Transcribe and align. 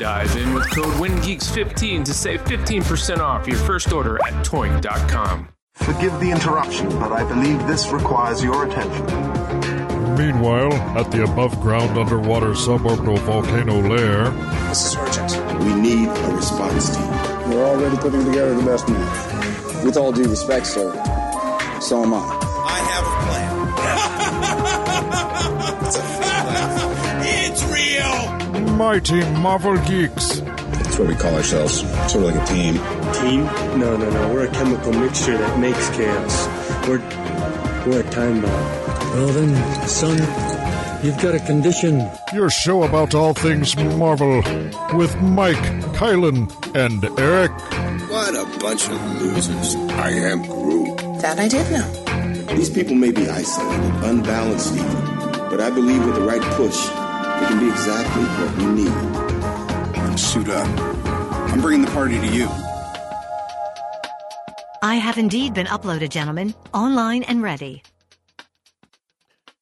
Dive 0.00 0.34
in 0.34 0.54
with 0.54 0.70
code 0.70 0.94
WINGEEKS15 0.94 2.06
to 2.06 2.14
save 2.14 2.42
15% 2.44 3.18
off 3.18 3.46
your 3.46 3.58
first 3.58 3.92
order 3.92 4.16
at 4.24 4.32
toynk.com. 4.46 5.46
Forgive 5.74 6.18
the 6.20 6.30
interruption, 6.30 6.88
but 6.98 7.12
I 7.12 7.22
believe 7.22 7.66
this 7.66 7.90
requires 7.90 8.42
your 8.42 8.66
attention. 8.66 9.04
Meanwhile, 10.16 10.72
at 10.96 11.10
the 11.10 11.24
above 11.24 11.60
ground 11.60 11.98
underwater 11.98 12.52
suborbital 12.52 13.18
volcano 13.18 13.78
lair, 13.94 14.30
This 14.70 14.86
is 14.86 14.96
urgent. 14.96 15.64
We 15.64 15.74
need 15.74 16.08
a 16.08 16.34
response 16.34 16.96
team. 16.96 17.06
We're 17.50 17.66
already 17.66 17.98
putting 17.98 18.24
together 18.24 18.54
the 18.54 18.64
best 18.64 18.88
man. 18.88 19.84
With 19.84 19.98
all 19.98 20.12
due 20.12 20.30
respect, 20.30 20.66
sir, 20.66 20.94
so 21.78 22.04
am 22.04 22.14
I. 22.14 22.38
I 22.40 22.49
Mighty 28.80 29.20
Marvel 29.42 29.76
Geeks. 29.84 30.40
That's 30.40 30.98
what 30.98 31.06
we 31.06 31.14
call 31.14 31.34
ourselves. 31.34 31.80
Sort 32.10 32.24
of 32.24 32.34
like 32.34 32.36
a 32.36 32.46
team. 32.46 32.76
Team? 33.20 33.44
No, 33.78 33.94
no, 33.94 34.08
no. 34.08 34.32
We're 34.32 34.46
a 34.46 34.52
chemical 34.52 34.94
mixture 34.94 35.36
that 35.36 35.58
makes 35.58 35.90
chaos. 35.90 36.48
We're 36.88 36.98
we're 37.86 38.00
a 38.00 38.10
time 38.10 38.40
bomb. 38.40 38.50
Well 39.12 39.26
then, 39.26 39.86
son, 39.86 40.16
you've 41.04 41.20
got 41.20 41.34
a 41.34 41.40
condition. 41.40 42.10
Your 42.32 42.48
show 42.48 42.84
about 42.84 43.14
all 43.14 43.34
things 43.34 43.76
Marvel 43.76 44.36
with 44.94 45.14
Mike, 45.20 45.66
Kylan, 45.98 46.48
and 46.74 47.04
Eric. 47.18 47.52
What 48.08 48.34
a 48.34 48.46
bunch 48.60 48.88
of 48.88 49.20
losers. 49.20 49.74
I 49.90 50.08
am 50.08 50.40
Groot. 50.40 50.96
That 51.20 51.38
I 51.38 51.48
did 51.48 51.70
know. 51.70 52.56
These 52.56 52.70
people 52.70 52.94
may 52.94 53.12
be 53.12 53.28
isolated, 53.28 54.04
unbalanced 54.04 54.74
even, 54.74 55.04
but 55.50 55.60
I 55.60 55.68
believe 55.68 56.02
with 56.06 56.14
the 56.14 56.22
right 56.22 56.42
push, 56.56 56.88
they 57.40 57.46
can 57.46 57.58
be 57.60 57.68
exactly 57.70 58.22
what 58.22 58.56
we 58.58 58.66
need. 58.66 60.18
Suit 60.18 60.48
up. 60.50 60.66
I'm 61.50 61.60
bringing 61.60 61.84
the 61.84 61.90
party 61.92 62.18
to 62.20 62.26
you. 62.26 62.46
I 64.82 64.94
have 64.96 65.18
indeed 65.18 65.54
been 65.54 65.66
uploaded, 65.66 66.10
gentlemen, 66.10 66.54
online 66.74 67.22
and 67.24 67.42
ready. 67.42 67.82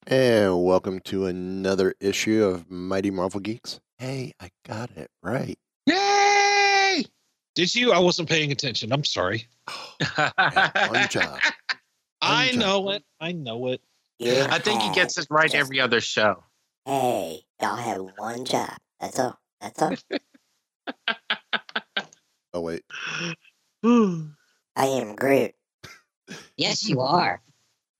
And 0.07 0.65
welcome 0.65 1.01
to 1.01 1.27
another 1.27 1.95
issue 2.01 2.43
of 2.45 2.71
Mighty 2.71 3.11
Marvel 3.11 3.41
Geeks. 3.41 3.79
Hey, 3.99 4.33
I 4.41 4.51
got 4.67 4.91
it 4.97 5.11
right. 5.23 5.59
Yay! 5.87 7.05
Did 7.55 7.75
you? 7.75 7.93
I 7.93 7.99
wasn't 7.99 8.29
paying 8.29 8.51
attention. 8.53 8.93
I'm 8.93 9.05
sorry. 9.05 9.47
Oh, 9.69 10.31
One 10.89 11.09
job. 11.09 11.39
I 12.23 12.49
job. 12.49 12.59
know 12.59 12.91
it. 12.91 13.05
I 13.21 13.33
know 13.33 13.69
it. 13.69 13.81
Yeah. 14.19 14.49
I 14.51 14.59
think 14.59 14.83
he 14.83 14.93
gets 14.93 15.19
it 15.19 15.27
right 15.31 15.55
every 15.55 15.79
other 15.81 16.01
show. 16.01 16.43
Hey, 16.89 17.43
y'all 17.61 17.77
have 17.77 18.01
one 18.17 18.47
job. 18.47 18.75
That's 18.99 19.19
all. 19.19 19.39
That's 19.61 19.83
all. 19.83 19.93
Oh 22.55 22.63
wait. 22.63 22.83
I 23.85 24.87
am 24.87 25.15
Groot. 25.15 25.53
yes, 26.57 26.89
you 26.89 27.03
are. 27.03 27.43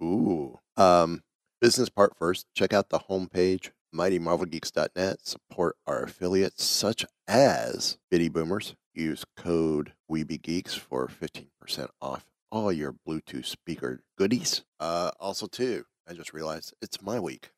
Ooh. 0.03 0.59
Um, 0.79 1.21
business 1.61 1.91
part 1.91 2.17
first. 2.17 2.47
Check 2.55 2.73
out 2.73 2.89
the 2.89 2.99
homepage, 2.99 3.73
mightymarvelgeeks.net. 3.95 5.19
Support 5.23 5.77
our 5.87 6.05
affiliates 6.05 6.65
such 6.65 7.05
as 7.29 7.99
Bitty 8.11 8.31
Boomers. 8.31 8.75
Use 8.95 9.27
code 9.37 9.93
WeBeGeeks 10.11 10.79
for 10.79 11.09
15% 11.09 11.89
off 12.01 12.25
all 12.51 12.73
your 12.73 12.95
Bluetooth 13.07 13.45
speaker 13.45 14.01
goodies. 14.17 14.65
Uh, 14.81 15.11
also, 15.21 15.47
too, 15.47 15.85
I 16.09 16.15
just 16.15 16.33
realized 16.33 16.73
it's 16.81 17.03
my 17.03 17.21
week. 17.21 17.51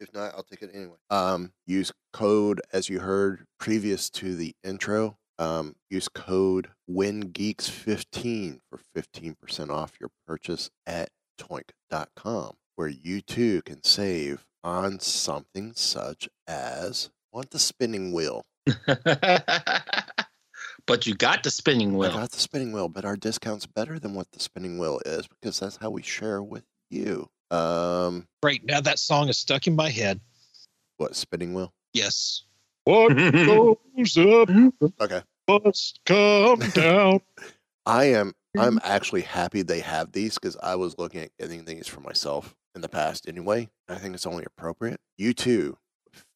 If 0.00 0.12
not, 0.14 0.32
I'll 0.34 0.42
take 0.42 0.62
it 0.62 0.70
anyway. 0.72 0.96
Um, 1.10 1.52
use 1.66 1.92
code 2.12 2.62
as 2.72 2.88
you 2.88 3.00
heard 3.00 3.44
previous 3.58 4.08
to 4.10 4.34
the 4.34 4.54
intro. 4.64 5.18
Um, 5.38 5.76
use 5.90 6.08
code 6.08 6.68
WinGeeks15 6.90 8.60
for 8.68 8.80
15% 8.96 9.70
off 9.70 9.92
your 10.00 10.10
purchase 10.26 10.70
at 10.86 11.10
toynk.com, 11.38 12.56
where 12.76 12.88
you 12.88 13.20
too 13.20 13.62
can 13.62 13.82
save 13.82 14.46
on 14.64 15.00
something 15.00 15.72
such 15.74 16.28
as 16.46 17.10
want 17.32 17.50
the 17.50 17.58
spinning 17.58 18.12
wheel. 18.12 18.44
but 20.86 21.06
you 21.06 21.14
got 21.14 21.42
the 21.42 21.50
spinning 21.50 21.96
wheel. 21.96 22.10
I 22.10 22.14
got 22.14 22.30
the 22.32 22.40
spinning 22.40 22.72
wheel, 22.72 22.88
but 22.88 23.04
our 23.04 23.16
discount's 23.16 23.66
better 23.66 23.98
than 23.98 24.14
what 24.14 24.30
the 24.32 24.40
spinning 24.40 24.78
wheel 24.78 25.00
is 25.04 25.26
because 25.26 25.60
that's 25.60 25.76
how 25.76 25.90
we 25.90 26.02
share 26.02 26.42
with 26.42 26.64
you. 26.90 27.28
Um, 27.50 28.26
Great. 28.42 28.64
Now 28.64 28.80
that 28.80 28.98
song 28.98 29.28
is 29.28 29.38
stuck 29.38 29.66
in 29.66 29.74
my 29.76 29.90
head. 29.90 30.20
what 30.98 31.16
spinning 31.16 31.54
wheel? 31.54 31.72
Yes. 31.92 32.44
What 32.84 33.14
goes 33.16 34.18
up 34.18 34.48
Okay. 35.00 35.22
must 35.48 36.00
come 36.06 36.58
down. 36.74 37.20
I 37.86 38.04
am 38.06 38.32
I'm 38.58 38.80
actually 38.82 39.22
happy 39.22 39.62
they 39.62 39.80
have 39.80 40.12
these 40.12 40.34
because 40.34 40.56
I 40.62 40.74
was 40.76 40.98
looking 40.98 41.22
at 41.22 41.30
getting 41.38 41.64
these 41.64 41.86
for 41.86 42.00
myself 42.00 42.54
in 42.74 42.80
the 42.80 42.88
past 42.88 43.28
anyway. 43.28 43.68
I 43.88 43.96
think 43.96 44.14
it's 44.14 44.26
only 44.26 44.44
appropriate. 44.44 45.00
You 45.18 45.32
too, 45.34 45.76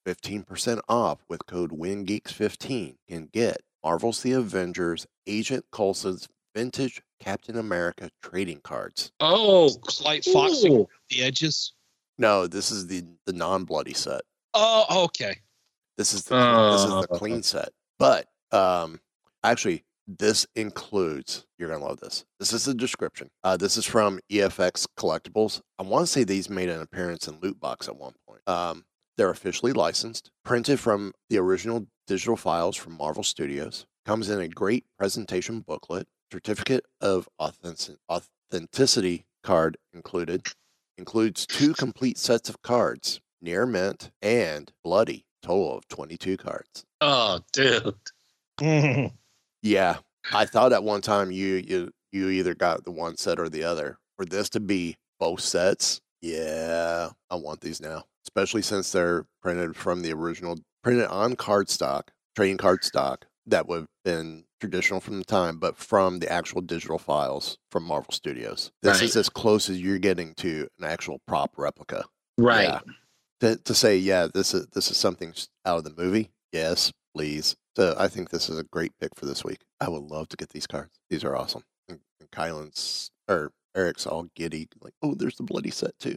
15% 0.07 0.81
off 0.89 1.25
with 1.29 1.47
code 1.47 1.71
WinGeeks15 1.73 2.97
can 3.09 3.29
get 3.33 3.63
Marvel's 3.85 4.23
The 4.23 4.33
Avengers 4.33 5.07
Agent 5.27 5.65
Coulson's 5.73 6.29
vintage 6.55 7.01
Captain 7.21 7.59
America 7.59 8.11
trading 8.23 8.61
cards. 8.63 9.13
Oh, 9.21 9.69
slight 9.89 10.25
foxing 10.25 10.73
Ooh. 10.73 10.89
the 11.11 11.23
edges. 11.23 11.73
No, 12.19 12.47
this 12.47 12.71
is 12.71 12.87
the 12.87 13.05
the 13.27 13.33
non-bloody 13.33 13.95
set. 13.95 14.23
Oh, 14.55 15.05
okay. 15.07 15.37
This 15.99 16.13
is 16.15 16.25
the 16.25 16.37
this 16.73 16.83
is 16.83 16.91
the 16.91 17.09
Uh. 17.13 17.19
clean 17.19 17.43
set. 17.43 17.71
But 17.99 18.27
um 18.53 19.01
actually 19.43 19.85
this 20.07 20.47
includes 20.55 21.47
you're 21.59 21.69
gonna 21.71 21.85
love 21.85 21.99
this. 22.01 22.25
This 22.39 22.53
is 22.53 22.65
the 22.65 22.75
description. 22.75 23.31
Uh 23.43 23.57
this 23.57 23.77
is 23.77 23.85
from 23.87 24.21
EFX 24.31 24.87
Collectibles. 24.99 25.61
I 25.79 25.83
want 25.83 26.07
to 26.07 26.13
say 26.13 26.25
these 26.25 26.51
made 26.51 26.69
an 26.69 26.81
appearance 26.83 27.27
in 27.27 27.39
Loot 27.41 27.59
Box 27.59 27.89
at 27.89 27.97
one 27.97 28.15
point. 28.29 28.43
Um 28.47 28.85
they're 29.17 29.31
officially 29.31 29.73
licensed, 29.73 30.31
printed 30.45 30.81
from 30.81 31.13
the 31.31 31.39
original 31.39 31.87
digital 32.09 32.37
files 32.37 32.77
from 32.77 32.97
Marvel 32.97 33.23
Studios. 33.23 33.87
Comes 34.07 34.29
in 34.29 34.41
a 34.41 34.49
great 34.49 34.85
presentation 34.99 35.61
booklet, 35.61 36.07
certificate 36.35 36.85
of 37.01 37.29
authenticity 37.41 39.25
card 39.45 39.77
included. 39.93 40.43
Includes 40.99 41.47
two 41.47 41.75
complete 41.75 42.19
sets 42.19 42.49
of 42.49 42.63
cards, 42.63 43.21
near 43.41 43.67
mint 43.67 44.11
and 44.23 44.73
bloody, 44.83 45.27
total 45.43 45.79
of 45.79 45.89
22 45.89 46.37
cards. 46.37 46.85
Oh, 47.01 47.41
dude. 47.53 47.95
Yeah, 49.67 49.97
I 50.31 50.45
thought 50.45 50.75
at 50.75 50.85
one 50.85 51.01
time 51.01 51.31
you 51.31 51.55
you 51.55 51.91
you 52.13 52.29
either 52.29 52.55
got 52.55 52.85
the 52.85 52.91
one 52.91 53.17
set 53.17 53.41
or 53.41 53.49
the 53.49 53.65
other. 53.65 53.97
For 54.19 54.27
this 54.27 54.51
to 54.51 54.61
be 54.61 54.97
both 55.19 55.41
sets, 55.41 56.03
yeah, 56.21 57.09
I 57.31 57.35
want 57.37 57.63
these 57.63 57.81
now. 57.81 58.05
Especially 58.27 58.61
since 58.61 58.93
they're 58.93 59.25
printed 59.41 59.75
from 59.75 60.03
the 60.03 60.13
original, 60.13 60.59
printed 60.83 61.07
on 61.07 61.35
cardstock, 61.35 62.09
trading 62.37 62.59
card 62.59 62.85
stock 62.85 63.25
that 63.47 63.67
would 63.67 63.81
have 63.81 63.89
been 64.05 64.45
traditional 64.61 65.01
from 65.01 65.19
the 65.19 65.25
time, 65.25 65.59
but 65.59 65.77
from 65.77 66.19
the 66.19 66.31
actual 66.31 66.61
digital 66.61 66.99
files 66.99 67.59
from 67.71 67.85
Marvel 67.85 68.13
Studios. 68.13 68.73
This 68.83 69.03
is 69.03 69.17
as 69.17 69.29
close 69.29 69.69
as 69.69 69.81
you're 69.81 69.99
getting 69.99 70.35
to 70.35 70.69
an 70.79 70.85
actual 70.85 71.21
prop 71.27 71.53
replica. 71.57 72.05
Right. 72.39 72.69
Yeah. 72.69 72.81
To, 73.41 73.57
to 73.57 73.75
say, 73.75 73.97
yeah, 73.97 74.29
this 74.33 74.55
is 74.55 74.67
this 74.69 74.91
is 74.91 74.97
something 74.97 75.35
out 75.67 75.79
of 75.79 75.85
the 75.85 76.03
movie. 76.03 76.31
Yes, 76.53 76.93
please. 77.15 77.57
So 77.77 77.95
I 77.99 78.09
think 78.09 78.31
this 78.31 78.49
is 78.49 78.59
a 78.59 78.65
great 78.65 78.93
pick 79.01 79.11
for 79.17 79.27
this 79.27 79.45
week. 79.45 79.61
I 79.81 79.89
would 79.89 80.05
love 80.05 80.29
to 80.29 80.37
get 80.37 80.51
these 80.51 80.67
cards. 80.67 80.99
These 81.11 81.25
are 81.25 81.37
awesome. 81.37 81.65
And, 81.89 81.99
and 82.21 82.31
Kylan's 82.31 83.11
or 83.29 83.51
Eric's 83.77 84.07
all 84.07 84.29
giddy, 84.37 84.69
like, 84.81 84.95
oh, 85.03 85.15
there's 85.15 85.37
the 85.37 85.43
bloody 85.43 85.71
set 85.71 85.99
too. 85.99 86.17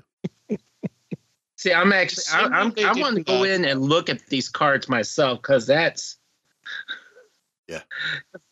See, 1.57 1.73
I'm 1.73 1.91
actually, 1.91 2.25
I, 2.31 2.43
Same 2.43 2.53
I'm, 2.53 2.69
way 2.69 2.83
I 2.83 2.93
want 2.93 3.15
to 3.15 3.23
go 3.23 3.41
in 3.41 3.65
and 3.65 3.81
look 3.81 4.09
at 4.09 4.27
these 4.27 4.47
cards 4.47 4.87
myself 4.87 5.41
because 5.41 5.65
that's, 5.65 6.17
Yeah. 7.67 7.81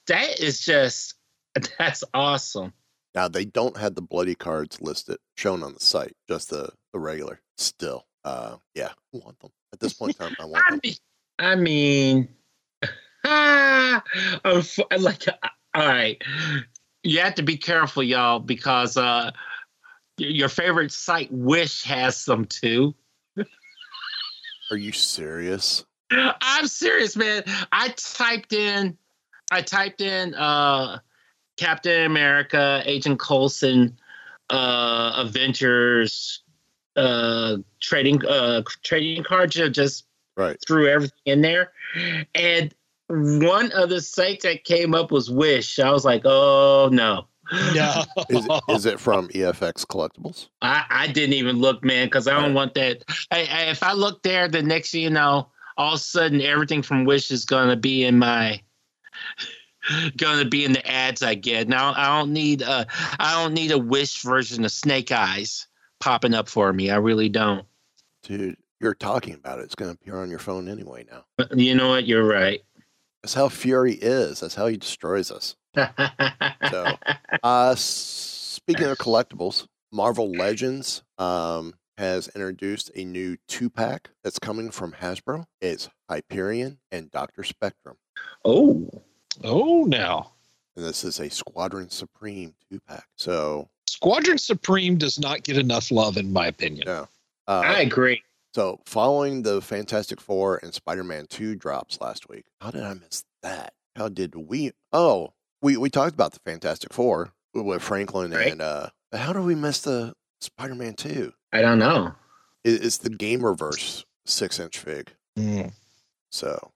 that 0.08 0.40
is 0.40 0.60
just, 0.60 1.16
that's 1.78 2.04
awesome. 2.14 2.74
Now 3.14 3.30
they 3.30 3.46
don't 3.46 3.78
have 3.78 3.96
the 3.96 4.02
bloody 4.02 4.36
cards 4.36 4.82
listed 4.82 5.18
shown 5.38 5.64
on 5.64 5.74
the 5.74 5.80
site, 5.80 6.16
just 6.28 6.50
the 6.50 6.70
the 6.92 7.00
regular. 7.00 7.40
Still, 7.58 8.06
uh, 8.26 8.58
yeah, 8.74 8.90
I 8.90 9.18
want 9.18 9.40
them 9.40 9.52
at 9.72 9.80
this 9.80 9.94
point 9.94 10.18
in 10.20 10.28
time. 10.28 10.36
I 10.40 10.46
want 10.46 10.64
I 10.68 10.72
them. 10.72 10.80
mean, 10.84 10.96
I 11.40 11.56
mean, 11.56 12.28
ah, 13.26 14.04
like, 14.98 15.28
uh, 15.30 15.34
all 15.74 15.88
right, 15.88 16.22
you 17.04 17.20
have 17.22 17.36
to 17.36 17.44
be 17.44 17.56
careful, 17.56 18.04
y'all, 18.04 18.40
because 18.40 18.98
uh, 18.98 19.32
your 20.18 20.50
favorite 20.50 20.92
site, 20.92 21.32
Wish, 21.32 21.84
has 21.84 22.18
some 22.18 22.44
too. 22.44 22.94
Are 24.72 24.78
you 24.78 24.92
serious? 24.92 25.86
I'm 26.12 26.68
serious, 26.68 27.16
man. 27.16 27.44
I 27.72 27.94
typed 27.96 28.52
in, 28.52 28.98
I 29.52 29.62
typed 29.62 30.02
in 30.02 30.34
uh, 30.36 31.00
Captain 31.58 32.06
America, 32.06 32.82
Agent 32.86 33.20
Coulson, 33.20 33.98
uh, 34.50 35.14
Avengers, 35.18 36.42
uh, 36.96 37.58
trading 37.80 38.26
uh, 38.26 38.64
trading 38.84 39.24
cards. 39.24 39.60
I 39.60 39.70
Just 39.70 40.06
Right. 40.38 40.58
threw 40.68 40.90
everything 40.90 41.18
in 41.26 41.42
there, 41.42 41.72
and 42.34 42.74
one 43.08 43.72
of 43.72 43.88
the 43.90 44.02
sites 44.02 44.44
that 44.44 44.66
came 44.66 44.94
up 44.94 45.10
was 45.10 45.32
Wish. 45.32 45.80
I 45.80 45.92
was 45.92 46.04
like, 46.04 46.24
oh 46.26 46.90
no. 46.92 47.28
No. 47.74 48.04
Is, 48.30 48.50
is 48.68 48.86
it 48.86 49.00
from 49.00 49.30
EFX 49.30 49.86
Collectibles? 49.86 50.48
I, 50.62 50.84
I 50.90 51.08
didn't 51.08 51.34
even 51.36 51.60
look, 51.60 51.84
man, 51.86 52.08
because 52.08 52.28
I 52.28 52.42
don't 52.42 52.54
want 52.56 52.74
that. 52.74 53.04
Hey, 53.30 53.46
hey, 53.46 53.70
if 53.70 53.84
I 53.84 53.94
look 53.94 54.24
there, 54.24 54.48
the 54.48 54.64
next 54.64 54.94
you 54.94 55.10
know, 55.10 55.48
all 55.78 55.94
of 55.94 56.00
a 56.00 56.04
sudden 56.04 56.42
everything 56.42 56.82
from 56.82 57.06
Wish 57.06 57.30
is 57.32 57.46
gonna 57.46 57.76
be 57.76 58.04
in 58.04 58.18
my 58.18 58.60
gonna 60.18 60.46
be 60.46 60.66
in 60.66 60.74
the 60.74 60.90
ads 60.90 61.22
I 61.24 61.36
get. 61.36 61.68
Now 61.68 61.94
I 61.96 62.18
don't 62.18 62.34
need 62.34 62.62
a 62.62 62.88
I 63.20 63.42
don't 63.42 63.54
need 63.54 63.72
a 63.72 63.78
Wish 63.78 64.22
version 64.22 64.66
of 64.66 64.72
Snake 64.72 65.12
Eyes 65.12 65.68
popping 66.00 66.34
up 66.34 66.48
for 66.48 66.72
me. 66.72 66.90
I 66.90 66.98
really 66.98 67.30
don't. 67.30 67.66
Dude, 68.24 68.58
you're 68.80 68.96
talking 68.96 69.34
about 69.34 69.60
it. 69.60 69.64
It's 69.64 69.76
going 69.76 69.90
to 69.90 69.96
appear 70.00 70.18
on 70.18 70.30
your 70.30 70.40
phone 70.40 70.68
anyway 70.68 71.06
now. 71.10 71.26
You 71.56 71.76
know 71.76 71.90
what? 71.90 72.06
You're 72.06 72.26
right. 72.26 72.62
That's 73.22 73.34
how 73.34 73.50
Fury 73.50 73.94
is. 73.94 74.40
That's 74.40 74.56
how 74.56 74.68
he 74.68 74.78
destroys 74.78 75.32
us. 75.32 75.56
So, 76.72 76.88
uh, 77.44 77.76
speaking 77.76 78.86
of 78.86 78.98
collectibles, 78.98 79.68
Marvel 79.92 80.32
Legends 80.32 81.04
um, 81.20 81.74
has 81.98 82.28
introduced 82.30 82.90
a 82.96 83.06
new 83.06 83.38
two 83.48 83.70
pack 83.70 84.10
that's 84.24 84.40
coming 84.40 84.72
from 84.72 84.94
Hasbro. 84.94 85.46
It's 85.62 85.90
Hyperion 86.10 86.80
and 86.92 87.12
Doctor 87.12 87.44
Spectrum. 87.44 87.98
oh, 88.46 88.90
Oh, 89.44 89.84
now. 89.86 90.32
And 90.76 90.86
this 90.86 91.04
is 91.04 91.20
a 91.20 91.30
Squadron 91.30 91.90
Supreme 91.90 92.54
two 92.70 92.80
pack. 92.88 93.06
So, 93.16 93.70
Squadron 93.88 94.38
Supreme 94.38 94.98
does 94.98 95.20
not 95.20 95.44
get 95.44 95.58
enough 95.58 95.92
love, 95.92 96.18
in 96.18 96.34
my 96.34 96.48
opinion. 96.48 96.84
yeah. 96.88 97.06
Uh, 97.48 97.62
I 97.64 97.80
agree. 97.82 98.22
So, 98.54 98.80
following 98.86 99.44
the 99.44 99.62
Fantastic 99.62 100.20
Four 100.20 100.60
and 100.64 100.74
Spider 100.74 101.04
Man 101.04 101.28
2 101.28 101.56
drops 101.56 102.00
last 102.02 102.28
week, 102.30 102.46
how 102.62 102.72
did 102.72 102.84
I 102.84 102.94
miss 102.94 103.24
that? 103.44 103.74
How 103.96 104.10
did 104.10 104.36
we? 104.36 104.72
Oh, 104.92 105.34
we, 105.62 105.78
we 105.78 105.90
talked 105.90 106.14
about 106.14 106.34
the 106.34 106.40
Fantastic 106.40 106.92
Four 106.94 107.32
with 107.54 107.82
Franklin 107.82 108.32
Right. 108.32 108.52
and, 108.52 108.62
uh, 108.62 108.90
but 109.12 109.20
how 109.22 109.32
did 109.34 109.44
we 109.44 109.56
miss 109.56 109.82
the 109.82 110.14
Spider 110.42 110.76
Man 110.76 110.94
2? 110.94 111.32
I 111.54 111.62
don't 111.62 111.80
know. 111.80 112.14
It, 112.64 112.84
it's 112.84 112.98
the 112.98 113.10
Gamerverse 113.12 114.04
six 114.26 114.60
inch 114.60 114.80
fig. 114.80 115.12
Mm. 115.38 115.72
So, 116.32 116.72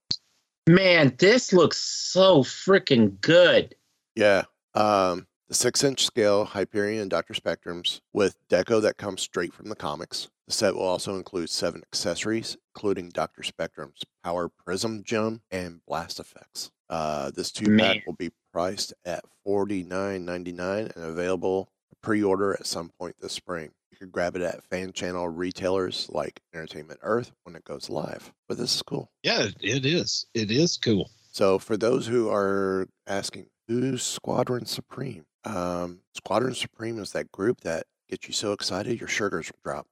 Man, 0.69 1.15
this 1.17 1.51
looks 1.51 1.77
so 1.77 2.43
freaking 2.43 3.19
good. 3.21 3.73
yeah. 4.15 4.43
Um, 4.75 5.25
the 5.47 5.55
six 5.55 5.83
inch 5.83 6.05
scale 6.05 6.45
Hyperion 6.45 7.01
and 7.01 7.09
Dr. 7.09 7.33
Spectrums 7.33 8.01
with 8.13 8.37
deco 8.49 8.79
that 8.83 8.97
comes 8.97 9.21
straight 9.23 9.51
from 9.51 9.67
the 9.69 9.75
comics. 9.75 10.27
The 10.45 10.53
set 10.53 10.75
will 10.75 10.83
also 10.83 11.15
include 11.15 11.49
seven 11.49 11.81
accessories, 11.91 12.55
including 12.75 13.09
Dr. 13.09 13.41
Spectrum's 13.41 14.03
Power 14.23 14.47
Prism 14.63 15.03
Gem 15.03 15.41
and 15.49 15.81
Blast 15.87 16.19
Effects. 16.19 16.69
Uh, 16.87 17.31
this 17.31 17.51
two 17.51 17.65
pack 17.65 17.75
Man. 17.95 18.01
will 18.05 18.13
be 18.13 18.29
priced 18.53 18.93
at 19.05 19.23
forty 19.43 19.83
nine 19.83 20.23
ninety 20.23 20.51
nine 20.51 20.91
and 20.95 21.03
available 21.03 21.71
pre 22.03 22.21
order 22.21 22.53
at 22.53 22.67
some 22.67 22.91
point 22.99 23.15
this 23.19 23.33
spring. 23.33 23.71
You 23.99 24.05
can 24.05 24.11
grab 24.11 24.37
it 24.37 24.41
at 24.41 24.63
fan 24.69 24.93
channel 24.93 25.27
retailers 25.27 26.07
like 26.09 26.39
Entertainment 26.53 27.01
Earth 27.03 27.33
when 27.43 27.57
it 27.57 27.65
goes 27.65 27.89
live. 27.89 28.31
But 28.47 28.57
this 28.57 28.73
is 28.73 28.81
cool. 28.81 29.11
Yeah, 29.23 29.47
it 29.59 29.85
is. 29.85 30.25
It 30.33 30.51
is 30.51 30.77
cool. 30.77 31.09
So, 31.31 31.59
for 31.59 31.75
those 31.75 32.07
who 32.07 32.29
are 32.29 32.87
asking, 33.07 33.47
who's 33.67 34.01
Squadron 34.01 34.65
Supreme? 34.65 35.25
Um, 35.43 35.99
Squadron 36.15 36.53
Supreme 36.53 36.97
is 36.99 37.11
that 37.11 37.29
group 37.33 37.59
that 37.61 37.87
gets 38.09 38.25
you 38.25 38.33
so 38.33 38.53
excited 38.53 38.99
your 38.99 39.09
sugars 39.09 39.51
will 39.51 39.59
drop. 39.63 39.85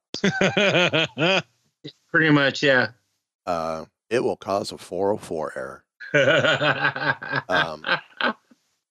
Pretty 2.10 2.30
much, 2.30 2.62
yeah. 2.62 2.88
Uh, 3.44 3.84
it 4.08 4.20
will 4.20 4.36
cause 4.36 4.72
a 4.72 4.78
404 4.78 5.52
error, 5.54 5.84
um, 7.48 7.84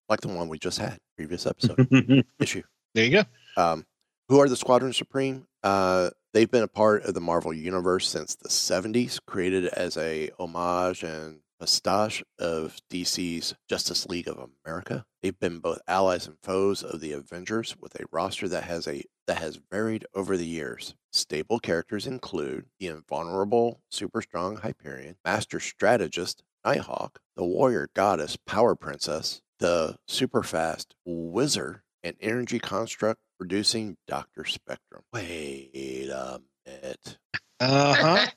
like 0.10 0.22
the 0.22 0.28
one 0.28 0.48
we 0.48 0.60
just 0.60 0.78
had, 0.78 1.00
previous 1.16 1.48
episode 1.48 2.24
issue. 2.40 2.62
There 2.94 3.06
you 3.06 3.12
go. 3.12 3.24
Um, 3.62 3.86
who 4.30 4.40
are 4.40 4.50
the 4.50 4.56
Squadron 4.56 4.94
Supreme? 4.94 5.48
Uh, 5.64 6.10
they've 6.34 6.52
been 6.52 6.64
a 6.64 6.68
part 6.68 7.04
of 7.04 7.14
the 7.14 7.22
Marvel 7.22 7.54
Universe 7.54 8.08
since 8.08 8.36
the 8.36 8.50
70s, 8.50 9.20
created 9.26 9.66
as 9.68 9.98
a 9.98 10.30
homage 10.38 11.04
and 11.04 11.40
pastiche 11.60 12.24
of 12.38 12.78
DC's 12.92 13.56
Justice 13.68 14.06
League 14.08 14.28
of 14.28 14.50
America. 14.66 15.06
They've 15.22 15.40
been 15.40 15.60
both 15.60 15.80
allies 15.88 16.28
and 16.28 16.38
foes 16.44 16.84
of 16.84 17.00
the 17.00 17.14
Avengers, 17.14 17.76
with 17.80 17.96
a 17.96 18.06
roster 18.12 18.48
that 18.50 18.66
has 18.66 18.88
a 18.88 19.04
that 19.28 19.40
has 19.40 19.60
varied 19.70 20.06
over 20.14 20.38
the 20.38 20.46
years. 20.46 20.96
Stable 21.12 21.60
characters 21.60 22.08
include 22.08 22.66
the 22.80 22.88
invulnerable, 22.88 23.82
super 23.90 24.22
strong 24.22 24.58
Hyperion, 24.58 25.18
Master 25.26 25.60
Strategist 25.60 26.44
Nighthawk, 26.64 27.20
the 27.36 27.44
Warrior 27.44 27.90
Goddess 27.94 28.38
Power 28.38 28.76
Princess, 28.76 29.42
the 29.60 29.98
super 30.08 30.44
fast 30.44 30.96
Wizard, 31.06 31.82
and 32.04 32.16
energy 32.22 32.60
construct 32.60 33.22
producing 33.38 33.98
Dr. 34.08 34.46
Spectrum. 34.46 35.04
Wait 35.14 36.10
a 36.12 36.40
minute. 36.66 37.18
Uh 37.60 38.28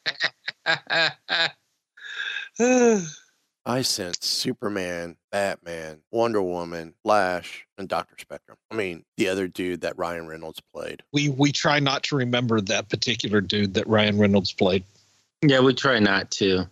huh. 0.66 1.49
I 3.66 3.83
sense 3.83 4.19
Superman, 4.23 5.16
Batman, 5.30 6.00
Wonder 6.11 6.42
Woman, 6.42 6.95
Flash, 7.04 7.66
and 7.76 7.88
Dr. 7.88 8.16
Spectrum. 8.19 8.57
I 8.71 8.75
mean, 8.75 9.04
the 9.16 9.28
other 9.28 9.49
dude 9.49 9.83
that 9.83 9.99
Ryan 9.99 10.26
Reynolds 10.26 10.61
played. 10.75 11.02
we 11.12 11.28
we 11.28 11.52
try 11.52 11.78
not 11.78 12.02
to 12.04 12.16
remember 12.16 12.61
that 12.62 12.88
particular 12.88 13.40
dude 13.40 13.75
that 13.75 13.87
Ryan 13.87 14.19
Reynolds 14.19 14.52
played. 14.52 14.85
yeah, 15.42 15.61
we 15.61 15.75
try 15.75 15.99
not 15.99 16.30
to. 16.33 16.69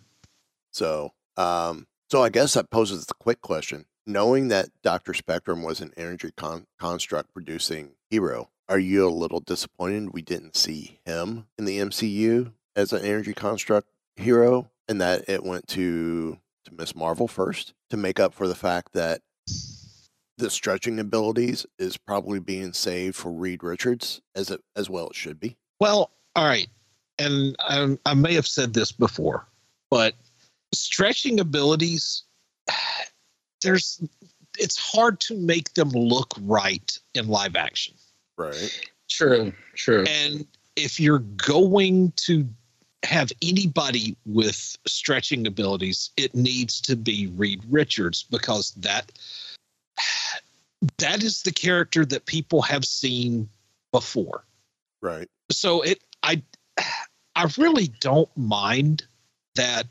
So, 0.71 1.11
um, 1.37 1.87
so 2.11 2.23
I 2.23 2.29
guess 2.29 2.53
that 2.55 2.69
poses 2.71 3.05
the 3.05 3.13
quick 3.19 3.41
question. 3.41 3.85
Knowing 4.09 4.47
that 4.47 4.69
Dr. 4.81 5.13
Spectrum 5.13 5.61
was 5.61 5.81
an 5.81 5.93
energy 5.95 6.31
con- 6.35 6.65
construct 6.79 7.31
producing 7.31 7.91
hero, 8.09 8.49
are 8.67 8.79
you 8.79 9.07
a 9.07 9.11
little 9.11 9.39
disappointed 9.39 10.11
we 10.11 10.23
didn't 10.23 10.57
see 10.57 10.99
him 11.05 11.45
in 11.59 11.65
the 11.65 11.77
MCU 11.77 12.51
as 12.75 12.91
an 12.91 13.05
energy 13.05 13.35
construct 13.35 13.87
hero 14.15 14.71
and 14.87 14.99
that 14.99 15.29
it 15.29 15.43
went 15.43 15.67
to 15.67 16.39
to 16.65 16.73
Miss 16.73 16.95
Marvel 16.95 17.27
first 17.27 17.75
to 17.91 17.97
make 17.97 18.19
up 18.19 18.33
for 18.33 18.47
the 18.47 18.55
fact 18.55 18.93
that 18.93 19.21
the 20.39 20.49
stretching 20.49 20.99
abilities 20.99 21.67
is 21.77 21.95
probably 21.95 22.39
being 22.39 22.73
saved 22.73 23.15
for 23.15 23.31
Reed 23.31 23.61
Richards 23.61 24.21
as 24.33 24.49
it 24.49 24.61
as 24.75 24.89
well 24.89 25.09
it 25.09 25.15
should 25.15 25.39
be. 25.39 25.55
Well, 25.79 26.09
all 26.35 26.47
right, 26.47 26.67
and 27.19 27.55
I, 27.59 27.95
I 28.07 28.15
may 28.15 28.33
have 28.33 28.47
said 28.47 28.73
this 28.73 28.91
before, 28.91 29.45
but 29.91 30.15
stretching 30.73 31.39
abilities, 31.39 32.23
there's 33.61 34.01
it's 34.57 34.77
hard 34.77 35.19
to 35.21 35.35
make 35.35 35.73
them 35.73 35.89
look 35.89 36.33
right 36.41 36.97
in 37.13 37.27
live 37.27 37.55
action. 37.55 37.95
Right. 38.37 38.89
True, 39.09 39.53
true. 39.75 40.05
And 40.07 40.45
if 40.75 40.99
you're 40.99 41.19
going 41.19 42.13
to 42.17 42.47
have 43.03 43.31
anybody 43.41 44.15
with 44.25 44.77
stretching 44.85 45.47
abilities, 45.47 46.11
it 46.17 46.35
needs 46.35 46.81
to 46.81 46.95
be 46.95 47.27
Reed 47.27 47.63
Richards 47.69 48.23
because 48.23 48.71
that 48.71 49.11
that 50.97 51.23
is 51.23 51.41
the 51.43 51.51
character 51.51 52.05
that 52.05 52.25
people 52.25 52.61
have 52.61 52.85
seen 52.85 53.49
before. 53.91 54.45
Right. 55.01 55.27
So 55.51 55.81
it 55.81 56.01
I 56.23 56.41
I 57.35 57.49
really 57.57 57.87
don't 57.99 58.29
mind 58.37 59.05
that 59.55 59.85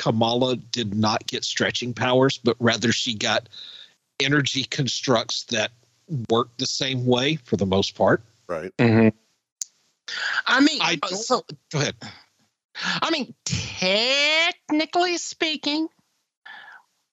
Kamala 0.00 0.56
did 0.56 0.94
not 0.94 1.26
get 1.26 1.44
stretching 1.44 1.92
powers, 1.92 2.38
but 2.38 2.56
rather 2.58 2.90
she 2.90 3.14
got 3.14 3.50
energy 4.18 4.64
constructs 4.64 5.44
that 5.44 5.72
work 6.30 6.48
the 6.56 6.66
same 6.66 7.04
way 7.04 7.36
for 7.36 7.58
the 7.58 7.66
most 7.66 7.94
part. 7.94 8.22
Right. 8.48 8.74
Mm-hmm. 8.78 9.14
I 10.46 10.60
mean, 10.60 10.78
I 10.80 10.98
uh, 11.02 11.08
so 11.08 11.42
Go 11.70 11.80
ahead. 11.80 11.96
I 12.74 13.10
mean, 13.10 13.34
technically 13.44 15.18
speaking, 15.18 15.88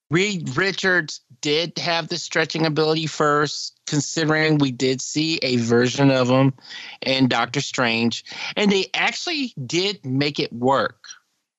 Reed 0.10 0.56
Richards 0.56 1.20
did 1.42 1.78
have 1.80 2.08
the 2.08 2.18
stretching 2.18 2.66
ability 2.66 3.08
first, 3.08 3.82
considering 3.86 4.60
we 4.60 4.72
did 4.72 5.02
see 5.02 5.40
a 5.42 5.58
version 5.58 6.10
of 6.10 6.30
him 6.30 6.54
in 7.02 7.28
Doctor 7.28 7.60
Strange, 7.60 8.24
and 8.56 8.72
they 8.72 8.86
actually 8.94 9.54
did 9.66 10.06
make 10.06 10.40
it 10.40 10.54
work. 10.54 11.04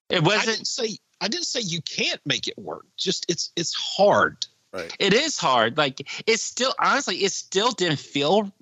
It 0.08 0.22
wasn't. 0.22 0.46
didn't 0.46 0.66
say 0.66 0.96
I 1.20 1.28
didn't 1.28 1.46
say 1.46 1.60
you 1.60 1.80
can't 1.82 2.20
make 2.24 2.46
it 2.48 2.58
work. 2.58 2.84
Just 2.96 3.26
it's 3.28 3.50
it's 3.56 3.74
hard. 3.74 4.46
Right. 4.72 4.94
It 4.98 5.14
is 5.14 5.38
hard. 5.38 5.76
Like 5.78 6.06
it 6.26 6.40
still, 6.40 6.74
honestly, 6.78 7.16
it 7.24 7.32
still 7.32 7.72
didn't 7.72 7.98
feel. 7.98 8.52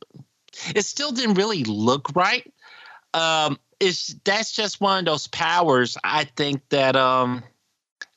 It 0.74 0.84
still 0.84 1.12
didn't 1.12 1.34
really 1.34 1.64
look 1.64 2.08
right. 2.14 2.50
Um, 3.14 3.58
it's 3.80 4.14
that's 4.24 4.52
just 4.52 4.80
one 4.80 5.00
of 5.00 5.04
those 5.04 5.26
powers. 5.26 5.98
I 6.04 6.24
think 6.36 6.62
that 6.70 6.96
um, 6.96 7.42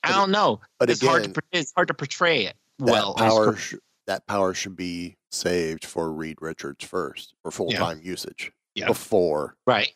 I 0.04 0.12
don't 0.14 0.32
know. 0.32 0.62
but 0.80 0.90
it's 0.90 1.06
hard 1.06 1.24
to 1.24 1.30
again, 1.32 1.44
it's 1.52 1.74
hard 1.76 1.88
to 1.90 1.94
portray 1.94 2.46
it 2.46 2.56
That 2.80 2.92
well. 2.92 3.12
It's 3.14 3.22
power 3.22 3.56
sh- 3.58 3.76
that 4.08 4.26
power 4.28 4.54
should 4.54 4.76
be 4.76 5.18
saved 5.32 5.86
for 5.86 6.12
Reed 6.12 6.38
Richards 6.42 6.86
first 6.86 7.34
for 7.44 7.52
full 7.52 7.72
time 7.72 8.00
usage 8.04 8.52
Yeah. 8.76 8.88
before. 8.88 9.56
right. 9.68 9.92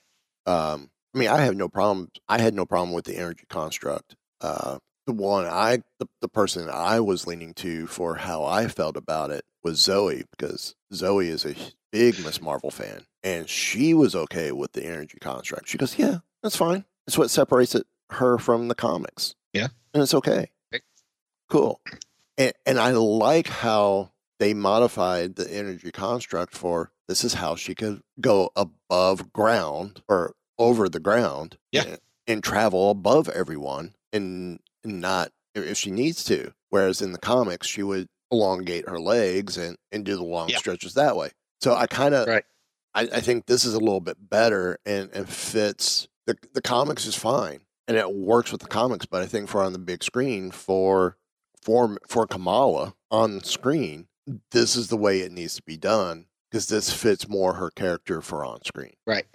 Um, 0.46 0.90
I 1.16 1.20
mean, 1.20 1.30
I 1.30 1.42
have 1.42 1.56
no 1.56 1.70
problem. 1.70 2.10
I 2.28 2.42
had 2.42 2.54
no 2.54 2.66
problem 2.66 2.92
with 2.92 3.06
the 3.06 3.16
energy 3.16 3.46
construct. 3.48 4.16
Uh, 4.44 4.78
the 5.08 5.14
one 5.14 5.46
I, 5.46 5.80
the, 6.00 6.08
the 6.22 6.28
person 6.30 6.70
I 6.72 7.00
was 7.00 7.26
leaning 7.28 7.54
to 7.56 7.88
for 7.88 8.16
how 8.16 8.44
I 8.46 8.68
felt 8.68 8.96
about 8.98 9.32
it 9.32 9.44
was 9.64 9.82
Zoe 9.82 10.24
because 10.32 10.76
Zoe 10.94 11.28
is 11.30 11.46
a 11.46 11.56
big 11.92 12.24
Miss 12.24 12.42
Marvel 12.42 12.70
fan, 12.72 13.06
and 13.24 13.50
she 13.50 13.94
was 13.94 14.16
okay 14.16 14.52
with 14.52 14.74
the 14.74 14.86
energy 14.86 15.18
construct. 15.20 15.68
She 15.70 15.78
goes, 15.78 15.98
"Yeah, 15.98 16.20
that's 16.42 16.56
fine. 16.56 16.86
It's 17.08 17.18
what 17.18 17.30
separates 17.32 17.74
it 17.76 17.88
her 18.12 18.38
from 18.38 18.68
the 18.68 18.76
comics. 18.76 19.34
Yeah. 19.54 19.70
and 19.94 20.04
it's 20.04 20.14
okay. 20.14 20.52
Cool. 21.50 21.80
And, 22.38 22.54
and 22.66 22.80
I 22.80 22.92
like 22.92 23.48
how 23.48 24.12
they 24.40 24.54
modified 24.54 25.36
the 25.36 25.52
energy 25.54 25.92
construct 25.92 26.56
for 26.56 26.92
this 27.08 27.24
is 27.24 27.36
how 27.36 27.56
she 27.56 27.76
could 27.76 28.02
go 28.20 28.50
above 28.56 29.32
ground 29.34 30.02
or 30.08 30.34
over 30.58 30.90
the 30.90 31.00
ground 31.00 31.58
Yeah. 31.72 31.84
and, 31.84 31.98
and 32.28 32.44
travel 32.44 32.90
above 32.90 33.30
everyone 33.30 33.94
and 34.13 34.60
not 34.86 35.32
if 35.55 35.77
she 35.77 35.91
needs 35.91 36.24
to. 36.25 36.53
Whereas 36.70 37.01
in 37.01 37.12
the 37.12 37.20
comics, 37.20 37.67
she 37.67 37.84
would 37.84 38.08
elongate 38.32 38.88
her 38.88 39.00
legs 39.00 39.58
and, 39.58 39.77
and 39.91 40.03
do 40.05 40.15
the 40.15 40.24
long 40.24 40.50
Yeah. 40.50 40.58
stretches 40.58 40.93
that 40.96 41.15
way. 41.15 41.32
So 41.62 41.75
I 41.75 41.86
kind 41.88 42.15
of, 42.15 42.27
Right. 42.27 42.46
I, 42.96 43.01
I 43.01 43.20
think 43.22 43.46
this 43.46 43.65
is 43.65 43.74
a 43.74 43.79
little 43.79 44.01
bit 44.01 44.17
better 44.29 44.79
and, 44.86 45.10
and 45.13 45.27
fits 45.29 46.08
the, 46.25 46.36
the 46.53 46.62
comics 46.62 47.05
is 47.05 47.15
fine 47.15 47.60
and 47.88 47.98
it 47.98 48.12
works 48.13 48.51
with 48.51 48.62
the 48.62 48.67
comics, 48.67 49.05
but 49.05 49.22
I 49.22 49.25
think 49.25 49.50
for 49.50 49.62
on 49.62 49.74
the 49.74 49.79
big 49.79 50.03
screen 50.03 50.51
for 50.51 51.17
for 51.62 51.98
for 52.08 52.25
Kamala 52.27 52.93
on 53.12 53.43
screen, 53.43 54.08
this 54.51 54.75
is 54.75 54.88
the 54.88 54.98
way 54.98 55.20
it 55.20 55.32
needs 55.32 55.55
to 55.58 55.63
be 55.63 55.77
done 55.77 56.25
because 56.50 56.67
this 56.67 56.91
fits 56.93 57.27
more 57.27 57.53
her 57.53 57.70
character 57.72 58.22
for 58.22 58.43
on 58.46 58.63
screen. 58.63 58.93
Right. 59.05 59.25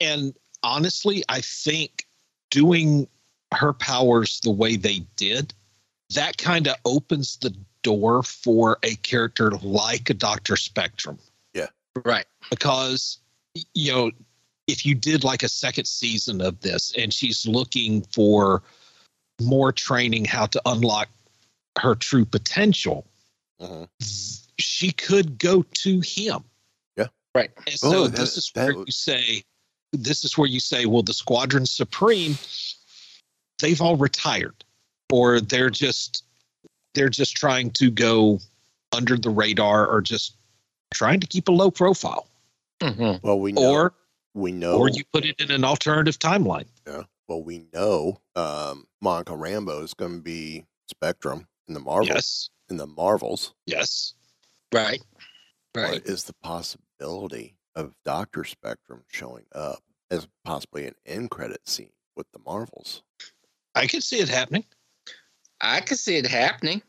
And 0.00 0.34
honestly, 0.62 1.22
I 1.28 1.40
think 1.40 2.06
doing 2.50 3.08
her 3.54 3.72
powers 3.72 4.40
the 4.40 4.50
way 4.50 4.76
they 4.76 5.00
did, 5.16 5.54
that 6.14 6.38
kind 6.38 6.66
of 6.66 6.76
opens 6.84 7.36
the 7.36 7.54
door 7.82 8.22
for 8.22 8.78
a 8.82 8.94
character 8.96 9.50
like 9.62 10.10
a 10.10 10.14
Dr. 10.14 10.56
Spectrum. 10.56 11.18
Yeah. 11.54 11.68
Right. 12.04 12.26
Because, 12.50 13.18
you 13.74 13.92
know, 13.92 14.10
if 14.66 14.84
you 14.84 14.94
did 14.94 15.24
like 15.24 15.42
a 15.42 15.48
second 15.48 15.86
season 15.86 16.40
of 16.40 16.60
this 16.60 16.92
and 16.96 17.12
she's 17.12 17.46
looking 17.46 18.02
for 18.12 18.62
more 19.40 19.72
training 19.72 20.24
how 20.24 20.46
to 20.46 20.60
unlock 20.66 21.08
her 21.78 21.94
true 21.94 22.24
potential, 22.24 23.06
Mhm. 23.60 23.88
she 24.58 24.92
could 24.92 25.38
go 25.38 25.62
to 25.62 26.00
him. 26.00 26.44
Yeah. 26.96 27.06
Right. 27.34 27.50
And 27.66 27.78
so 27.78 28.04
Oh, 28.04 28.08
this 28.08 28.36
is 28.36 28.50
where 28.54 28.74
would- 28.74 28.88
you 28.88 28.92
say, 28.92 29.44
this 29.92 30.24
is 30.24 30.36
where 30.36 30.48
you 30.48 30.60
say, 30.60 30.84
well, 30.86 31.02
the 31.02 31.14
Squadron 31.14 31.64
Supreme, 31.66 32.36
they've 33.60 33.80
all 33.80 33.96
retired, 33.96 34.64
or 35.12 35.40
they're 35.40 35.70
just 35.70 36.24
they're 36.94 37.08
just 37.08 37.36
trying 37.36 37.70
to 37.72 37.90
go 37.90 38.40
under 38.92 39.16
the 39.16 39.30
radar, 39.30 39.86
or 39.86 40.00
just 40.00 40.36
trying 40.94 41.20
to 41.20 41.26
keep 41.26 41.48
a 41.48 41.52
low 41.52 41.70
profile, 41.70 42.26
Mhm. 42.80 43.22
Well, 43.22 43.38
we 43.38 43.52
know, 43.52 43.70
or 43.70 43.94
we 44.34 44.52
know, 44.52 44.78
or 44.78 44.88
you 44.88 45.04
put 45.12 45.24
it 45.24 45.38
in 45.40 45.50
an 45.50 45.64
alternative 45.64 46.18
timeline. 46.18 46.66
yeah, 46.86 47.02
well, 47.28 47.42
we 47.42 47.66
know, 47.74 48.20
um, 48.36 48.86
Monica 49.02 49.32
Rambeau 49.32 49.82
is 49.82 49.92
going 49.94 50.16
to 50.16 50.22
be 50.22 50.64
Spectrum 50.90 51.46
in 51.68 51.74
the 51.74 51.80
Marvels. 51.80 52.08
Yes, 52.08 52.50
In 52.70 52.78
the 52.78 52.86
Marvels, 52.86 53.54
yes, 53.66 54.14
Right. 54.72 55.02
Right. 55.74 56.02
is 56.04 56.24
the 56.24 56.34
possibility 56.42 57.56
of 57.74 57.94
Doctor 58.04 58.44
Spectrum 58.44 59.04
showing 59.08 59.46
up 59.52 59.82
as 60.10 60.26
possibly 60.44 60.86
an 60.86 60.94
end 61.06 61.30
credit 61.30 61.68
scene 61.68 61.92
with 62.16 62.26
the 62.32 62.38
Marvels? 62.40 63.02
I 63.78 63.86
could 63.86 64.02
see 64.02 64.18
it 64.18 64.28
happening. 64.28 64.64
I 65.60 65.80
could 65.80 65.98
see 65.98 66.16
it 66.16 66.26
happening. 66.26 66.82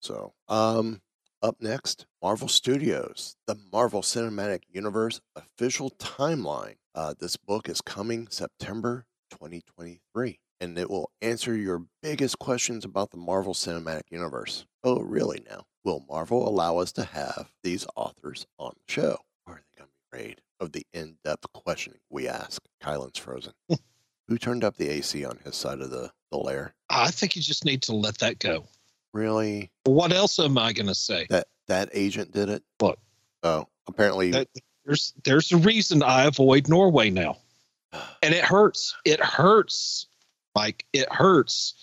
So, 0.00 0.32
um, 0.48 1.00
up 1.42 1.56
next, 1.60 2.06
Marvel 2.20 2.48
Studios, 2.48 3.36
the 3.46 3.56
Marvel 3.72 4.02
Cinematic 4.02 4.62
Universe 4.68 5.20
official 5.36 5.90
timeline. 5.92 6.76
Uh, 6.94 7.14
this 7.18 7.36
book 7.36 7.68
is 7.68 7.80
coming 7.80 8.28
September 8.28 9.06
2023, 9.30 10.38
and 10.60 10.78
it 10.78 10.90
will 10.90 11.10
answer 11.20 11.56
your 11.56 11.84
biggest 12.02 12.38
questions 12.38 12.84
about 12.84 13.10
the 13.10 13.16
Marvel 13.16 13.54
Cinematic 13.54 14.10
Universe. 14.10 14.66
Oh, 14.84 15.00
really? 15.00 15.44
Now, 15.48 15.64
will 15.84 16.04
Marvel 16.08 16.48
allow 16.48 16.78
us 16.78 16.92
to 16.92 17.04
have 17.04 17.50
these 17.62 17.86
authors 17.96 18.46
on 18.58 18.72
the 18.76 18.92
show? 18.92 19.18
Or 19.46 19.54
are 19.54 19.60
they 19.60 19.78
going 19.78 19.88
to 19.88 20.16
be 20.16 20.18
afraid 20.18 20.40
of 20.60 20.72
the 20.72 20.86
in-depth 20.92 21.46
questioning 21.52 22.00
we 22.10 22.28
ask? 22.28 22.62
Kylan's 22.82 23.18
frozen. 23.18 23.52
Who 24.28 24.38
turned 24.38 24.64
up 24.64 24.76
the 24.76 24.88
AC 24.88 25.24
on 25.24 25.38
his 25.44 25.56
side 25.56 25.80
of 25.80 25.90
the, 25.90 26.10
the 26.32 26.38
lair? 26.38 26.74
I 26.90 27.10
think 27.12 27.36
you 27.36 27.42
just 27.42 27.64
need 27.64 27.82
to 27.82 27.94
let 27.94 28.18
that 28.18 28.40
go. 28.40 28.64
Really? 29.14 29.70
What 29.84 30.12
else 30.12 30.38
am 30.40 30.58
I 30.58 30.72
going 30.72 30.86
to 30.88 30.94
say? 30.94 31.26
That 31.30 31.46
that 31.68 31.90
agent 31.92 32.32
did 32.32 32.48
it? 32.48 32.62
Look, 32.80 32.98
Oh, 33.44 33.68
apparently 33.86 34.30
that, 34.32 34.48
there's 34.84 35.12
there's 35.24 35.52
a 35.52 35.56
reason 35.58 36.02
I 36.02 36.24
avoid 36.24 36.68
Norway 36.68 37.10
now, 37.10 37.36
and 38.22 38.34
it 38.34 38.44
hurts. 38.44 38.96
It 39.04 39.20
hurts, 39.20 40.06
Mike. 40.56 40.84
It 40.92 41.10
hurts 41.12 41.74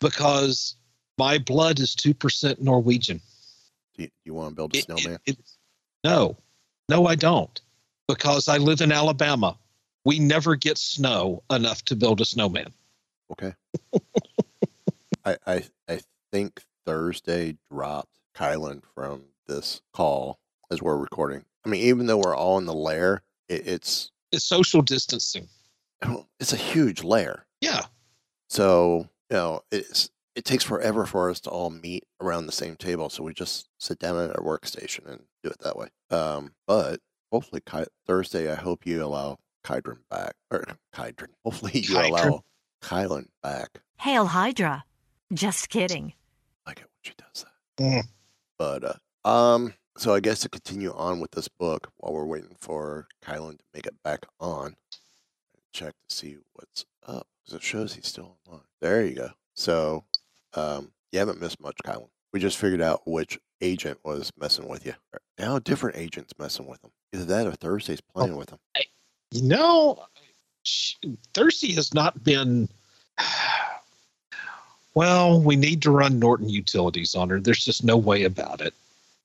because 0.00 0.76
my 1.18 1.38
blood 1.38 1.80
is 1.80 1.94
two 1.94 2.14
percent 2.14 2.62
Norwegian. 2.62 3.20
Do 3.96 4.04
you, 4.04 4.08
you 4.24 4.34
want 4.34 4.50
to 4.50 4.54
build 4.54 4.74
a 4.74 4.78
It- 4.78 4.88
it- 4.88 4.98
snowman? 4.98 5.18
it- 5.26 5.38
no, 6.04 6.36
no, 6.88 7.06
I 7.06 7.14
don't, 7.14 7.60
because 8.08 8.48
I 8.48 8.56
live 8.58 8.80
in 8.80 8.90
Alabama. 8.92 9.56
We 10.04 10.18
never 10.18 10.56
get 10.56 10.78
snow 10.78 11.44
enough 11.48 11.84
to 11.84 11.94
build 11.96 12.20
a 12.20 12.24
snowman. 12.24 12.72
Okay. 13.32 13.54
I, 15.24 15.36
I 15.46 15.64
I 15.88 16.00
think 16.32 16.62
Thursday 16.86 17.56
dropped 17.70 18.18
Kylan 18.36 18.82
from 18.94 19.24
this 19.46 19.82
call 19.92 20.38
as 20.70 20.82
we're 20.82 20.96
recording. 20.96 21.44
I 21.64 21.68
mean, 21.68 21.82
even 21.82 22.06
though 22.06 22.18
we're 22.18 22.34
all 22.36 22.58
in 22.58 22.66
the 22.66 22.74
lair, 22.74 23.22
it, 23.48 23.66
it's 23.66 24.10
It's 24.32 24.44
social 24.44 24.82
distancing. 24.82 25.48
it's 26.40 26.52
a 26.52 26.56
huge 26.56 27.04
lair. 27.04 27.46
Yeah, 27.60 27.82
So 28.48 29.08
you 29.30 29.36
know, 29.36 29.60
it's 29.70 30.10
it 30.34 30.44
takes 30.44 30.64
forever 30.64 31.06
for 31.06 31.30
us 31.30 31.40
to 31.40 31.50
all 31.50 31.70
meet 31.70 32.04
around 32.20 32.46
the 32.46 32.52
same 32.52 32.74
table. 32.76 33.10
So 33.10 33.22
we 33.22 33.34
just 33.34 33.68
sit 33.78 33.98
down 33.98 34.16
at 34.18 34.30
our 34.36 34.42
workstation 34.44 35.06
and 35.06 35.22
do 35.44 35.50
it 35.50 35.58
that 35.60 35.76
way. 35.76 35.88
Um, 36.10 36.54
but 36.66 37.00
hopefully 37.30 37.60
Ky- 37.64 37.84
Thursday, 38.06 38.50
I 38.50 38.54
hope 38.56 38.86
you 38.86 39.04
allow 39.04 39.38
Kydron 39.64 39.98
back 40.10 40.34
or 40.50 40.64
Kydron. 40.94 41.28
Hopefully 41.44 41.72
you 41.74 41.94
Kydron. 41.94 42.08
allow 42.08 42.42
Kylan 42.82 43.26
back. 43.42 43.80
Hail 44.00 44.26
Hydra. 44.26 44.84
Just 45.32 45.68
kidding. 45.70 46.12
I 46.66 46.74
get 46.74 46.84
when 46.84 46.88
she 47.02 47.12
does 47.16 47.44
that. 47.76 47.82
Mm. 47.82 48.02
But 48.58 48.98
uh, 49.24 49.28
um, 49.28 49.74
so 49.96 50.14
I 50.14 50.20
guess 50.20 50.40
to 50.40 50.48
continue 50.48 50.92
on 50.92 51.20
with 51.20 51.30
this 51.30 51.48
book 51.48 51.90
while 51.96 52.12
we're 52.12 52.26
waiting 52.26 52.56
for 52.60 53.06
Kylan 53.24 53.58
to 53.58 53.64
make 53.74 53.86
it 53.86 53.94
back 54.02 54.26
on, 54.40 54.76
check 55.72 55.94
to 56.08 56.14
see 56.14 56.36
what's 56.54 56.84
up 57.06 57.26
because 57.44 57.56
it 57.56 57.62
shows 57.62 57.94
he's 57.94 58.06
still 58.06 58.36
online. 58.46 58.64
There 58.80 59.04
you 59.04 59.14
go. 59.14 59.30
So 59.54 60.04
um, 60.54 60.92
you 61.12 61.18
haven't 61.18 61.40
missed 61.40 61.60
much, 61.60 61.76
Kylan. 61.84 62.08
We 62.32 62.40
just 62.40 62.58
figured 62.58 62.82
out 62.82 63.02
which 63.06 63.38
agent 63.60 63.98
was 64.04 64.32
messing 64.38 64.68
with 64.68 64.84
you. 64.86 64.94
Now 65.38 65.56
a 65.56 65.60
different 65.60 65.96
agent's 65.96 66.32
messing 66.38 66.66
with 66.66 66.82
him. 66.84 66.90
Either 67.12 67.24
that 67.26 67.46
or 67.46 67.52
Thursday's 67.52 68.00
playing 68.00 68.36
with 68.36 68.50
him. 68.50 68.58
you 69.30 69.42
know, 69.42 70.04
she, 70.62 70.96
Thirsty 71.34 71.72
has 71.72 71.92
not 71.94 72.22
been. 72.22 72.68
Well, 74.94 75.40
we 75.40 75.56
need 75.56 75.80
to 75.82 75.90
run 75.90 76.18
Norton 76.18 76.50
Utilities 76.50 77.14
on 77.14 77.30
her. 77.30 77.40
There's 77.40 77.64
just 77.64 77.82
no 77.82 77.96
way 77.96 78.24
about 78.24 78.60
it. 78.60 78.74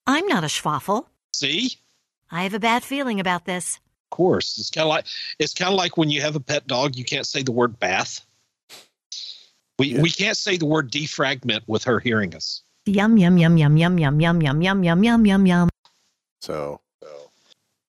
I'm 0.06 0.25
not 0.27 0.46
a 0.46 0.48
schwaffle. 0.48 1.06
See, 1.34 1.72
I 2.32 2.44
have 2.44 2.53
a 2.53 2.60
bad 2.60 2.84
feeling 2.84 3.20
about 3.20 3.44
this. 3.44 3.75
of 4.06 4.10
course, 4.12 4.58
it's 4.58 4.70
kind 4.70 4.84
of 4.84 4.89
like 4.89 5.06
it's 5.39 5.53
kind 5.53 5.72
of 5.72 5.77
like 5.77 5.98
when 5.98 6.10
you 6.10 6.22
have 6.22 6.38
a 6.38 6.39
pet 6.39 6.67
dog, 6.67 6.96
you 6.96 7.03
can't 7.03 7.27
say 7.27 7.44
the 7.44 7.51
word 7.51 7.79
bath. 7.79 8.25
We 9.77 10.00
we 10.00 10.10
can't 10.10 10.38
say 10.38 10.58
the 10.58 10.65
word 10.65 10.89
defragment 10.89 11.62
with 11.67 11.84
her 11.84 12.00
hearing 12.00 12.34
us. 12.34 12.62
Yum 12.86 13.17
yum 13.17 13.38
yum 13.38 13.58
yum 13.58 13.77
yum 13.77 14.00
yum 14.00 14.22
yum 14.22 14.41
yum 14.41 14.62
yum 14.63 14.84
yum 14.84 15.03
yum 15.03 15.25
yum 15.25 15.46
yum. 15.46 15.70
So, 16.39 16.79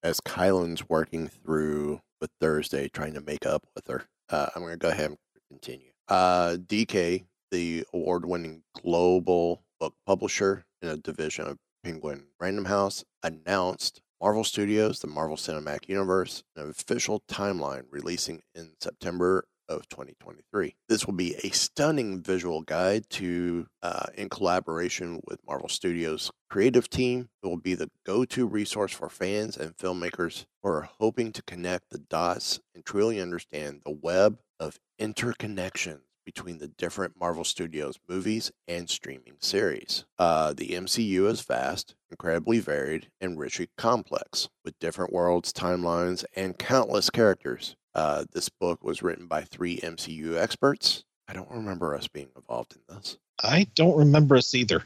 as 0.03 0.19
Kylan's 0.19 0.89
working 0.89 1.29
through 1.29 2.01
with 2.21 2.31
Thursday, 2.39 2.87
trying 2.89 3.13
to 3.13 3.21
make 3.21 3.45
up 3.45 3.65
with 3.75 3.87
her, 3.87 4.05
uh, 4.29 4.47
I'm 4.55 4.61
going 4.61 4.73
to 4.73 4.77
go 4.77 4.89
ahead 4.89 5.11
and 5.11 5.17
continue. 5.49 5.91
Uh, 6.07 6.57
DK, 6.57 7.25
the 7.51 7.85
award 7.93 8.25
winning 8.25 8.63
global 8.81 9.63
book 9.79 9.93
publisher 10.05 10.65
in 10.81 10.89
a 10.89 10.97
division 10.97 11.47
of 11.47 11.57
Penguin 11.83 12.25
Random 12.39 12.65
House, 12.65 13.03
announced 13.23 14.01
Marvel 14.21 14.43
Studios, 14.43 14.99
the 14.99 15.07
Marvel 15.07 15.37
Cinematic 15.37 15.87
Universe, 15.87 16.43
an 16.55 16.69
official 16.69 17.23
timeline 17.29 17.83
releasing 17.89 18.41
in 18.53 18.71
September 18.81 19.45
of 19.69 19.87
2023. 19.89 20.75
This 20.89 21.05
will 21.05 21.13
be 21.13 21.35
a 21.43 21.49
stunning 21.51 22.21
visual 22.21 22.61
guide 22.61 23.09
to, 23.11 23.67
uh, 23.81 24.07
in 24.15 24.27
collaboration 24.27 25.21
with 25.27 25.39
Marvel 25.45 25.69
Studios' 25.69 26.31
creative 26.49 26.89
team. 26.89 27.29
It 27.43 27.47
will 27.47 27.57
be 27.57 27.75
the 27.75 27.89
go 28.05 28.25
to 28.25 28.47
resource 28.47 28.91
for 28.91 29.09
fans 29.09 29.55
and 29.55 29.77
filmmakers 29.77 30.45
who 30.61 30.69
are 30.69 30.89
hoping 30.99 31.31
to 31.33 31.43
connect 31.43 31.91
the 31.91 31.99
dots 31.99 32.59
and 32.75 32.83
truly 32.83 33.21
understand 33.21 33.81
the 33.85 33.91
web 33.91 34.39
of 34.59 34.79
interconnections 34.99 36.01
between 36.29 36.59
the 36.59 36.67
different 36.67 37.19
Marvel 37.19 37.43
Studios 37.43 37.97
movies 38.07 38.51
and 38.67 38.87
streaming 38.87 39.33
series. 39.39 40.05
Uh, 40.19 40.53
the 40.53 40.69
MCU 40.69 41.25
is 41.25 41.41
vast, 41.41 41.95
incredibly 42.11 42.59
varied, 42.59 43.09
and 43.19 43.39
richly 43.39 43.67
complex, 43.79 44.47
with 44.63 44.77
different 44.77 45.11
worlds, 45.11 45.51
timelines, 45.51 46.23
and 46.35 46.59
countless 46.59 47.09
characters. 47.09 47.75
Uh, 47.95 48.25
this 48.31 48.47
book 48.47 48.83
was 48.83 49.01
written 49.01 49.25
by 49.25 49.41
three 49.41 49.77
MCU 49.77 50.37
experts. 50.37 51.03
I 51.27 51.33
don't 51.33 51.49
remember 51.49 51.95
us 51.95 52.07
being 52.07 52.29
involved 52.35 52.75
in 52.75 52.95
this. 52.95 53.17
I 53.41 53.65
don't 53.73 53.97
remember 53.97 54.35
us 54.35 54.53
either. 54.53 54.83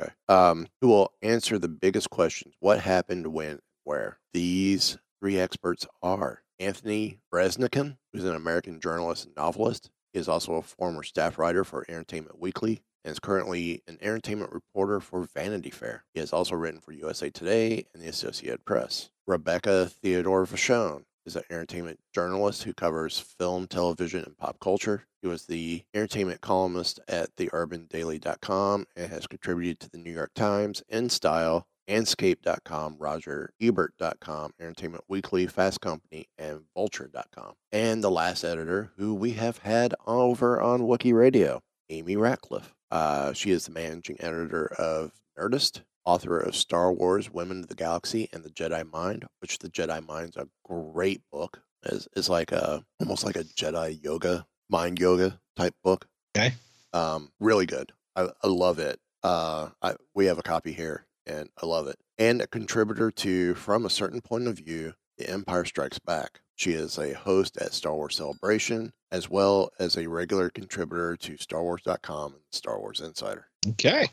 Okay. 0.00 0.10
Um, 0.28 0.66
who 0.80 0.88
will 0.88 1.12
answer 1.22 1.56
the 1.56 1.68
biggest 1.68 2.10
questions? 2.10 2.54
What 2.58 2.80
happened, 2.80 3.28
when, 3.28 3.60
where? 3.84 4.18
These 4.32 4.98
three 5.20 5.38
experts 5.38 5.86
are 6.02 6.42
Anthony 6.58 7.20
Breznican, 7.32 7.96
who's 8.12 8.24
an 8.24 8.34
American 8.34 8.80
journalist 8.80 9.26
and 9.26 9.36
novelist. 9.36 9.88
Is 10.12 10.28
also 10.28 10.54
a 10.54 10.62
former 10.62 11.02
staff 11.02 11.38
writer 11.38 11.64
for 11.64 11.84
Entertainment 11.88 12.40
Weekly 12.40 12.82
and 13.04 13.12
is 13.12 13.20
currently 13.20 13.82
an 13.86 13.98
entertainment 14.00 14.52
reporter 14.52 15.00
for 15.00 15.22
Vanity 15.22 15.70
Fair. 15.70 16.04
He 16.12 16.20
has 16.20 16.32
also 16.32 16.56
written 16.56 16.80
for 16.80 16.92
USA 16.92 17.30
Today 17.30 17.86
and 17.94 18.02
the 18.02 18.08
Associated 18.08 18.64
Press. 18.64 19.10
Rebecca 19.26 19.86
Theodore 19.86 20.46
Vachon 20.46 21.04
is 21.24 21.36
an 21.36 21.44
entertainment 21.50 22.00
journalist 22.14 22.64
who 22.64 22.74
covers 22.74 23.20
film, 23.20 23.66
television, 23.66 24.24
and 24.24 24.36
pop 24.36 24.58
culture. 24.60 25.04
He 25.22 25.28
was 25.28 25.46
the 25.46 25.84
entertainment 25.94 26.40
columnist 26.40 26.98
at 27.08 27.34
theurbandaily.com 27.36 28.86
and 28.96 29.12
has 29.12 29.26
contributed 29.26 29.80
to 29.80 29.90
the 29.90 29.98
New 29.98 30.12
York 30.12 30.32
Times, 30.34 30.82
InStyle, 30.92 31.64
Anscape.com, 31.90 32.96
RogerEbert.com, 32.98 34.52
Entertainment 34.60 35.04
Weekly, 35.08 35.48
Fast 35.48 35.80
Company, 35.80 36.28
and 36.38 36.60
Vulture.com. 36.74 37.54
And 37.72 38.02
the 38.02 38.10
last 38.10 38.44
editor 38.44 38.92
who 38.96 39.12
we 39.14 39.32
have 39.32 39.58
had 39.58 39.94
over 40.06 40.60
on 40.60 40.82
Wookie 40.82 41.12
Radio, 41.12 41.60
Amy 41.88 42.14
Ratcliffe. 42.14 42.72
Uh, 42.92 43.32
she 43.32 43.50
is 43.50 43.66
the 43.66 43.72
managing 43.72 44.16
editor 44.20 44.72
of 44.78 45.12
Nerdist, 45.36 45.82
author 46.04 46.38
of 46.38 46.54
Star 46.54 46.92
Wars 46.92 47.30
Women 47.30 47.60
of 47.60 47.68
the 47.68 47.74
Galaxy 47.74 48.28
and 48.32 48.44
the 48.44 48.50
Jedi 48.50 48.88
Mind, 48.90 49.26
which 49.40 49.58
the 49.58 49.68
Jedi 49.68 50.04
Mind's 50.06 50.36
a 50.36 50.48
great 50.64 51.22
book. 51.32 51.60
It's, 51.82 52.06
it's 52.14 52.28
like 52.28 52.52
a 52.52 52.84
almost 53.00 53.24
like 53.24 53.36
a 53.36 53.44
Jedi 53.44 54.02
yoga, 54.02 54.46
mind 54.68 55.00
yoga 55.00 55.40
type 55.56 55.74
book. 55.82 56.06
Okay. 56.36 56.54
Um, 56.92 57.32
really 57.40 57.66
good. 57.66 57.92
I, 58.14 58.28
I 58.42 58.46
love 58.46 58.78
it. 58.78 59.00
Uh, 59.22 59.70
I, 59.82 59.94
we 60.14 60.26
have 60.26 60.38
a 60.38 60.42
copy 60.42 60.72
here 60.72 61.06
and 61.30 61.48
I 61.62 61.66
love 61.66 61.86
it. 61.86 61.96
And 62.18 62.42
a 62.42 62.46
contributor 62.46 63.10
to 63.10 63.54
From 63.54 63.86
a 63.86 63.90
Certain 63.90 64.20
Point 64.20 64.48
of 64.48 64.58
View, 64.58 64.94
The 65.16 65.30
Empire 65.30 65.64
Strikes 65.64 65.98
Back. 65.98 66.40
She 66.56 66.72
is 66.72 66.98
a 66.98 67.14
host 67.14 67.56
at 67.56 67.72
Star 67.72 67.94
Wars 67.94 68.16
Celebration, 68.16 68.92
as 69.10 69.30
well 69.30 69.70
as 69.78 69.96
a 69.96 70.08
regular 70.08 70.50
contributor 70.50 71.16
to 71.16 71.36
StarWars.com 71.36 72.32
and 72.32 72.42
Star 72.52 72.78
Wars 72.78 73.00
Insider. 73.00 73.46
Okay. 73.66 74.08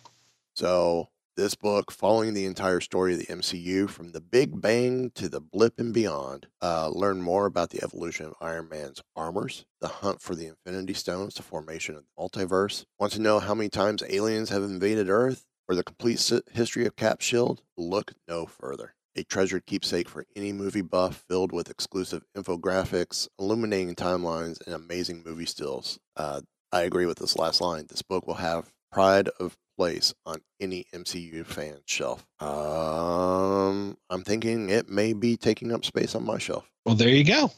So, 0.53 1.09
this 1.35 1.53
book, 1.53 1.91
following 1.91 2.33
the 2.33 2.45
entire 2.45 2.79
story 2.79 3.13
of 3.13 3.19
the 3.19 3.27
MCU 3.27 3.87
from 3.89 4.11
the 4.11 4.21
Big 4.21 4.59
Bang 4.59 5.11
to 5.15 5.29
the 5.29 5.41
blip 5.41 5.79
and 5.79 5.93
beyond, 5.93 6.47
uh, 6.63 6.89
learn 6.89 7.21
more 7.21 7.45
about 7.45 7.69
the 7.69 7.83
evolution 7.83 8.25
of 8.25 8.33
Iron 8.41 8.69
Man's 8.69 9.03
armors, 9.15 9.65
the 9.79 9.87
hunt 9.87 10.21
for 10.21 10.33
the 10.33 10.47
Infinity 10.47 10.93
Stones, 10.93 11.35
the 11.35 11.43
formation 11.43 11.95
of 11.95 12.03
the 12.03 12.23
multiverse. 12.23 12.85
Want 12.97 13.13
to 13.13 13.21
know 13.21 13.39
how 13.39 13.53
many 13.53 13.69
times 13.69 14.01
aliens 14.09 14.49
have 14.49 14.63
invaded 14.63 15.09
Earth? 15.09 15.45
Or 15.67 15.75
the 15.75 15.83
complete 15.83 16.31
history 16.53 16.85
of 16.85 16.95
Cap 16.95 17.21
Shield, 17.21 17.61
look 17.77 18.13
no 18.27 18.45
further. 18.45 18.93
A 19.15 19.23
treasured 19.23 19.65
keepsake 19.65 20.07
for 20.07 20.25
any 20.35 20.53
movie 20.53 20.81
buff 20.81 21.23
filled 21.27 21.51
with 21.51 21.69
exclusive 21.69 22.23
infographics, 22.35 23.27
illuminating 23.39 23.95
timelines, 23.95 24.63
and 24.65 24.75
amazing 24.75 25.23
movie 25.25 25.45
stills. 25.45 25.97
Uh, 26.15 26.41
I 26.71 26.81
agree 26.81 27.05
with 27.05 27.17
this 27.17 27.35
last 27.35 27.59
line. 27.59 27.87
This 27.89 28.01
book 28.03 28.27
will 28.27 28.35
have 28.35 28.71
pride 28.91 29.29
of 29.39 29.57
place 29.77 30.13
on 30.25 30.41
any 30.59 30.85
MCU 30.93 31.45
fan 31.45 31.79
shelf. 31.85 32.25
Um, 32.39 33.97
I'm 34.09 34.23
thinking 34.23 34.69
it 34.69 34.89
may 34.89 35.13
be 35.13 35.37
taking 35.37 35.71
up 35.71 35.85
space 35.85 36.15
on 36.15 36.25
my 36.25 36.37
shelf. 36.37 36.69
Well, 36.85 36.95
there 36.95 37.09
you 37.09 37.23
go. 37.23 37.51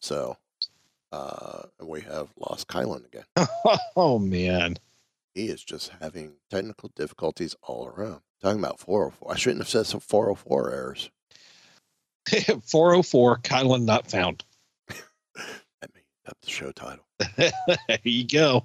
So, 0.00 0.36
uh, 1.12 1.62
we 1.82 2.02
have 2.02 2.28
lost 2.38 2.68
Kylan 2.68 3.06
again. 3.06 3.24
oh 3.96 4.18
man. 4.18 4.76
He 5.34 5.46
is 5.48 5.62
just 5.64 5.90
having 6.00 6.34
technical 6.50 6.90
difficulties 6.94 7.56
all 7.62 7.86
around. 7.88 8.20
Talking 8.42 8.60
about 8.60 8.78
404. 8.80 9.32
I 9.32 9.36
shouldn't 9.36 9.60
have 9.62 9.68
said 9.68 9.86
some 9.86 10.00
404 10.00 10.70
errors. 10.72 11.10
404, 12.66 13.38
Kylan 13.38 13.84
not 13.84 14.10
found. 14.10 14.44
That 15.36 15.90
may 15.94 16.00
up 16.28 16.38
the 16.42 16.50
show 16.50 16.72
title. 16.72 17.04
there 17.36 17.98
you 18.04 18.26
go. 18.26 18.64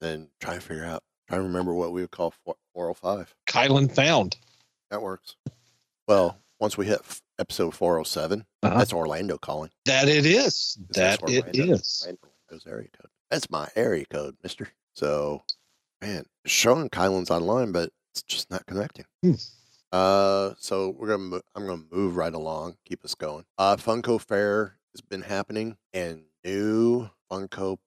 Then 0.00 0.28
try 0.40 0.54
to 0.54 0.60
figure 0.60 0.84
out, 0.84 1.02
try 1.28 1.38
to 1.38 1.42
remember 1.42 1.74
what 1.74 1.92
we 1.92 2.02
would 2.02 2.10
call 2.10 2.32
405. 2.74 3.34
Kylan 3.48 3.92
found. 3.92 4.36
That 4.90 5.02
works. 5.02 5.36
Well, 6.06 6.38
once 6.60 6.76
we 6.78 6.86
hit 6.86 7.00
f- 7.00 7.22
episode 7.38 7.74
407, 7.74 8.44
Uh-huh. 8.62 8.78
that's 8.78 8.92
Orlando 8.92 9.38
calling. 9.38 9.70
That 9.86 10.08
it 10.08 10.26
is. 10.26 10.78
That 10.90 11.20
it 11.28 11.56
is. 11.58 12.04
Orlando- 12.06 12.22
is. 12.52 12.64
Area 12.66 12.88
code. 12.96 13.10
That's 13.30 13.48
my 13.50 13.68
area 13.76 14.04
code, 14.06 14.36
mister. 14.42 14.68
So, 14.94 15.42
man, 16.00 16.24
showing 16.46 16.88
Kylan's 16.90 17.30
online, 17.30 17.72
but 17.72 17.90
it's 18.12 18.22
just 18.22 18.50
not 18.50 18.66
connecting. 18.66 19.04
Hmm. 19.22 19.34
Uh, 19.92 20.54
so 20.58 20.90
we're 20.90 21.08
gonna. 21.08 21.18
Mo- 21.18 21.40
I'm 21.54 21.66
gonna 21.66 21.82
move 21.90 22.16
right 22.16 22.32
along, 22.32 22.76
keep 22.84 23.04
us 23.04 23.14
going. 23.14 23.44
Uh, 23.58 23.76
Funko 23.76 24.20
Fair 24.20 24.76
has 24.94 25.00
been 25.00 25.22
happening, 25.22 25.76
and 25.92 26.22
new 26.44 27.10
Funko 27.30 27.78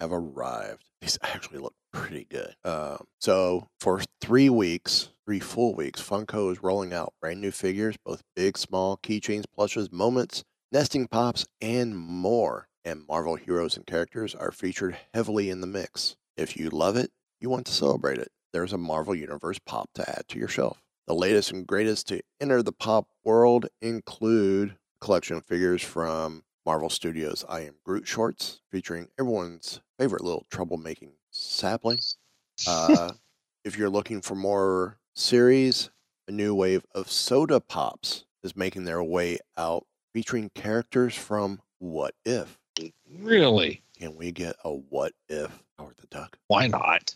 have 0.00 0.12
arrived. 0.12 0.84
These 1.00 1.18
actually 1.22 1.58
look 1.58 1.74
pretty 1.92 2.26
good. 2.30 2.54
Um, 2.64 3.06
so 3.18 3.66
for 3.80 4.00
three 4.20 4.50
weeks, 4.50 5.08
three 5.24 5.40
full 5.40 5.74
weeks, 5.74 6.00
Funko 6.02 6.52
is 6.52 6.62
rolling 6.62 6.92
out 6.92 7.14
brand 7.20 7.40
new 7.40 7.50
figures, 7.50 7.96
both 8.04 8.22
big, 8.36 8.56
small, 8.56 8.96
keychains, 8.98 9.44
plushes, 9.52 9.90
moments, 9.90 10.44
nesting 10.72 11.08
pops, 11.08 11.46
and 11.60 11.96
more. 11.96 12.68
And 12.84 13.06
Marvel 13.06 13.34
heroes 13.36 13.76
and 13.76 13.84
characters 13.84 14.34
are 14.34 14.52
featured 14.52 14.96
heavily 15.12 15.50
in 15.50 15.60
the 15.60 15.66
mix. 15.66 16.16
If 16.36 16.56
you 16.56 16.70
love 16.70 16.96
it, 16.96 17.10
you 17.40 17.50
want 17.50 17.66
to 17.66 17.72
celebrate 17.72 18.18
it. 18.18 18.30
There's 18.52 18.72
a 18.72 18.78
Marvel 18.78 19.14
Universe 19.14 19.58
pop 19.58 19.90
to 19.94 20.08
add 20.08 20.24
to 20.28 20.38
your 20.38 20.48
shelf. 20.48 20.82
The 21.06 21.14
latest 21.14 21.52
and 21.52 21.66
greatest 21.66 22.08
to 22.08 22.20
enter 22.40 22.62
the 22.62 22.72
pop 22.72 23.08
world 23.24 23.66
include 23.80 24.70
a 24.70 25.04
collection 25.04 25.36
of 25.36 25.44
figures 25.44 25.82
from 25.82 26.44
Marvel 26.66 26.90
Studios 26.90 27.44
I 27.48 27.60
Am 27.60 27.74
Groot 27.84 28.06
shorts 28.06 28.60
featuring 28.70 29.08
everyone's 29.18 29.80
favorite 29.98 30.22
little 30.22 30.44
troublemaking 30.52 31.12
sapling. 31.30 31.98
Uh, 32.66 33.12
if 33.64 33.78
you're 33.78 33.88
looking 33.88 34.20
for 34.20 34.34
more 34.34 34.98
series, 35.14 35.90
a 36.26 36.32
new 36.32 36.54
wave 36.54 36.84
of 36.94 37.10
soda 37.10 37.60
pops 37.60 38.24
is 38.42 38.54
making 38.56 38.84
their 38.84 39.02
way 39.02 39.38
out 39.56 39.86
featuring 40.12 40.50
characters 40.54 41.14
from 41.14 41.60
What 41.78 42.14
If. 42.24 42.58
Really? 43.18 43.82
Can 43.98 44.14
we 44.16 44.30
get 44.30 44.56
a 44.64 44.70
What 44.70 45.12
If 45.28 45.62
Howard 45.78 45.96
the 45.98 46.06
Duck? 46.08 46.36
Why 46.48 46.66
not? 46.66 47.14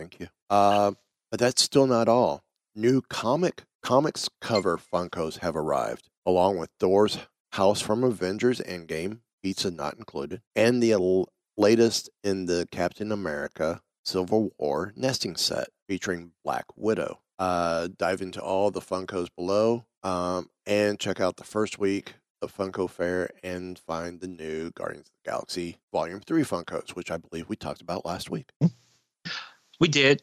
Thank 0.00 0.18
you. 0.18 0.28
Uh, 0.48 0.92
but 1.30 1.38
that's 1.38 1.62
still 1.62 1.86
not 1.86 2.08
all. 2.08 2.42
New 2.74 3.02
comic 3.02 3.64
comics 3.82 4.30
cover 4.40 4.78
Funkos 4.78 5.40
have 5.40 5.54
arrived, 5.54 6.08
along 6.24 6.56
with 6.56 6.70
Thor's 6.80 7.18
House 7.52 7.82
from 7.82 8.02
Avengers 8.02 8.60
Endgame, 8.60 9.18
pizza 9.42 9.70
not 9.70 9.98
included, 9.98 10.40
and 10.56 10.82
the 10.82 10.92
l- 10.92 11.28
latest 11.58 12.08
in 12.24 12.46
the 12.46 12.66
Captain 12.70 13.12
America 13.12 13.82
Civil 14.02 14.52
War 14.58 14.94
nesting 14.96 15.36
set 15.36 15.68
featuring 15.86 16.32
Black 16.44 16.64
Widow. 16.76 17.20
Uh, 17.38 17.88
dive 17.98 18.22
into 18.22 18.40
all 18.40 18.70
the 18.70 18.80
Funkos 18.80 19.28
below 19.36 19.84
um, 20.02 20.48
and 20.66 20.98
check 20.98 21.20
out 21.20 21.36
the 21.36 21.44
first 21.44 21.78
week 21.78 22.14
of 22.40 22.56
Funko 22.56 22.88
Fair 22.88 23.30
and 23.42 23.78
find 23.78 24.20
the 24.20 24.28
new 24.28 24.70
Guardians 24.70 25.08
of 25.08 25.12
the 25.22 25.30
Galaxy 25.30 25.76
Volume 25.92 26.20
3 26.20 26.42
Funkos, 26.42 26.90
which 26.90 27.10
I 27.10 27.18
believe 27.18 27.48
we 27.50 27.56
talked 27.56 27.82
about 27.82 28.06
last 28.06 28.30
week. 28.30 28.50
We 29.80 29.88
did. 29.88 30.22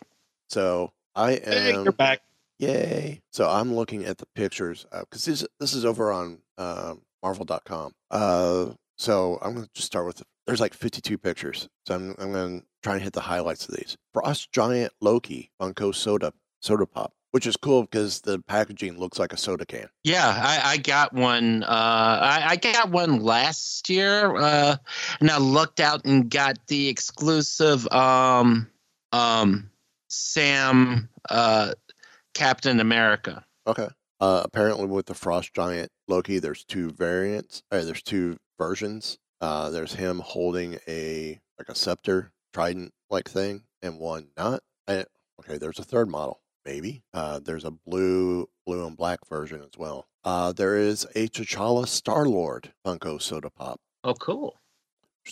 So 0.49 0.93
I 1.15 1.31
am. 1.33 1.51
Hey, 1.51 1.73
you're 1.73 1.91
back. 1.91 2.21
Yay. 2.59 3.21
So 3.31 3.49
I'm 3.49 3.75
looking 3.75 4.05
at 4.05 4.17
the 4.17 4.25
pictures 4.35 4.85
because 4.91 5.25
this, 5.25 5.45
this 5.59 5.73
is 5.73 5.83
over 5.83 6.11
on 6.11 6.39
um, 6.57 7.01
marvel.com. 7.21 7.93
Uh, 8.09 8.67
so 8.97 9.39
I'm 9.41 9.53
going 9.53 9.65
to 9.65 9.71
just 9.73 9.87
start 9.87 10.05
with 10.05 10.23
there's 10.45 10.61
like 10.61 10.73
52 10.73 11.17
pictures. 11.17 11.67
So 11.85 11.95
I'm, 11.95 12.15
I'm 12.17 12.31
going 12.31 12.61
to 12.61 12.65
try 12.81 12.93
and 12.93 13.03
hit 13.03 13.13
the 13.13 13.21
highlights 13.21 13.67
of 13.67 13.75
these. 13.75 13.97
Frost 14.13 14.51
Giant 14.51 14.93
Loki 15.01 15.51
Funko 15.61 15.93
Soda 15.93 16.33
Soda 16.61 16.85
Pop, 16.85 17.13
which 17.31 17.45
is 17.45 17.57
cool 17.57 17.81
because 17.81 18.21
the 18.21 18.39
packaging 18.47 18.97
looks 18.97 19.19
like 19.19 19.33
a 19.33 19.37
soda 19.37 19.65
can. 19.65 19.87
Yeah, 20.03 20.27
I, 20.27 20.71
I 20.71 20.77
got 20.77 21.13
one. 21.13 21.63
Uh, 21.63 21.67
I, 21.67 22.43
I 22.49 22.55
got 22.55 22.89
one 22.89 23.21
last 23.21 23.89
year, 23.89 24.35
uh, 24.35 24.77
and 25.19 25.29
I 25.29 25.37
looked 25.37 25.79
out 25.79 26.05
and 26.05 26.29
got 26.29 26.57
the 26.67 26.87
exclusive 26.87 27.87
um, 27.91 28.67
um, 29.11 29.69
Sam 30.07 31.09
uh, 31.29 31.73
Captain 32.33 32.79
America. 32.79 33.45
Okay. 33.65 33.87
Uh, 34.19 34.41
apparently, 34.43 34.87
with 34.87 35.05
the 35.05 35.13
Frost 35.13 35.53
Giant 35.53 35.91
Loki, 36.07 36.39
there's 36.39 36.63
two 36.63 36.91
variants. 36.91 37.61
Uh, 37.71 37.83
there's 37.83 38.01
two 38.01 38.37
versions. 38.57 39.19
Uh, 39.41 39.69
there's 39.69 39.93
him 39.93 40.19
holding 40.19 40.79
a 40.87 41.39
like 41.59 41.69
a 41.69 41.75
scepter, 41.75 42.31
trident 42.53 42.93
like 43.09 43.29
thing, 43.29 43.63
and 43.81 43.99
one 43.99 44.27
not. 44.37 44.61
I, 44.87 45.05
okay, 45.39 45.57
there's 45.57 45.79
a 45.79 45.83
third 45.83 46.09
model, 46.09 46.41
maybe. 46.65 47.03
Uh, 47.13 47.39
there's 47.39 47.65
a 47.65 47.71
blue, 47.71 48.49
blue 48.65 48.87
and 48.87 48.97
black 48.97 49.19
version 49.29 49.61
as 49.61 49.77
well. 49.77 50.07
Uh, 50.23 50.51
there 50.51 50.77
is 50.77 51.05
a 51.15 51.27
T'Challa 51.27 51.87
Star 51.87 52.25
Lord 52.25 52.73
Funko 52.85 53.21
Soda 53.21 53.49
Pop. 53.49 53.79
Oh, 54.03 54.13
cool. 54.13 54.57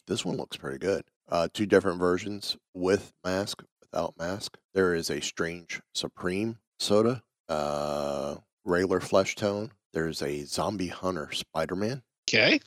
This 0.07 0.23
one 0.25 0.37
looks 0.37 0.57
pretty 0.57 0.77
good. 0.77 1.03
Uh, 1.29 1.47
two 1.53 1.65
different 1.65 1.99
versions 1.99 2.55
with 2.73 3.11
mask, 3.23 3.63
without 3.81 4.13
mask. 4.17 4.57
There 4.73 4.93
is 4.93 5.09
a 5.09 5.21
Strange 5.21 5.81
Supreme 5.93 6.59
soda, 6.79 7.23
uh, 7.49 8.35
regular 8.63 8.99
flesh 8.99 9.35
tone. 9.35 9.71
There's 9.93 10.21
a 10.21 10.43
Zombie 10.43 10.87
Hunter 10.87 11.31
Spider 11.31 11.75
Man. 11.75 12.03
Okay. 12.29 12.59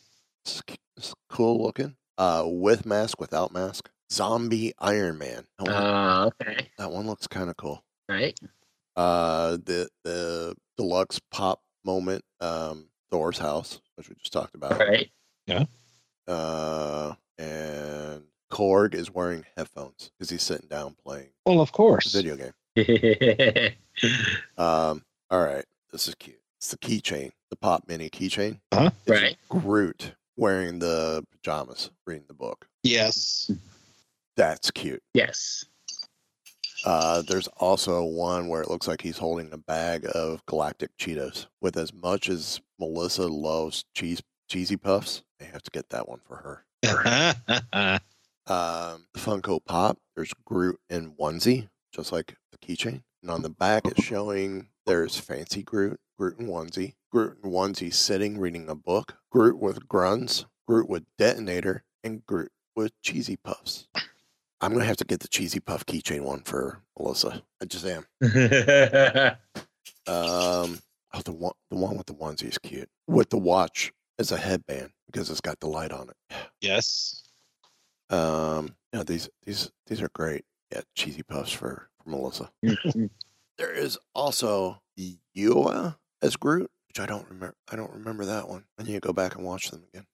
It's, 0.45 0.63
it's 0.97 1.15
cool 1.29 1.63
looking. 1.63 1.97
Uh, 2.17 2.45
with 2.47 2.85
mask, 2.87 3.21
without 3.21 3.53
mask. 3.53 3.91
Zombie 4.11 4.73
Iron 4.79 5.19
Man. 5.19 5.45
That 5.59 5.67
one, 5.67 5.75
Uh, 5.75 6.31
okay. 6.43 6.69
that 6.79 6.91
one 6.91 7.07
looks 7.07 7.27
kind 7.27 7.51
of 7.51 7.57
cool. 7.57 7.85
Right. 8.09 8.37
Uh, 8.97 9.59
the 9.65 9.89
the 10.03 10.57
deluxe 10.77 11.21
pop 11.31 11.61
moment, 11.85 12.25
um, 12.41 12.89
Thor's 13.13 13.39
house, 13.39 13.81
which 13.97 14.09
we 14.09 14.17
just 14.17 14.33
talked 14.33 14.55
about. 14.57 14.79
Right. 14.81 15.11
Yeah. 15.47 15.67
Uh, 16.27 17.15
and 17.39 18.25
Korg 18.51 18.95
is 18.95 19.11
wearing 19.13 19.45
headphones 19.57 20.11
because 20.19 20.31
he's 20.31 20.43
sitting 20.43 20.69
down 20.69 20.97
playing 21.05 21.29
Well, 21.47 21.61
of 21.61 21.69
a 21.69 21.73
course. 21.73 22.13
video 22.13 22.37
game. 22.37 22.53
Um, 24.57 25.03
all 25.31 25.45
right, 25.45 25.65
this 25.91 26.07
is 26.07 26.15
cute. 26.15 26.39
It's 26.59 26.71
the 26.71 26.79
keychain, 26.79 27.33
the 27.51 27.57
pop 27.57 27.83
mini 27.89 28.09
keychain. 28.09 28.61
Huh? 28.73 28.91
It's 29.07 29.37
Groot 29.49 30.13
wearing 30.37 30.79
the 30.79 31.25
pajamas, 31.33 31.91
reading 32.07 32.25
the 32.29 32.35
book. 32.35 32.69
Yes. 32.85 33.51
That's 34.37 34.71
cute. 34.71 35.03
Yes. 35.15 35.65
Uh, 36.85 37.23
there's 37.23 37.49
also 37.57 38.05
one 38.05 38.47
where 38.47 38.63
it 38.63 38.71
looks 38.71 38.87
like 38.87 39.01
he's 39.03 39.19
holding 39.19 39.53
a 39.53 39.59
bag 39.59 40.07
of 40.15 40.47
galactic 40.47 40.97
Cheetos. 40.97 41.47
With 41.61 41.77
as 41.77 41.93
much 41.93 42.29
as 42.29 42.61
Melissa 42.79 43.27
loves 43.27 43.85
cheese 43.97 44.23
cheesy 44.49 44.77
puffs, 44.77 45.25
they 45.41 45.47
have 45.47 45.63
to 45.65 45.71
get 45.73 45.89
that 45.91 46.09
one 46.09 46.21
for 46.25 46.37
her. 46.37 46.65
Um, 48.49 49.07
Funko 49.17 49.65
Pop, 49.65 49.99
there's 50.17 50.33
Groot 50.45 50.79
in 50.89 51.13
onesie, 51.13 51.69
just 51.93 52.13
like 52.13 52.35
the 52.51 52.59
keychain. 52.59 53.03
And 53.23 53.31
on 53.31 53.43
the 53.43 53.51
back, 53.51 53.87
it's 53.87 54.03
showing 54.03 54.69
there's 54.87 55.17
Fancy 55.19 55.63
Groot, 55.63 56.01
Groot 56.19 56.39
in 56.39 56.47
onesie, 56.47 56.95
Groot 57.13 57.39
in 57.45 57.51
onesie 57.51 57.93
sitting 57.93 58.39
reading 58.39 58.69
a 58.69 58.75
book, 58.75 59.17
Groot 59.31 59.59
with 59.59 59.87
grunts, 59.87 60.47
Groot 60.67 60.89
with 60.89 61.05
detonator, 61.19 61.85
and 62.03 62.25
Groot 62.27 62.51
with 62.75 62.93
cheesy 63.03 63.37
puffs. 63.37 63.89
I'm 64.61 64.73
gonna 64.73 64.85
have 64.85 64.97
to 64.97 65.05
get 65.05 65.21
the 65.21 65.29
cheesy 65.29 65.61
puff 65.61 65.85
keychain 65.87 66.23
one 66.23 66.43
for 66.43 66.83
Melissa. 66.99 67.43
I 67.61 67.65
just 67.67 67.87
am. 67.87 68.07
Um, 70.09 70.79
oh, 71.13 71.21
the 71.23 71.33
one, 71.33 71.53
the 71.71 71.77
one 71.77 71.99
with 71.99 72.07
the 72.07 72.15
onesie 72.15 72.49
is 72.49 72.57
cute. 72.57 72.89
With 73.07 73.29
the 73.29 73.37
watch 73.37 73.93
as 74.19 74.33
a 74.33 74.39
headband 74.39 74.91
because 75.07 75.29
it's 75.29 75.43
got 75.43 75.61
the 75.61 75.67
light 75.67 75.93
on 75.93 76.09
it. 76.09 76.17
yes. 76.63 77.28
Um, 78.11 78.75
yeah, 78.93 79.03
these 79.05 79.29
these 79.45 79.71
these 79.87 80.01
are 80.03 80.11
great. 80.15 80.45
Yeah, 80.73 80.83
cheesy 80.95 81.23
puffs 81.23 81.53
for, 81.53 81.89
for 82.03 82.11
Melissa. 82.11 82.51
there 82.63 83.73
is 83.73 83.99
also 84.15 84.81
Yua 85.37 85.97
as 86.23 86.37
Groot, 86.37 86.71
which 86.89 87.01
I 87.01 87.07
don't 87.07 87.25
remember. 87.29 87.55
I 87.71 87.77
don't 87.77 87.93
remember 87.93 88.25
that 88.27 88.49
one. 88.49 88.65
I 88.79 88.83
need 88.83 88.95
to 88.95 89.01
go 89.01 89.13
back 89.13 89.35
and 89.37 89.45
watch 89.45 89.71
them 89.71 89.85
again. 89.93 90.07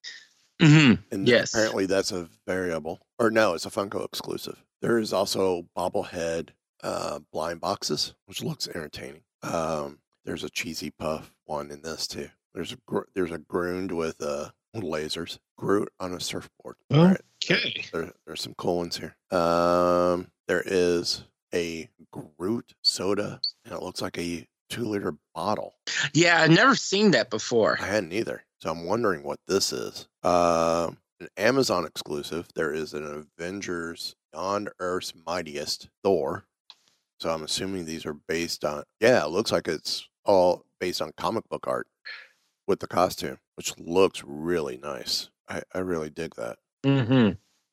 hmm 0.61 0.93
And 1.11 1.27
Yes. 1.27 1.53
apparently 1.53 1.87
that's 1.87 2.13
a 2.13 2.29
variable, 2.47 3.01
or 3.19 3.31
no, 3.31 3.55
it's 3.55 3.67
a 3.67 3.71
Funko 3.71 4.05
exclusive. 4.05 4.63
There 4.81 4.99
is 4.99 5.13
also 5.13 5.67
bobblehead 5.77 6.51
uh, 6.83 7.21
blind 7.33 7.61
boxes, 7.61 8.15
which 8.27 8.43
looks 8.43 8.69
entertaining. 8.69 9.23
Um, 9.43 9.99
there's 10.25 10.45
a 10.45 10.51
cheesy 10.51 10.91
puff 10.91 11.33
one 11.47 11.71
in 11.71 11.83
this 11.83 12.07
too. 12.07 12.29
There's 12.55 12.73
a 12.73 12.77
gr- 12.87 13.09
there's 13.15 13.31
a 13.33 13.39
Groot 13.39 13.91
with 13.93 14.21
uh 14.23 14.51
lasers. 14.77 15.39
Groot 15.57 15.91
on 16.01 16.15
a 16.15 16.21
surfboard. 16.21 16.77
All 16.93 17.05
right. 17.05 17.21
Okay. 17.45 17.85
There, 17.93 18.13
there's 18.27 18.43
some 18.43 18.55
cool 18.57 18.79
ones 18.79 18.97
here. 18.99 19.17
Um, 19.31 20.29
there 20.49 20.63
is 20.65 21.25
a 21.55 21.89
Groot 22.39 22.75
soda, 22.83 23.41
and 23.65 23.75
it 23.75 23.83
looks 23.83 24.01
like 24.03 24.19
a 24.19 24.47
two 24.71 24.85
liter 24.85 25.15
bottle. 25.35 25.75
Yeah, 26.13 26.41
I've 26.41 26.51
never 26.51 26.75
seen 26.75 27.11
that 27.13 27.31
before. 27.31 27.79
I 27.81 27.87
hadn't 27.87 28.13
either, 28.13 28.45
so 28.61 28.71
I'm 28.71 28.87
wondering 28.87 29.23
what 29.23 29.41
this 29.47 29.73
is. 29.73 30.09
Um, 30.23 30.99
an 31.21 31.29
Amazon 31.37 31.85
exclusive. 31.85 32.47
There 32.55 32.73
is 32.73 32.95
an 32.95 33.27
Avengers 33.39 34.17
Beyond 34.33 34.71
Earth's 34.81 35.13
Mightiest 35.27 35.89
Thor. 36.03 36.45
So 37.21 37.31
I'm 37.31 37.45
assuming 37.45 37.85
these 37.85 38.05
are 38.07 38.15
based 38.15 38.65
on. 38.65 38.85
Yeah, 39.01 39.25
it 39.25 39.31
looks 39.31 39.53
like 39.53 39.69
it's 39.69 40.09
all 40.25 40.65
based 40.81 41.01
on 41.01 41.13
comic 41.17 41.49
book 41.49 41.67
art 41.67 41.87
with 42.67 42.81
the 42.81 42.87
costume, 42.87 43.39
which 43.57 43.79
looks 43.79 44.23
really 44.27 44.79
nice. 44.79 45.31
I, 45.49 45.63
I 45.75 45.79
really 45.81 46.11
dig 46.11 46.35
that. 46.37 46.59
hmm 46.85 47.31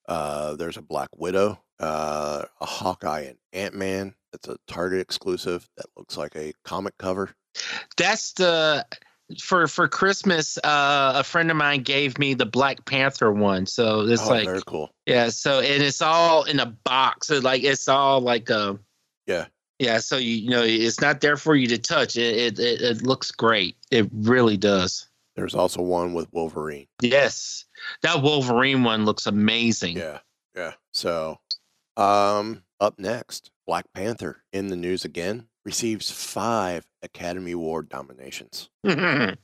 Uh, 0.08 0.56
there's 0.56 0.78
a 0.78 0.82
Black 0.82 1.10
Widow, 1.16 1.62
uh, 1.80 2.44
a 2.60 2.66
Hawkeye 2.66 3.22
and 3.22 3.38
Ant 3.54 3.76
Man. 3.76 4.16
It's 4.34 4.48
a 4.48 4.58
Target 4.68 5.02
exclusive 5.02 5.68
that 5.78 5.86
looks 5.98 6.18
like 6.18 6.36
a 6.36 6.54
comic 6.64 6.98
cover. 6.98 7.32
That's 7.98 8.34
the 8.34 8.86
for 9.40 9.68
for 9.68 9.88
Christmas. 9.88 10.58
Uh, 10.58 11.14
a 11.16 11.24
friend 11.24 11.52
of 11.52 11.58
mine 11.58 11.84
gave 11.84 12.18
me 12.18 12.34
the 12.34 12.46
Black 12.46 12.86
Panther 12.86 13.32
one, 13.32 13.66
so 13.66 14.02
it's 14.02 14.26
oh, 14.26 14.30
like 14.30 14.46
very 14.46 14.62
cool. 14.66 14.94
yeah. 15.06 15.30
So 15.30 15.60
and 15.60 15.84
it's 15.84 16.02
all 16.02 16.44
in 16.44 16.60
a 16.60 16.66
box. 16.66 17.28
So 17.28 17.40
like 17.40 17.64
it's 17.64 17.88
all 17.88 18.22
like 18.22 18.50
a 18.50 18.80
Yeah, 19.28 19.46
yeah. 19.80 20.00
So 20.00 20.18
you, 20.18 20.36
you 20.36 20.50
know 20.50 20.64
it's 20.64 21.02
not 21.02 21.22
there 21.22 21.38
for 21.38 21.56
you 21.56 21.68
to 21.68 21.78
touch. 21.78 22.16
It 22.18 22.60
it, 22.60 22.82
it 22.82 23.04
looks 23.04 23.32
great. 23.32 23.76
It 23.90 24.10
really 24.14 24.58
does. 24.58 25.08
There's 25.36 25.56
also 25.56 25.82
one 25.82 26.14
with 26.14 26.28
Wolverine. 26.32 26.88
Yes, 27.02 27.66
that 28.04 28.22
Wolverine 28.22 28.84
one 28.84 29.06
looks 29.06 29.26
amazing. 29.28 29.98
Yeah, 29.98 30.20
yeah. 30.56 30.74
So, 30.94 31.40
um, 31.98 32.64
up 32.80 33.00
next, 33.00 33.52
Black 33.68 33.86
Panther 33.94 34.44
in 34.52 34.68
the 34.68 34.76
news 34.76 35.06
again 35.06 35.48
receives 35.66 36.10
five 36.12 36.86
Academy 37.04 37.52
Award 37.52 37.90
nominations. 37.92 38.70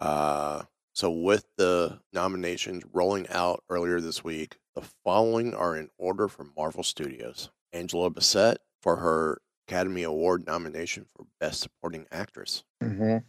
Uh, 0.00 0.64
so 0.92 1.10
with 1.10 1.46
the 1.56 1.98
nominations 2.12 2.82
rolling 2.92 3.26
out 3.28 3.62
earlier 3.70 4.00
this 4.00 4.22
week, 4.22 4.56
the 4.74 4.82
following 5.04 5.54
are 5.54 5.76
in 5.76 5.88
order 5.98 6.28
from 6.28 6.52
Marvel 6.56 6.82
Studios: 6.82 7.48
Angela 7.72 8.10
Bassett 8.10 8.58
for 8.82 8.96
her 8.96 9.40
Academy 9.66 10.02
Award 10.02 10.46
nomination 10.46 11.06
for 11.16 11.26
Best 11.40 11.60
Supporting 11.60 12.06
Actress. 12.10 12.64
Mhm. 12.82 13.24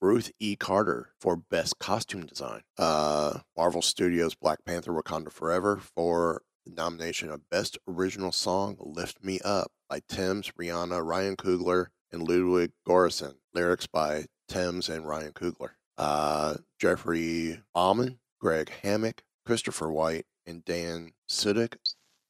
Ruth 0.00 0.30
E. 0.38 0.56
Carter 0.56 1.10
for 1.20 1.36
Best 1.36 1.78
Costume 1.78 2.26
Design. 2.26 2.62
Uh, 2.78 3.40
Marvel 3.56 3.82
Studios' 3.82 4.34
Black 4.34 4.64
Panther 4.64 4.92
Wakanda 4.92 5.32
Forever 5.32 5.78
for 5.78 6.42
the 6.64 6.72
nomination 6.72 7.30
of 7.30 7.48
Best 7.50 7.78
Original 7.88 8.32
Song 8.32 8.76
Lift 8.78 9.24
Me 9.24 9.40
Up 9.44 9.72
by 9.88 10.00
Tems, 10.08 10.52
Rihanna, 10.60 11.04
Ryan 11.04 11.36
Coogler, 11.36 11.86
and 12.12 12.28
Ludwig 12.28 12.72
Göransson. 12.86 13.34
Lyrics 13.54 13.86
by 13.86 14.26
Tems 14.48 14.88
and 14.88 15.06
Ryan 15.06 15.32
Coogler. 15.32 15.70
Uh, 15.96 16.56
Geoffrey 16.78 17.60
Baumann, 17.74 18.18
Greg 18.40 18.70
Hammack, 18.82 19.20
Christopher 19.44 19.90
White 19.90 20.26
and 20.46 20.64
Dan 20.64 21.12
Sudick 21.28 21.76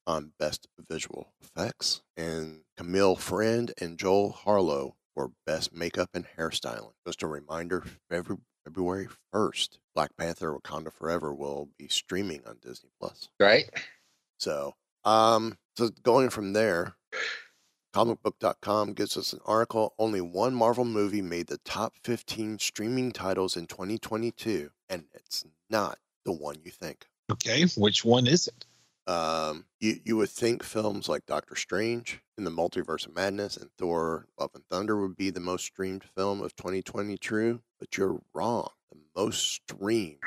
on 0.07 0.33
Best 0.39 0.67
Visual 0.89 1.33
Effects, 1.41 2.01
and 2.17 2.61
Camille 2.75 3.15
Friend 3.15 3.71
and 3.79 3.99
Joel 3.99 4.31
Harlow 4.31 4.95
for 5.13 5.31
Best 5.45 5.73
Makeup 5.73 6.09
and 6.13 6.25
Hairstyling. 6.37 6.93
Just 7.05 7.23
a 7.23 7.27
reminder, 7.27 7.83
February 8.09 9.07
1st, 9.33 9.79
Black 9.95 10.11
Panther 10.17 10.57
Wakanda 10.57 10.91
Forever 10.91 11.33
will 11.33 11.69
be 11.77 11.87
streaming 11.87 12.41
on 12.45 12.57
Disney 12.61 12.89
Plus. 12.99 13.29
Right. 13.39 13.69
So, 14.37 14.73
um, 15.05 15.57
so 15.75 15.89
going 16.03 16.29
from 16.29 16.53
there, 16.53 16.95
comicbook.com 17.93 18.93
gives 18.93 19.17
us 19.17 19.33
an 19.33 19.39
article 19.45 19.93
only 19.97 20.21
one 20.21 20.53
Marvel 20.53 20.85
movie 20.85 21.21
made 21.21 21.47
the 21.47 21.57
top 21.59 21.95
15 22.03 22.59
streaming 22.59 23.11
titles 23.11 23.57
in 23.57 23.65
2022 23.65 24.69
and 24.89 25.05
it's 25.13 25.45
not 25.69 25.97
the 26.25 26.31
one 26.31 26.55
you 26.63 26.71
think. 26.71 27.05
Okay, 27.31 27.65
which 27.77 28.03
one 28.03 28.27
is 28.27 28.47
it? 28.47 28.65
Um, 29.11 29.65
you, 29.79 29.99
you 30.03 30.17
would 30.17 30.29
think 30.29 30.63
films 30.63 31.09
like 31.09 31.25
Doctor 31.25 31.55
Strange 31.55 32.21
in 32.39 32.45
the 32.45 32.49
Multiverse 32.49 33.05
of 33.05 33.13
Madness 33.13 33.57
and 33.57 33.69
Thor 33.77 34.25
Love 34.39 34.51
and 34.55 34.63
Thunder 34.65 34.99
would 34.99 35.17
be 35.17 35.29
the 35.29 35.41
most 35.41 35.65
streamed 35.65 36.05
film 36.15 36.41
of 36.41 36.55
2020 36.55 37.17
true, 37.17 37.59
but 37.79 37.97
you're 37.97 38.21
wrong. 38.33 38.69
The 38.91 38.97
most 39.13 39.45
streamed 39.45 40.19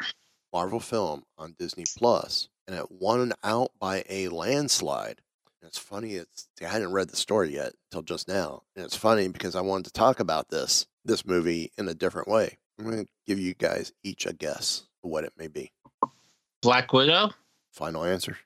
Marvel 0.52 0.78
film 0.78 1.24
on 1.38 1.56
Disney 1.58 1.84
Plus, 1.96 2.50
and 2.68 2.76
it 2.76 2.90
won 2.90 3.32
out 3.42 3.70
by 3.80 4.04
a 4.10 4.28
landslide. 4.28 5.22
And 5.60 5.68
it's 5.68 5.78
funny, 5.78 6.14
it's 6.14 6.48
I 6.60 6.66
hadn't 6.66 6.92
read 6.92 7.08
the 7.08 7.16
story 7.16 7.54
yet 7.54 7.72
until 7.90 8.02
just 8.02 8.28
now. 8.28 8.62
And 8.76 8.84
it's 8.84 8.96
funny 8.96 9.28
because 9.28 9.56
I 9.56 9.62
wanted 9.62 9.86
to 9.86 9.92
talk 9.92 10.20
about 10.20 10.50
this 10.50 10.86
this 11.04 11.24
movie 11.24 11.72
in 11.78 11.88
a 11.88 11.94
different 11.94 12.28
way. 12.28 12.58
I'm 12.78 12.84
gonna 12.84 13.06
give 13.26 13.38
you 13.38 13.54
guys 13.54 13.92
each 14.04 14.26
a 14.26 14.34
guess 14.34 14.82
of 15.02 15.08
what 15.08 15.24
it 15.24 15.32
may 15.38 15.48
be. 15.48 15.72
Black 16.60 16.92
Widow? 16.92 17.30
Final 17.72 18.04
answer. 18.04 18.36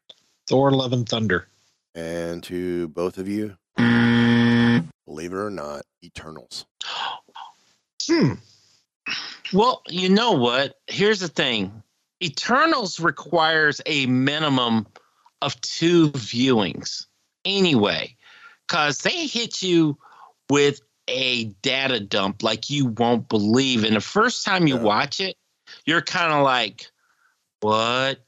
Thor 0.46 0.70
Love 0.70 0.92
and 0.92 1.08
Thunder. 1.08 1.48
And 1.96 2.42
to 2.44 2.88
both 2.88 3.16
of 3.16 3.26
you, 3.26 3.56
believe 3.76 5.32
it 5.32 5.36
or 5.36 5.50
not, 5.50 5.82
Eternals. 6.04 6.66
Hmm. 8.06 8.34
Well, 9.52 9.82
you 9.88 10.10
know 10.10 10.32
what? 10.32 10.76
Here's 10.88 11.20
the 11.20 11.28
thing. 11.28 11.82
Eternals 12.22 13.00
requires 13.00 13.80
a 13.86 14.04
minimum 14.06 14.86
of 15.40 15.58
two 15.62 16.10
viewings 16.12 17.06
anyway, 17.46 18.14
because 18.66 18.98
they 18.98 19.26
hit 19.26 19.62
you 19.62 19.96
with 20.50 20.80
a 21.08 21.44
data 21.62 22.00
dump 22.00 22.42
like 22.42 22.68
you 22.68 22.86
won't 22.86 23.28
believe. 23.28 23.84
And 23.84 23.96
the 23.96 24.00
first 24.00 24.44
time 24.44 24.66
you 24.66 24.76
yeah. 24.76 24.82
watch 24.82 25.20
it, 25.20 25.36
you're 25.86 26.02
kind 26.02 26.32
of 26.32 26.42
like, 26.42 26.90
what? 27.60 28.25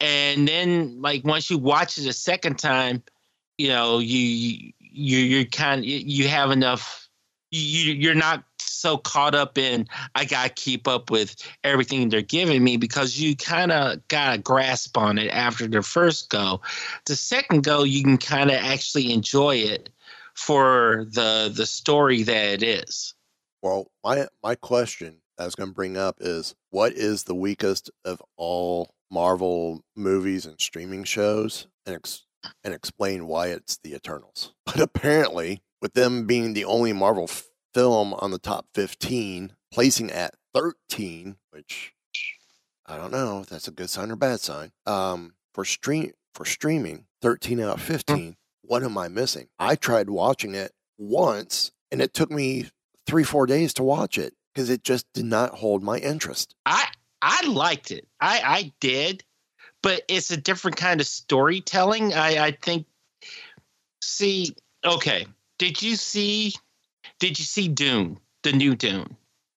And 0.00 0.46
then, 0.46 1.00
like, 1.00 1.24
once 1.24 1.50
you 1.50 1.58
watch 1.58 1.98
it 1.98 2.06
a 2.06 2.12
second 2.12 2.58
time, 2.58 3.02
you 3.58 3.68
know, 3.68 3.98
you, 3.98 4.72
you, 4.78 5.18
you're 5.18 5.44
kind 5.46 5.84
you 5.84 6.28
have 6.28 6.50
enough, 6.50 7.08
you, 7.50 7.92
you're 7.94 8.14
not 8.14 8.44
so 8.60 8.98
caught 8.98 9.34
up 9.34 9.56
in 9.58 9.86
I 10.14 10.24
gotta 10.24 10.50
keep 10.50 10.86
up 10.86 11.10
with 11.10 11.34
everything 11.64 12.08
they're 12.08 12.22
giving 12.22 12.62
me 12.62 12.76
because 12.76 13.18
you 13.18 13.34
kind 13.34 13.72
of 13.72 14.06
got 14.08 14.34
a 14.34 14.38
grasp 14.38 14.96
on 14.98 15.18
it 15.18 15.28
after 15.28 15.66
the 15.66 15.82
first 15.82 16.30
go. 16.30 16.60
The 17.06 17.16
second 17.16 17.64
go, 17.64 17.82
you 17.82 18.02
can 18.02 18.18
kind 18.18 18.50
of 18.50 18.56
actually 18.56 19.12
enjoy 19.12 19.56
it 19.56 19.88
for 20.34 21.06
the 21.10 21.50
the 21.54 21.66
story 21.66 22.22
that 22.24 22.62
it 22.62 22.62
is. 22.62 23.14
Well, 23.62 23.90
my 24.04 24.28
my 24.42 24.54
question 24.54 25.22
I 25.38 25.44
was 25.44 25.54
going 25.54 25.70
to 25.70 25.74
bring 25.74 25.96
up 25.96 26.16
is 26.20 26.54
what 26.70 26.92
is 26.92 27.24
the 27.24 27.34
weakest 27.34 27.90
of 28.04 28.22
all 28.36 28.94
Marvel 29.10 29.82
movies 29.94 30.46
and 30.46 30.60
streaming 30.60 31.04
shows, 31.04 31.66
and 31.84 31.96
ex- 31.96 32.24
and 32.62 32.74
explain 32.74 33.26
why 33.26 33.48
it's 33.48 33.78
the 33.78 33.94
Eternals. 33.94 34.52
But 34.66 34.80
apparently, 34.80 35.62
with 35.80 35.94
them 35.94 36.26
being 36.26 36.52
the 36.52 36.64
only 36.64 36.92
Marvel 36.92 37.28
film 37.72 38.14
on 38.14 38.30
the 38.30 38.38
top 38.38 38.66
15, 38.74 39.52
placing 39.72 40.10
at 40.10 40.34
13, 40.54 41.36
which 41.50 41.92
I 42.84 42.96
don't 42.96 43.12
know 43.12 43.40
if 43.40 43.46
that's 43.46 43.68
a 43.68 43.72
good 43.72 43.90
sign 43.90 44.10
or 44.10 44.16
bad 44.16 44.40
sign. 44.40 44.72
Um, 44.86 45.34
for 45.54 45.64
stream 45.64 46.12
for 46.34 46.44
streaming, 46.44 47.06
13 47.22 47.60
out 47.60 47.76
of 47.76 47.82
15. 47.82 48.36
What 48.62 48.82
am 48.82 48.98
I 48.98 49.08
missing? 49.08 49.48
I 49.58 49.76
tried 49.76 50.10
watching 50.10 50.54
it 50.54 50.72
once, 50.98 51.72
and 51.90 52.02
it 52.02 52.12
took 52.12 52.30
me 52.30 52.68
three 53.06 53.24
four 53.24 53.46
days 53.46 53.72
to 53.74 53.82
watch 53.82 54.18
it 54.18 54.34
because 54.52 54.68
it 54.68 54.82
just 54.82 55.06
did 55.14 55.24
not 55.24 55.54
hold 55.54 55.82
my 55.82 55.98
interest. 55.98 56.54
I 56.66 56.88
I 57.26 57.44
liked 57.48 57.90
it. 57.90 58.06
I 58.20 58.40
I 58.44 58.72
did, 58.78 59.24
but 59.82 60.02
it's 60.08 60.30
a 60.30 60.36
different 60.36 60.76
kind 60.76 61.00
of 61.00 61.08
storytelling. 61.08 62.14
I 62.14 62.46
I 62.46 62.50
think. 62.52 62.86
See, 64.00 64.54
okay. 64.84 65.26
Did 65.58 65.82
you 65.82 65.96
see 65.96 66.54
did 67.18 67.38
you 67.38 67.44
see 67.44 67.66
Dune, 67.66 68.20
the 68.44 68.52
new 68.52 68.76
Dune? 68.76 69.16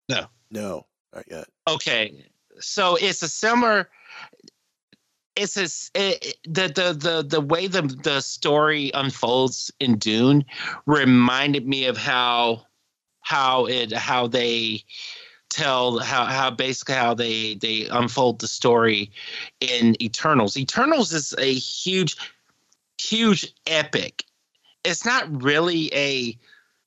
No. 0.09 0.27
No, 0.51 0.87
not 1.15 1.25
yet. 1.31 1.47
Okay. 1.69 2.25
So 2.59 2.97
it's 2.97 3.23
a 3.23 3.29
similar 3.29 3.91
it's 5.37 5.57
a, 5.57 5.69
it, 5.95 6.39
the 6.45 6.69
the 6.69 6.93
the 6.99 7.27
the 7.29 7.41
way 7.41 7.67
the 7.67 7.83
the 7.83 8.21
story 8.23 8.91
unfolds 8.95 9.71
in 9.79 9.99
Dune 9.99 10.45
reminded 10.87 11.69
me 11.69 11.85
of 11.85 11.99
how 11.99 12.63
how 13.21 13.67
it 13.67 13.93
how 13.93 14.27
they 14.27 14.83
tell 15.51 15.99
how 15.99 16.25
how 16.25 16.51
basically 16.51 16.95
how 16.95 17.15
they 17.15 17.55
they 17.55 17.87
unfold 17.87 18.41
the 18.41 18.49
story 18.49 19.11
in 19.61 20.01
Eternals. 20.03 20.57
Eternals 20.57 21.13
is 21.13 21.35
a 21.39 21.55
huge 21.55 22.17
huge 23.01 23.53
epic. 23.67 24.25
It's 24.85 25.05
not 25.05 25.43
really 25.43 25.93
a 25.95 26.39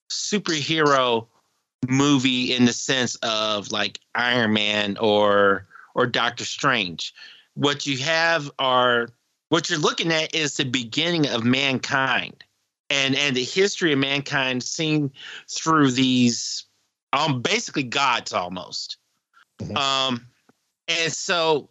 superhero 0.10 1.28
movie 1.88 2.54
in 2.54 2.66
the 2.66 2.74
sense 2.74 3.16
of 3.16 3.72
like 3.72 4.00
Iron 4.16 4.54
Man 4.54 4.98
or 4.98 5.66
or 5.96 6.06
Doctor 6.06 6.46
Strange. 6.46 7.14
What 7.56 7.86
you 7.86 7.98
have 8.00 8.52
are 8.60 9.10
what 9.50 9.70
you're 9.70 9.80
looking 9.80 10.12
at 10.12 10.34
is 10.34 10.56
the 10.56 10.66
beginning 10.66 11.28
of 11.28 11.44
mankind 11.44 12.44
and 12.90 13.16
and 13.16 13.36
the 13.36 13.44
history 13.44 13.94
of 13.94 14.00
mankind 14.00 14.64
seen 14.64 15.12
through 15.50 15.92
these 15.92 16.66
um 17.14 17.42
basically 17.42 17.84
gods 17.84 18.34
almost. 18.34 18.98
Mm-hmm. 19.60 19.78
Um 19.78 20.28
and 20.88 21.12
so 21.12 21.70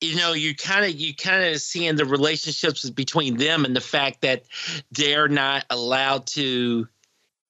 you 0.00 0.16
know 0.16 0.32
you 0.32 0.54
kind 0.54 0.84
of 0.84 0.92
you 0.92 1.14
kind 1.14 1.44
of 1.44 1.60
seeing 1.60 1.96
the 1.96 2.04
relationships 2.04 2.88
between 2.90 3.36
them 3.36 3.64
and 3.64 3.74
the 3.74 3.80
fact 3.80 4.20
that 4.22 4.44
they're 4.92 5.28
not 5.28 5.64
allowed 5.70 6.26
to 6.28 6.88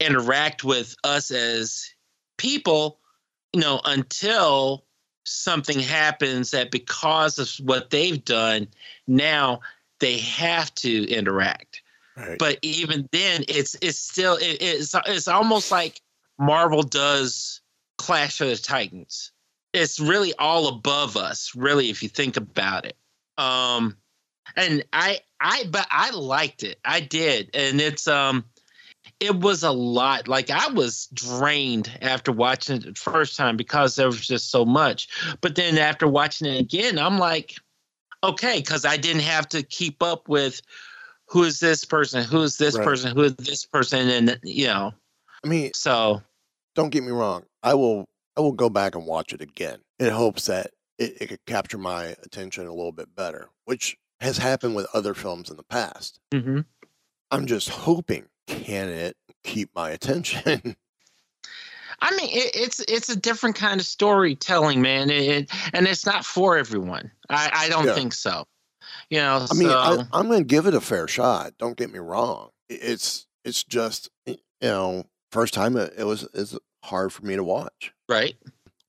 interact 0.01 0.64
with 0.64 0.97
us 1.05 1.31
as 1.31 1.90
people, 2.37 2.99
you 3.53 3.61
know, 3.61 3.81
until 3.85 4.85
something 5.25 5.79
happens 5.79 6.51
that 6.51 6.71
because 6.71 7.38
of 7.38 7.51
what 7.67 7.90
they've 7.90 8.25
done, 8.25 8.69
now 9.07 9.61
they 10.01 10.19
have 10.19 10.75
to 10.77 11.09
interact. 11.09 11.83
Right. 12.17 12.38
But 12.38 12.59
even 12.62 13.09
then, 13.11 13.45
it's 13.49 13.77
it's 13.81 13.99
still 13.99 14.37
it, 14.37 14.59
it's 14.61 14.95
it's 15.07 15.27
almost 15.27 15.73
like 15.73 16.01
Marvel 16.38 16.83
does 16.83 17.61
Clash 17.99 18.40
of 18.40 18.49
the 18.49 18.57
Titans. 18.57 19.33
It's 19.73 19.99
really 19.99 20.33
all 20.38 20.68
above 20.68 21.16
us, 21.16 21.53
really, 21.55 21.90
if 21.90 22.03
you 22.03 22.09
think 22.09 22.37
about 22.37 22.87
it. 22.87 22.97
Um, 23.38 23.97
and 24.57 24.85
I 24.92 25.20
I 25.40 25.64
but 25.70 25.87
I 25.90 26.11
liked 26.11 26.62
it. 26.62 26.79
I 26.85 27.01
did, 27.01 27.51
and 27.55 27.81
it's 27.81 28.07
um 28.07 28.44
it 29.20 29.40
was 29.40 29.62
a 29.62 29.70
lot. 29.70 30.29
Like 30.29 30.51
I 30.51 30.68
was 30.68 31.09
drained 31.12 31.97
after 32.03 32.33
watching 32.33 32.77
it 32.77 32.85
the 32.85 32.94
first 32.94 33.37
time 33.37 33.57
because 33.57 33.97
there 33.97 34.07
was 34.07 34.27
just 34.27 34.51
so 34.51 34.64
much. 34.64 35.09
But 35.40 35.57
then 35.57 35.79
after 35.79 36.07
watching 36.07 36.49
it 36.49 36.61
again, 36.61 36.99
I'm 36.99 37.18
like, 37.18 37.55
okay, 38.23 38.61
because 38.61 38.85
I 38.85 38.97
didn't 38.97 39.23
have 39.23 39.49
to 39.51 39.62
keep 39.62 40.03
up 40.03 40.29
with 40.29 40.61
who 41.27 41.42
is 41.44 41.61
this 41.61 41.85
person, 41.85 42.23
who 42.25 42.42
is 42.42 42.57
this 42.57 42.77
right. 42.77 42.85
person, 42.85 43.16
who 43.16 43.23
is 43.23 43.35
this 43.37 43.64
person, 43.64 44.09
and 44.09 44.38
you 44.42 44.66
know. 44.66 44.92
I 45.44 45.48
mean, 45.48 45.72
so 45.74 46.22
don't 46.74 46.90
get 46.90 47.04
me 47.04 47.11
wrong. 47.11 47.44
I 47.62 47.74
will 47.74 48.07
I 48.37 48.40
will 48.40 48.52
go 48.52 48.68
back 48.70 48.94
and 48.94 49.07
watch 49.07 49.33
it 49.33 49.40
again 49.40 49.78
in 49.98 50.11
hopes 50.11 50.46
that 50.46 50.70
it, 50.98 51.20
it 51.20 51.26
could 51.28 51.44
capture 51.46 51.78
my 51.78 52.16
attention 52.22 52.66
a 52.66 52.74
little 52.74 52.92
bit 52.92 53.14
better, 53.14 53.48
which 53.64 53.96
has 54.20 54.38
happened 54.38 54.74
with 54.74 54.87
other 54.94 55.14
films 55.14 55.50
in 55.50 55.57
the 55.57 55.64
past. 55.64 56.18
Mm-hmm. 56.33 56.61
I'm 57.30 57.46
just 57.46 57.68
hoping 57.68 58.26
can 58.46 58.88
it 58.88 59.16
keep 59.42 59.70
my 59.74 59.90
attention? 59.90 60.76
I 62.00 62.11
mean, 62.16 62.28
it, 62.30 62.50
it's 62.54 62.80
it's 62.80 63.09
a 63.09 63.16
different 63.16 63.57
kind 63.57 63.80
of 63.80 63.87
storytelling, 63.87 64.83
man. 64.83 65.11
It, 65.11 65.50
and 65.72 65.87
it's 65.87 66.04
not 66.04 66.24
for 66.24 66.59
everyone. 66.59 67.11
I, 67.30 67.50
I 67.52 67.68
don't 67.68 67.87
yeah. 67.87 67.94
think 67.94 68.12
so. 68.12 68.46
You 69.11 69.18
know, 69.18 69.46
I 69.50 69.54
mean, 69.54 69.68
I, 69.70 70.04
am 70.12 70.26
going 70.26 70.40
to 70.40 70.44
give 70.44 70.66
it 70.66 70.74
a 70.74 70.80
fair 70.80 71.09
shot. 71.09 71.52
Don't 71.59 71.76
get 71.76 71.92
me 71.92 71.98
wrong. 71.98 72.50
It's 72.68 73.26
it's 73.44 73.64
just 73.64 74.11
you 74.26 74.37
know, 74.61 75.04
first 75.35 75.53
time 75.53 75.77
it, 75.77 75.92
it 75.99 76.05
was 76.05 76.27
it's 76.33 76.57
hard 76.83 77.12
for 77.12 77.27
me 77.27 77.37
to 77.37 77.44
watch. 77.44 77.92
Right. 78.09 78.37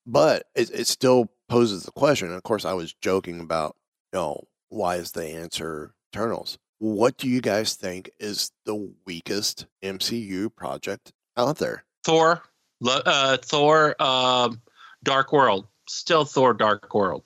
But 0.05 0.45
it, 0.55 0.69
it 0.69 0.87
still 0.87 1.31
poses 1.49 1.83
the 1.83 1.91
question. 1.91 2.27
And 2.27 2.37
of 2.37 2.43
course, 2.43 2.63
I 2.63 2.73
was 2.73 2.93
joking 2.93 3.39
about 3.41 3.75
you 4.13 4.19
know, 4.19 4.47
why 4.69 4.95
is 4.95 5.11
the 5.11 5.25
answer 5.25 5.93
Eternals? 6.13 6.57
What 6.77 7.17
do 7.17 7.27
you 7.27 7.41
guys 7.41 7.73
think 7.73 8.11
is 8.19 8.51
the 8.65 8.93
weakest 9.05 9.65
MCU 9.83 10.53
project 10.55 11.11
out 11.35 11.57
there? 11.57 11.83
Thor, 12.03 12.43
uh, 12.85 13.37
Thor, 13.37 14.01
um, 14.01 14.61
Dark 15.03 15.31
World, 15.31 15.67
still 15.87 16.25
Thor, 16.25 16.53
Dark 16.53 16.93
World. 16.93 17.23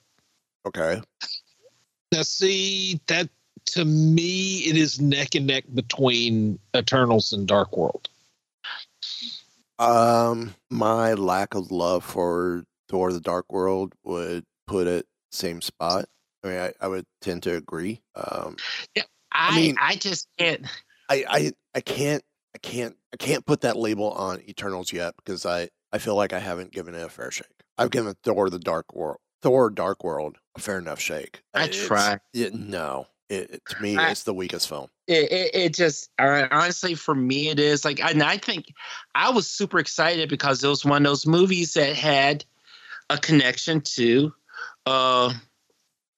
Okay. 0.66 1.02
Now, 2.12 2.22
see 2.22 3.00
that 3.08 3.28
to 3.66 3.84
me, 3.84 4.58
it 4.60 4.76
is 4.76 5.00
neck 5.00 5.34
and 5.34 5.46
neck 5.46 5.64
between 5.74 6.58
Eternals 6.76 7.32
and 7.32 7.46
Dark 7.46 7.76
World. 7.76 8.08
Um, 9.80 10.54
my 10.70 11.14
lack 11.14 11.54
of 11.54 11.70
love 11.72 12.04
for 12.04 12.64
Thor: 12.88 13.12
The 13.12 13.20
Dark 13.20 13.50
World 13.52 13.94
would 14.04 14.44
put 14.66 14.86
it 14.86 15.06
same 15.32 15.60
spot. 15.60 16.06
I 16.44 16.48
mean, 16.48 16.58
I, 16.58 16.72
I 16.80 16.88
would 16.88 17.06
tend 17.20 17.42
to 17.44 17.56
agree. 17.56 18.00
Um, 18.14 18.56
yeah, 18.94 19.02
I, 19.32 19.56
mean- 19.56 19.76
I 19.80 19.96
just 19.96 20.28
can't. 20.38 20.66
I, 21.08 21.24
I 21.28 21.52
I 21.74 21.80
can't 21.80 22.22
I 22.54 22.58
can't 22.58 22.94
I 23.12 23.16
can't 23.16 23.44
put 23.44 23.62
that 23.62 23.76
label 23.76 24.10
on 24.12 24.40
Eternals 24.48 24.92
yet 24.92 25.14
because 25.16 25.44
I 25.46 25.70
I 25.92 25.98
feel 25.98 26.14
like 26.14 26.32
I 26.32 26.38
haven't 26.38 26.72
given 26.72 26.94
it 26.94 27.02
a 27.02 27.08
fair 27.08 27.30
shake. 27.30 27.46
I've 27.78 27.90
given 27.90 28.14
Thor: 28.22 28.50
The 28.50 28.58
Dark 28.58 28.94
World, 28.94 29.18
Thor: 29.42 29.70
Dark 29.70 30.04
World, 30.04 30.36
a 30.56 30.60
fair 30.60 30.78
enough 30.78 31.00
shake. 31.00 31.42
I 31.54 31.64
It's- 31.64 31.86
try. 31.86 32.20
It, 32.34 32.54
no, 32.54 33.06
it, 33.28 33.50
it- 33.50 33.62
to 33.70 33.82
me, 33.82 33.96
I- 33.96 34.10
it's 34.10 34.22
the 34.24 34.34
weakest 34.34 34.68
film. 34.68 34.88
It, 35.10 35.32
it, 35.32 35.50
it 35.54 35.74
just 35.74 36.10
honestly 36.18 36.94
for 36.94 37.14
me 37.14 37.48
it 37.48 37.58
is 37.58 37.84
like 37.84 38.00
and 38.02 38.22
i 38.22 38.36
think 38.36 38.72
i 39.14 39.28
was 39.28 39.50
super 39.50 39.78
excited 39.78 40.28
because 40.28 40.62
it 40.62 40.68
was 40.68 40.84
one 40.84 41.04
of 41.04 41.10
those 41.10 41.26
movies 41.26 41.74
that 41.74 41.96
had 41.96 42.44
a 43.10 43.18
connection 43.18 43.80
to 43.80 44.32
uh 44.86 45.32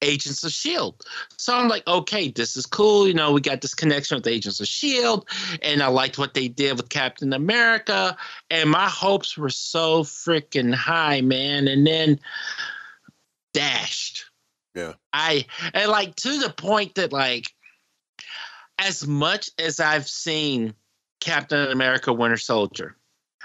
agents 0.02 0.44
of 0.44 0.50
shield 0.50 1.06
so 1.38 1.56
i'm 1.56 1.68
like 1.68 1.86
okay 1.86 2.28
this 2.28 2.56
is 2.56 2.66
cool 2.66 3.06
you 3.06 3.14
know 3.14 3.32
we 3.32 3.40
got 3.40 3.60
this 3.62 3.74
connection 3.74 4.16
with 4.16 4.26
agents 4.26 4.60
of 4.60 4.66
shield 4.66 5.26
and 5.62 5.82
i 5.82 5.86
liked 5.86 6.18
what 6.18 6.34
they 6.34 6.48
did 6.48 6.76
with 6.76 6.88
captain 6.88 7.32
america 7.32 8.16
and 8.50 8.68
my 8.68 8.88
hopes 8.88 9.38
were 9.38 9.48
so 9.48 10.02
freaking 10.02 10.74
high 10.74 11.20
man. 11.20 11.66
And 11.68 11.86
then 11.86 12.20
dashed. 13.54 14.26
Yeah. 14.74 14.94
i 15.12 15.46
and 15.72 15.90
like 15.90 16.16
to 16.16 16.38
the 16.38 16.50
point 16.50 16.96
that 16.96 17.12
like 17.12 17.52
as 18.82 19.06
much 19.06 19.50
as 19.58 19.80
I've 19.80 20.08
seen 20.08 20.74
Captain 21.20 21.70
America 21.70 22.12
Winter 22.12 22.36
Soldier, 22.36 22.96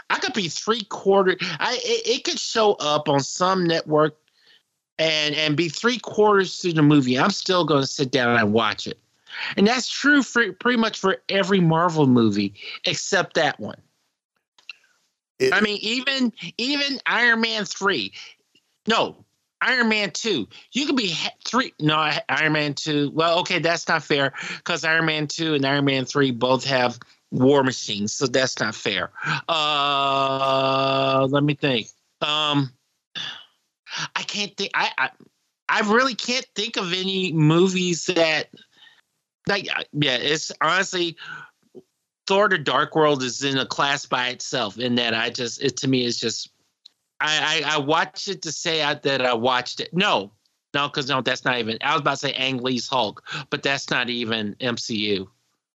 I 0.10 0.20
could 0.20 0.34
be 0.34 0.48
three 0.48 0.84
quarter. 0.86 1.38
I 1.60 1.80
it, 1.84 2.08
it 2.08 2.24
could 2.24 2.40
show 2.40 2.74
up 2.74 3.08
on 3.08 3.20
some 3.20 3.66
network 3.66 4.18
and 4.98 5.36
and 5.36 5.56
be 5.56 5.70
three 5.70 6.00
quarters 6.00 6.60
through 6.60 6.74
the 6.74 6.82
movie. 6.82 7.20
I'm 7.20 7.30
still 7.30 7.66
going 7.66 7.82
to 7.82 7.88
sit 7.88 8.12
down 8.12 8.38
and 8.38 8.54
watch 8.54 8.88
it, 8.88 8.98
and 9.56 9.68
that's 9.68 9.90
true 9.90 10.24
for 10.24 10.52
pretty 10.54 10.78
much 10.78 11.00
for 11.00 11.18
every 11.30 11.60
Marvel 11.60 12.08
movie 12.08 12.54
except 12.86 13.36
that 13.36 13.60
one. 13.60 13.80
It- 15.40 15.54
I 15.54 15.62
mean, 15.62 15.78
even 15.82 16.34
even 16.58 17.00
Iron 17.06 17.42
Man 17.42 17.66
three, 17.66 18.12
no, 18.88 19.24
Iron 19.62 19.90
Man 19.90 20.12
two. 20.12 20.48
You 20.72 20.86
could 20.86 20.96
be 20.96 21.16
three. 21.46 21.74
No, 21.80 22.12
Iron 22.30 22.54
Man 22.54 22.74
two. 22.74 23.12
Well, 23.14 23.40
okay, 23.40 23.60
that's 23.60 23.88
not 23.88 24.04
fair 24.04 24.34
because 24.58 24.84
Iron 24.84 25.06
Man 25.06 25.28
two 25.28 25.56
and 25.56 25.66
Iron 25.66 25.86
Man 25.86 26.06
three 26.06 26.32
both 26.32 26.64
have 26.66 27.00
war 27.32 27.64
machines, 27.64 28.14
so 28.14 28.28
that's 28.28 28.60
not 28.60 28.76
fair. 28.76 29.12
Uh, 29.50 31.28
let 31.30 31.44
me 31.44 31.56
think. 31.56 31.88
Um, 32.22 32.72
I 34.16 34.24
can't 34.24 34.56
think. 34.56 34.72
I, 34.74 34.92
I 34.98 35.10
I 35.70 35.80
really 35.82 36.16
can't 36.16 36.48
think 36.56 36.78
of 36.78 36.94
any 36.94 37.34
movies 37.34 38.06
that 38.06 38.50
like 39.48 39.66
yeah. 39.66 40.18
It's 40.18 40.52
honestly. 40.62 41.18
Thor: 42.28 42.50
The 42.50 42.58
Dark 42.58 42.94
World 42.94 43.24
is 43.24 43.42
in 43.42 43.58
a 43.58 43.66
class 43.66 44.06
by 44.06 44.28
itself. 44.28 44.78
In 44.78 44.96
that, 44.96 45.14
I 45.14 45.30
just 45.30 45.64
it 45.64 45.78
to 45.78 45.88
me 45.88 46.04
is 46.04 46.20
just 46.20 46.50
I, 47.20 47.64
I, 47.66 47.76
I 47.76 47.78
watched 47.80 48.28
it 48.28 48.42
to 48.44 48.52
say 48.52 48.84
I, 48.84 48.94
that 48.96 49.22
I 49.22 49.34
watched 49.34 49.80
it. 49.80 49.94
No, 49.94 50.32
no, 50.74 50.88
because 50.88 51.10
no, 51.10 51.22
that's 51.22 51.46
not 51.46 51.58
even. 51.58 51.78
I 51.82 51.94
was 51.94 52.02
about 52.02 52.12
to 52.12 52.18
say 52.18 52.34
Ang 52.34 52.58
Lee's 52.58 52.88
Hulk, 52.88 53.24
but 53.50 53.64
that's 53.64 53.90
not 53.90 54.10
even 54.10 54.56
MCU. 54.56 55.28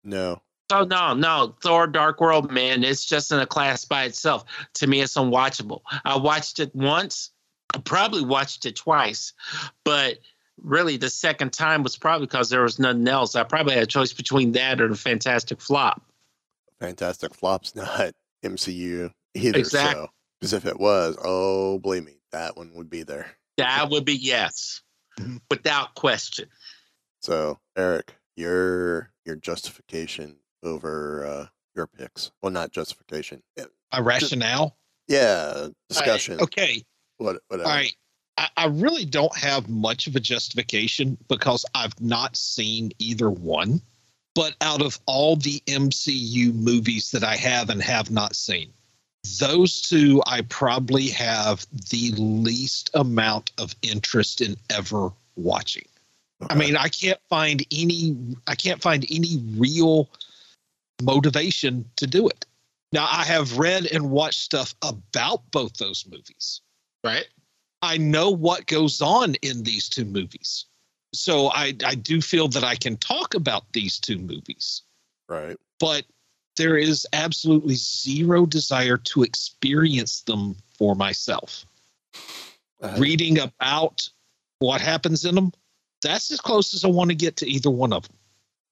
No, 0.04 0.42
So 0.70 0.84
no, 0.84 1.14
no, 1.14 1.54
Thor: 1.62 1.86
Dark 1.86 2.20
World, 2.20 2.50
man, 2.50 2.84
it's 2.84 3.04
just 3.04 3.32
in 3.32 3.38
a 3.38 3.46
class 3.46 3.84
by 3.84 4.04
itself. 4.04 4.44
To 4.74 4.86
me, 4.86 5.00
it's 5.00 5.14
unwatchable. 5.14 5.80
I 6.04 6.16
watched 6.16 6.60
it 6.60 6.74
once. 6.74 7.30
I 7.74 7.78
probably 7.78 8.24
watched 8.24 8.66
it 8.66 8.76
twice, 8.76 9.32
but 9.84 10.18
really, 10.60 10.96
the 10.96 11.08
second 11.10 11.52
time 11.52 11.82
was 11.82 11.96
probably 11.96 12.26
because 12.26 12.50
there 12.50 12.62
was 12.62 12.78
nothing 12.78 13.08
else. 13.08 13.34
I 13.34 13.44
probably 13.44 13.74
had 13.74 13.84
a 13.84 13.86
choice 13.86 14.12
between 14.12 14.52
that 14.52 14.80
or 14.80 14.88
the 14.88 14.96
Fantastic 14.96 15.60
Flop. 15.60 16.02
Fantastic 16.80 17.34
Flop's 17.34 17.74
not 17.76 18.12
MCU 18.44 19.10
either. 19.34 19.58
Exact- 19.58 19.92
So, 19.94 20.08
because 20.42 20.54
if 20.54 20.66
it 20.66 20.80
was, 20.80 21.16
oh, 21.24 21.78
believe 21.78 22.04
me, 22.04 22.16
that 22.32 22.56
one 22.56 22.72
would 22.74 22.90
be 22.90 23.04
there. 23.04 23.26
That 23.58 23.90
would 23.90 24.04
be 24.04 24.16
yes, 24.16 24.82
without 25.48 25.94
question. 25.94 26.48
So, 27.20 27.60
Eric, 27.76 28.16
your 28.34 29.12
your 29.24 29.36
justification 29.36 30.34
over 30.64 31.24
uh, 31.24 31.46
your 31.76 31.86
picks. 31.86 32.32
Well, 32.42 32.50
not 32.50 32.72
justification. 32.72 33.40
Yeah, 33.56 33.66
My 33.92 34.00
rationale. 34.00 34.76
Yeah, 35.06 35.68
discussion. 35.88 36.40
Okay. 36.40 36.82
What? 37.18 37.40
Whatever. 37.46 37.68
All 37.68 37.76
right. 37.76 37.94
I, 38.36 38.48
I 38.56 38.66
really 38.66 39.04
don't 39.04 39.36
have 39.36 39.68
much 39.68 40.08
of 40.08 40.16
a 40.16 40.20
justification 40.20 41.18
because 41.28 41.64
I've 41.72 42.00
not 42.00 42.36
seen 42.36 42.90
either 42.98 43.30
one. 43.30 43.80
But 44.34 44.56
out 44.60 44.82
of 44.82 44.98
all 45.06 45.36
the 45.36 45.62
MCU 45.68 46.52
movies 46.52 47.12
that 47.12 47.22
I 47.22 47.36
have 47.36 47.70
and 47.70 47.80
have 47.82 48.10
not 48.10 48.34
seen, 48.34 48.72
those 49.38 49.82
two 49.82 50.22
I 50.26 50.42
probably 50.42 51.08
have 51.08 51.66
the 51.90 52.12
least 52.12 52.90
amount 52.94 53.52
of 53.58 53.74
interest 53.82 54.40
in 54.40 54.56
ever 54.70 55.10
watching. 55.36 55.86
I 56.50 56.56
mean, 56.56 56.76
I 56.76 56.88
can't 56.88 57.20
find 57.28 57.64
any 57.70 58.16
I 58.46 58.54
can't 58.54 58.82
find 58.82 59.06
any 59.10 59.40
real 59.56 60.08
motivation 61.00 61.88
to 61.96 62.06
do 62.06 62.28
it. 62.28 62.46
Now, 62.92 63.08
I 63.10 63.24
have 63.24 63.58
read 63.58 63.86
and 63.86 64.10
watched 64.10 64.40
stuff 64.40 64.74
about 64.82 65.50
both 65.50 65.74
those 65.78 66.04
movies. 66.10 66.60
Right. 67.02 67.26
I 67.80 67.96
know 67.96 68.30
what 68.30 68.66
goes 68.66 69.00
on 69.00 69.34
in 69.36 69.62
these 69.62 69.88
two 69.88 70.04
movies. 70.04 70.66
So 71.14 71.48
I, 71.52 71.74
I 71.84 71.94
do 71.94 72.20
feel 72.20 72.48
that 72.48 72.64
I 72.64 72.76
can 72.76 72.96
talk 72.96 73.34
about 73.34 73.64
these 73.72 73.98
two 73.98 74.18
movies, 74.18 74.82
Right. 75.28 75.56
but 75.78 76.04
there 76.56 76.76
is 76.76 77.06
absolutely 77.12 77.74
zero 77.74 78.46
desire 78.46 78.96
to 78.98 79.22
experience 79.22 80.22
them 80.22 80.56
for 80.76 80.94
myself. 80.94 81.64
Uh, 82.82 82.96
Reading 82.98 83.38
about 83.38 84.08
what 84.58 84.80
happens 84.80 85.24
in 85.24 85.34
them, 85.34 85.52
that's 86.02 86.30
as 86.30 86.40
close 86.40 86.74
as 86.74 86.84
I 86.84 86.88
want 86.88 87.10
to 87.10 87.14
get 87.16 87.36
to 87.36 87.46
either 87.48 87.70
one 87.70 87.92
of 87.92 88.08
them. 88.08 88.16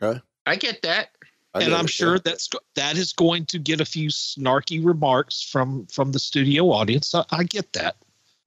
Okay. 0.02 0.20
I 0.46 0.56
get 0.56 0.82
that. 0.82 1.10
I 1.54 1.62
and 1.62 1.74
I'm 1.74 1.84
it, 1.84 1.90
sure 1.90 2.14
yeah. 2.14 2.20
that's 2.24 2.48
that 2.76 2.96
is 2.96 3.12
going 3.12 3.44
to 3.46 3.58
get 3.58 3.80
a 3.80 3.84
few 3.84 4.08
snarky 4.08 4.84
remarks 4.84 5.42
from 5.42 5.86
from 5.86 6.12
the 6.12 6.18
studio 6.18 6.70
audience. 6.70 7.14
I, 7.14 7.24
I 7.30 7.44
get 7.44 7.72
that. 7.74 7.96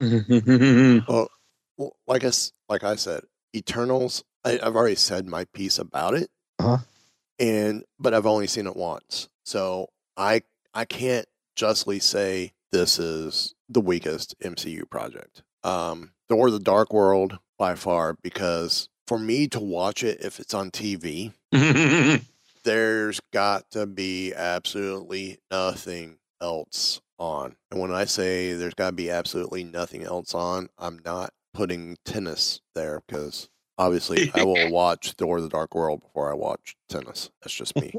Well, 1.08 1.30
well, 1.76 1.96
like 2.06 2.24
I 2.24 2.28
s- 2.28 2.52
like 2.68 2.84
I 2.84 2.96
said, 2.96 3.22
Eternals. 3.54 4.22
I, 4.44 4.58
I've 4.62 4.76
already 4.76 4.94
said 4.96 5.26
my 5.26 5.44
piece 5.46 5.78
about 5.78 6.14
it, 6.14 6.30
Uh-huh. 6.58 6.78
And 7.38 7.84
but 7.98 8.14
I've 8.14 8.26
only 8.26 8.46
seen 8.46 8.66
it 8.66 8.76
once, 8.76 9.28
so 9.44 9.88
I 10.16 10.42
I 10.72 10.84
can't 10.84 11.26
justly 11.56 11.98
say 11.98 12.52
this 12.72 12.98
is 12.98 13.54
the 13.68 13.80
weakest 13.80 14.34
MCU 14.40 14.88
project. 14.88 15.42
Um, 15.62 16.12
Thor: 16.28 16.50
The 16.50 16.60
Dark 16.60 16.92
World 16.92 17.38
by 17.58 17.74
far, 17.74 18.16
because 18.22 18.88
for 19.06 19.18
me 19.18 19.48
to 19.48 19.60
watch 19.60 20.02
it 20.02 20.20
if 20.22 20.40
it's 20.40 20.54
on 20.54 20.70
TV, 20.70 21.32
there's 22.64 23.20
got 23.32 23.70
to 23.72 23.86
be 23.86 24.32
absolutely 24.34 25.38
nothing 25.50 26.16
else 26.40 27.00
on. 27.18 27.56
And 27.70 27.80
when 27.80 27.92
I 27.92 28.04
say 28.04 28.54
there's 28.54 28.74
got 28.74 28.90
to 28.90 28.96
be 28.96 29.10
absolutely 29.10 29.64
nothing 29.64 30.02
else 30.02 30.34
on, 30.34 30.68
I'm 30.78 31.00
not 31.04 31.32
putting 31.52 31.96
tennis 32.04 32.60
there 32.74 33.02
because 33.06 33.48
obviously 33.78 34.30
I 34.34 34.42
will 34.44 34.70
watch 34.70 35.12
Thor 35.12 35.40
the 35.40 35.48
Dark 35.48 35.74
World 35.74 36.00
before 36.02 36.30
I 36.30 36.34
watch 36.34 36.76
tennis. 36.88 37.30
That's 37.42 37.54
just 37.54 37.76
me. 37.76 37.94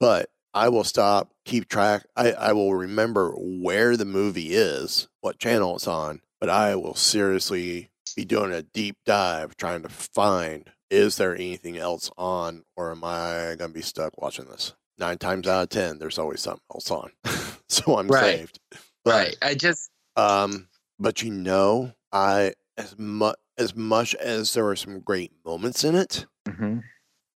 but 0.00 0.30
I 0.52 0.68
will 0.68 0.84
stop, 0.84 1.30
keep 1.44 1.68
track. 1.68 2.06
I, 2.16 2.32
I 2.32 2.52
will 2.52 2.74
remember 2.74 3.32
where 3.36 3.96
the 3.96 4.04
movie 4.04 4.54
is, 4.54 5.08
what 5.20 5.38
channel 5.38 5.74
it's 5.76 5.88
on, 5.88 6.20
but 6.40 6.48
I 6.48 6.76
will 6.76 6.94
seriously 6.94 7.90
be 8.16 8.24
doing 8.24 8.52
a 8.52 8.62
deep 8.62 8.96
dive 9.04 9.56
trying 9.56 9.82
to 9.82 9.88
find 9.88 10.70
is 10.90 11.16
there 11.16 11.34
anything 11.34 11.76
else 11.76 12.08
on 12.16 12.62
or 12.76 12.92
am 12.92 13.02
I 13.02 13.56
going 13.58 13.70
to 13.70 13.74
be 13.74 13.82
stuck 13.82 14.20
watching 14.20 14.44
this? 14.44 14.74
Nine 14.96 15.18
times 15.18 15.48
out 15.48 15.64
of 15.64 15.68
10, 15.70 15.98
there's 15.98 16.20
always 16.20 16.40
something 16.40 16.62
else 16.72 16.88
on. 16.92 17.10
so 17.68 17.98
I'm 17.98 18.06
Right. 18.06 18.22
saved. 18.38 18.60
Right. 19.04 19.34
I 19.42 19.54
just 19.56 19.90
Um, 20.14 20.68
but 21.00 21.20
you 21.22 21.32
know, 21.32 21.92
I 22.12 22.52
as 22.76 22.96
much 22.96 23.36
as 23.58 23.74
much 23.76 24.14
as 24.16 24.52
there 24.54 24.64
were 24.64 24.76
some 24.76 25.00
great 25.00 25.32
moments 25.44 25.84
in 25.84 25.94
it, 25.94 26.26
Mm-hmm. 26.46 26.80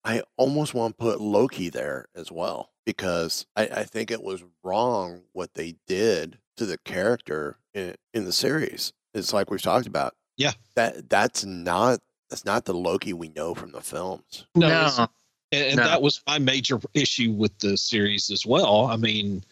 I 0.04 0.22
almost 0.38 0.74
want 0.74 0.98
to 0.98 1.04
put 1.04 1.20
Loki 1.22 1.70
there 1.70 2.08
as 2.16 2.32
well 2.32 2.72
because 2.86 3.46
I, 3.56 3.64
I 3.68 3.84
think 3.84 4.10
it 4.12 4.22
was 4.24 4.44
wrong 4.64 5.22
what 5.34 5.54
they 5.54 5.76
did 5.88 6.38
to 6.58 6.66
the 6.66 6.78
character 6.80 7.58
in, 7.74 7.96
in 8.14 8.24
the 8.26 8.32
series. 8.32 8.94
It's 9.14 9.34
like 9.34 9.50
we've 9.50 9.62
talked 9.62 9.88
about. 9.88 10.14
Yeah. 10.38 10.52
That 10.76 11.10
that's 11.10 11.44
not 11.46 12.00
that's 12.30 12.46
not 12.46 12.66
the 12.66 12.74
Loki 12.74 13.12
we 13.14 13.30
know 13.30 13.54
from 13.56 13.72
the 13.72 13.82
films. 13.82 14.46
No, 14.56 14.68
No. 14.70 15.08
and, 15.54 15.66
and 15.68 15.78
No. 15.78 15.84
that 15.84 16.02
was 16.02 16.22
my 16.28 16.38
major 16.40 16.80
issue 16.94 17.32
with 17.32 17.58
the 17.60 17.76
series 17.78 18.30
as 18.30 18.46
well. 18.46 18.86
I 18.88 18.96
mean, 18.98 19.44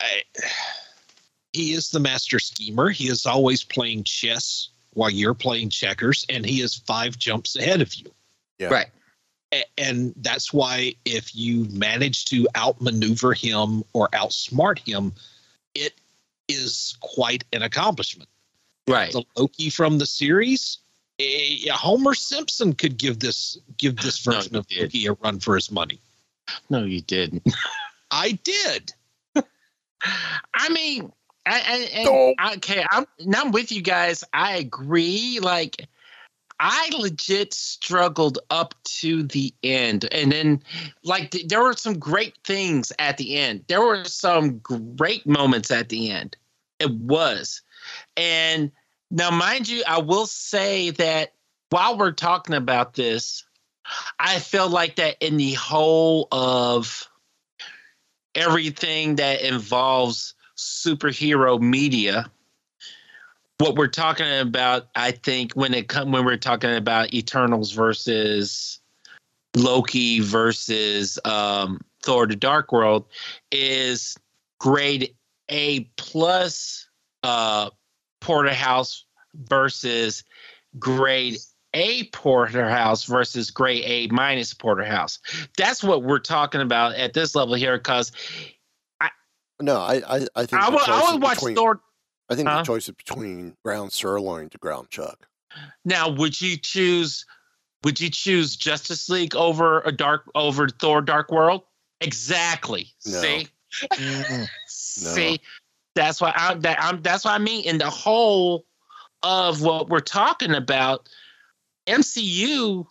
I, 0.00 0.22
he 1.52 1.72
is 1.74 1.90
the 1.90 2.00
master 2.00 2.38
schemer. 2.38 2.90
He 2.90 3.08
is 3.08 3.26
always 3.26 3.62
playing 3.64 4.04
chess 4.04 4.68
while 4.96 5.10
you're 5.10 5.34
playing 5.34 5.68
checkers, 5.70 6.24
and 6.30 6.44
he 6.44 6.60
is 6.62 6.74
five 6.74 7.18
jumps 7.18 7.54
ahead 7.56 7.80
of 7.82 7.94
you. 7.94 8.10
Yeah. 8.58 8.68
Right. 8.68 8.86
A- 9.52 9.64
And 9.78 10.14
that's 10.16 10.52
why 10.52 10.94
if 11.04 11.34
you 11.36 11.66
manage 11.70 12.24
to 12.26 12.48
outmaneuver 12.56 13.34
him 13.34 13.84
or 13.92 14.08
outsmart 14.08 14.78
him, 14.78 15.12
it 15.74 15.92
is 16.48 16.96
quite 17.00 17.44
an 17.52 17.62
accomplishment. 17.62 18.28
Right. 18.88 19.12
The 19.12 19.24
Loki 19.36 19.68
from 19.68 19.98
the 19.98 20.06
series, 20.06 20.78
eh, 21.18 21.58
Homer 21.70 22.14
Simpson 22.14 22.72
could 22.72 22.96
give 22.96 23.18
this 23.20 23.58
give 23.76 23.96
this 23.96 24.18
version 24.24 24.52
he 24.54 24.58
of 24.58 24.66
did. 24.66 24.82
Loki 24.84 25.06
a 25.06 25.12
run 25.12 25.40
for 25.40 25.54
his 25.56 25.70
money. 25.70 26.00
No, 26.70 26.84
you 26.84 27.02
didn't. 27.02 27.42
I 28.10 28.32
did. 28.44 28.94
I 30.54 30.68
mean, 30.70 31.12
I, 31.46 31.60
I, 31.60 31.76
and, 31.94 32.56
okay, 32.56 32.84
I'm 32.90 33.06
now 33.20 33.42
I'm 33.42 33.52
with 33.52 33.70
you 33.70 33.80
guys. 33.80 34.24
I 34.32 34.56
agree. 34.56 35.38
Like, 35.40 35.86
I 36.58 36.90
legit 36.98 37.54
struggled 37.54 38.38
up 38.50 38.74
to 39.00 39.22
the 39.22 39.54
end, 39.62 40.08
and 40.12 40.32
then 40.32 40.62
like 41.04 41.30
th- 41.30 41.46
there 41.46 41.62
were 41.62 41.74
some 41.74 41.98
great 41.98 42.36
things 42.44 42.92
at 42.98 43.16
the 43.16 43.36
end. 43.36 43.64
There 43.68 43.80
were 43.80 44.04
some 44.04 44.58
great 44.58 45.26
moments 45.26 45.70
at 45.70 45.88
the 45.88 46.10
end. 46.10 46.36
It 46.80 46.90
was, 46.90 47.62
and 48.16 48.72
now 49.10 49.30
mind 49.30 49.68
you, 49.68 49.84
I 49.86 49.98
will 49.98 50.26
say 50.26 50.90
that 50.90 51.32
while 51.70 51.96
we're 51.96 52.12
talking 52.12 52.54
about 52.54 52.94
this, 52.94 53.44
I 54.18 54.40
feel 54.40 54.68
like 54.68 54.96
that 54.96 55.16
in 55.20 55.36
the 55.36 55.54
whole 55.54 56.28
of 56.32 57.08
everything 58.34 59.16
that 59.16 59.42
involves 59.42 60.34
superhero 60.56 61.60
media 61.60 62.30
what 63.58 63.76
we're 63.76 63.86
talking 63.88 64.38
about 64.38 64.88
i 64.94 65.10
think 65.10 65.52
when 65.52 65.74
it 65.74 65.88
come 65.88 66.12
when 66.12 66.24
we're 66.24 66.36
talking 66.36 66.74
about 66.74 67.12
eternals 67.12 67.72
versus 67.72 68.80
loki 69.54 70.20
versus 70.20 71.18
um 71.24 71.80
thor 72.02 72.26
the 72.26 72.36
dark 72.36 72.72
world 72.72 73.06
is 73.50 74.16
grade 74.58 75.14
a 75.50 75.80
plus 75.96 76.88
uh 77.22 77.70
porterhouse 78.20 79.04
versus 79.34 80.24
grade 80.78 81.36
a 81.74 82.04
porterhouse 82.04 83.04
versus 83.04 83.50
grade 83.50 83.84
a 83.84 84.08
minus 84.12 84.54
porterhouse. 84.54 85.18
That's 85.58 85.84
what 85.84 86.02
we're 86.02 86.18
talking 86.18 86.62
about 86.62 86.94
at 86.94 87.12
this 87.12 87.34
level 87.34 87.54
here 87.54 87.76
because 87.76 88.12
No, 89.60 89.76
I 89.80 89.94
I, 90.06 90.26
I 90.34 90.46
think 90.46 90.62
I 90.62 90.66
the 90.70 90.72
would, 90.76 90.88
I 90.88 91.12
would 91.12 91.22
watch 91.22 91.36
between, 91.36 91.54
Thor. 91.56 91.80
I 92.28 92.34
think 92.34 92.48
Huh? 92.48 92.58
the 92.58 92.62
choice 92.64 92.88
is 92.88 92.94
between 92.94 93.56
ground 93.64 93.92
sirloin 93.92 94.48
to 94.50 94.58
ground 94.58 94.90
chuck. 94.90 95.26
Now, 95.84 96.08
would 96.08 96.40
you 96.40 96.56
choose? 96.56 97.24
Would 97.84 98.00
you 98.00 98.10
choose 98.10 98.56
Justice 98.56 99.08
League 99.08 99.34
over 99.36 99.80
a 99.82 99.92
dark 99.92 100.30
over 100.34 100.68
Thor: 100.68 101.00
Dark 101.00 101.30
World? 101.30 101.62
Exactly. 102.00 102.88
No. 103.06 103.20
See, 103.22 103.48
No. 103.90 104.46
see, 104.66 105.40
that's 105.94 106.20
why 106.20 106.32
I 106.36 106.54
that 106.54 106.82
I'm 106.82 107.00
that's 107.02 107.24
what 107.24 107.32
I 107.32 107.38
mean. 107.38 107.64
In 107.64 107.78
the 107.78 107.88
whole 107.90 108.66
of 109.22 109.62
what 109.62 109.88
we're 109.88 110.00
talking 110.00 110.54
about, 110.54 111.08
MCU 111.86 112.86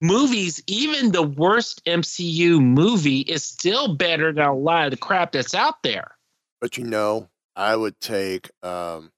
movies, 0.00 0.62
even 0.66 1.12
the 1.12 1.22
worst 1.22 1.84
MCU 1.84 2.62
movie, 2.62 3.20
is 3.20 3.44
still 3.44 3.94
better 3.96 4.32
than 4.32 4.44
a 4.44 4.54
lot 4.54 4.86
of 4.86 4.90
the 4.92 4.96
crap 4.96 5.32
that's 5.32 5.54
out 5.54 5.82
there. 5.82 6.12
But 6.60 6.76
you 6.76 6.84
know, 6.84 7.28
I 7.56 7.76
would 7.76 8.00
take 8.00 8.50
um, 8.62 9.12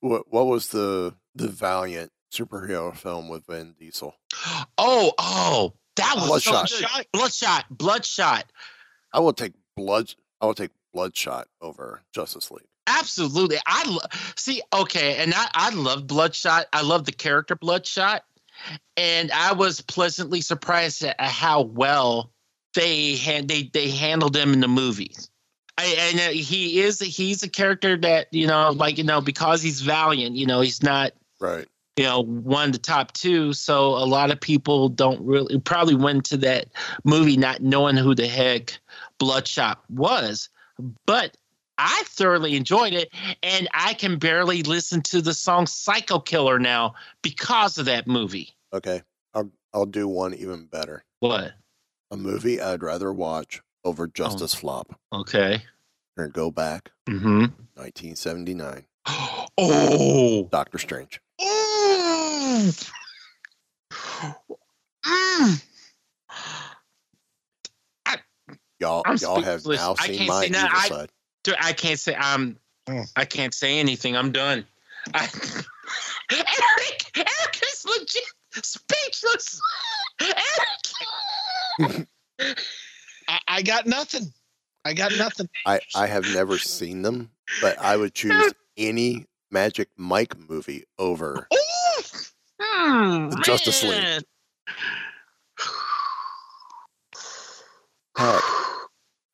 what 0.00 0.24
what 0.30 0.46
was 0.46 0.68
the 0.68 1.14
the 1.34 1.48
Valiant 1.48 2.10
superhero 2.32 2.96
film 2.96 3.28
with 3.28 3.46
Vin 3.46 3.74
Diesel? 3.78 4.14
Oh, 4.78 5.12
oh, 5.18 5.74
that 5.96 6.14
was 6.16 6.26
Bloodshot. 6.44 6.68
so 6.68 6.86
good. 6.96 7.06
Bloodshot, 7.12 7.64
Bloodshot. 7.70 8.44
I 9.12 9.20
will 9.20 9.32
take 9.32 9.52
blood. 9.76 10.12
I 10.40 10.46
will 10.46 10.54
take 10.54 10.70
Bloodshot 10.92 11.48
over 11.60 12.02
Justice 12.12 12.50
League. 12.50 12.66
Absolutely. 12.86 13.56
I 13.66 13.88
lo- 13.88 14.20
see. 14.36 14.60
Okay, 14.72 15.16
and 15.16 15.32
I 15.34 15.46
I 15.54 15.70
love 15.70 16.06
Bloodshot. 16.06 16.66
I 16.72 16.82
love 16.82 17.04
the 17.04 17.12
character 17.12 17.56
Bloodshot, 17.56 18.24
and 18.96 19.30
I 19.32 19.52
was 19.52 19.80
pleasantly 19.80 20.40
surprised 20.40 21.02
at 21.02 21.20
how 21.20 21.62
well 21.62 22.30
they 22.74 23.16
had 23.16 23.48
they 23.48 23.64
they 23.72 23.90
handled 23.90 24.36
him 24.36 24.52
in 24.52 24.60
the 24.60 24.68
movies. 24.68 25.30
I, 25.76 26.12
and 26.12 26.34
he 26.34 26.80
is 26.80 27.00
he's 27.00 27.42
a 27.42 27.48
character 27.48 27.96
that 27.98 28.28
you 28.32 28.46
know 28.46 28.70
like 28.70 28.98
you 28.98 29.04
know 29.04 29.20
because 29.20 29.62
he's 29.62 29.80
valiant. 29.80 30.36
You 30.36 30.46
know 30.46 30.60
he's 30.60 30.82
not 30.82 31.12
Right. 31.40 31.66
you 31.96 32.04
know 32.04 32.22
one 32.22 32.66
of 32.66 32.72
the 32.72 32.78
top 32.78 33.12
two. 33.12 33.52
So 33.52 33.88
a 33.88 34.06
lot 34.06 34.30
of 34.30 34.40
people 34.40 34.88
don't 34.88 35.20
really 35.24 35.58
probably 35.60 35.96
went 35.96 36.24
to 36.26 36.36
that 36.38 36.68
movie 37.04 37.36
not 37.36 37.60
knowing 37.60 37.96
who 37.96 38.14
the 38.14 38.26
heck 38.26 38.78
Bloodshot 39.18 39.82
was, 39.88 40.48
but 41.06 41.36
I 41.78 42.02
thoroughly 42.06 42.54
enjoyed 42.56 42.92
it, 42.92 43.10
and 43.42 43.68
I 43.74 43.94
can 43.94 44.18
barely 44.18 44.62
listen 44.62 45.02
to 45.02 45.20
the 45.20 45.34
song 45.34 45.66
"Psycho 45.66 46.18
Killer" 46.20 46.58
now 46.58 46.94
because 47.22 47.78
of 47.78 47.86
that 47.86 48.06
movie. 48.06 48.54
Okay. 48.72 49.02
I'll 49.34 49.50
I'll 49.72 49.86
do 49.86 50.06
one 50.06 50.34
even 50.34 50.66
better. 50.66 51.04
What? 51.20 51.52
A 52.10 52.16
movie 52.16 52.60
I'd 52.60 52.82
rather 52.82 53.12
watch 53.12 53.60
over 53.84 54.06
Justice 54.06 54.54
Flop. 54.54 54.98
Okay. 55.12 55.62
Or 56.16 56.28
go 56.28 56.50
back. 56.50 56.92
Mm-hmm. 57.08 57.46
1979. 57.74 58.84
Oh. 59.56 60.48
Doctor 60.50 60.78
Strange. 60.78 61.20
Mm. 61.40 62.90
Mm. 65.06 65.62
Y'all 68.80 69.02
I'm 69.06 69.16
y'all 69.18 69.40
have 69.40 69.64
now 69.64 69.94
seen 69.94 70.26
my 70.26 70.44
evil. 70.46 70.60
I- 70.72 70.88
side. 70.88 71.10
Dude, 71.44 71.56
I 71.60 71.72
can't 71.72 72.00
say 72.00 72.16
I'm. 72.18 72.58
I 73.16 73.24
can't 73.24 73.54
say 73.54 73.78
anything. 73.78 74.16
I'm 74.16 74.32
done. 74.32 74.66
I, 75.14 75.20
Eric, 76.32 77.10
Eric 77.16 77.62
is 77.72 77.84
legit 77.86 78.22
speechless. 78.62 79.60
Eric. 81.80 82.08
I, 83.28 83.38
I 83.48 83.62
got 83.62 83.86
nothing. 83.86 84.32
I 84.84 84.92
got 84.92 85.12
nothing. 85.16 85.48
I, 85.66 85.80
I 85.94 86.06
have 86.06 86.24
never 86.34 86.58
seen 86.58 87.02
them, 87.02 87.30
but 87.62 87.78
I 87.78 87.96
would 87.96 88.14
choose 88.14 88.52
any 88.76 89.26
Magic 89.50 89.88
Mike 89.96 90.36
movie 90.48 90.84
over 90.98 91.48
The 92.58 93.42
Justice 93.44 93.82
League. 93.82 94.24
Heck, 98.16 98.42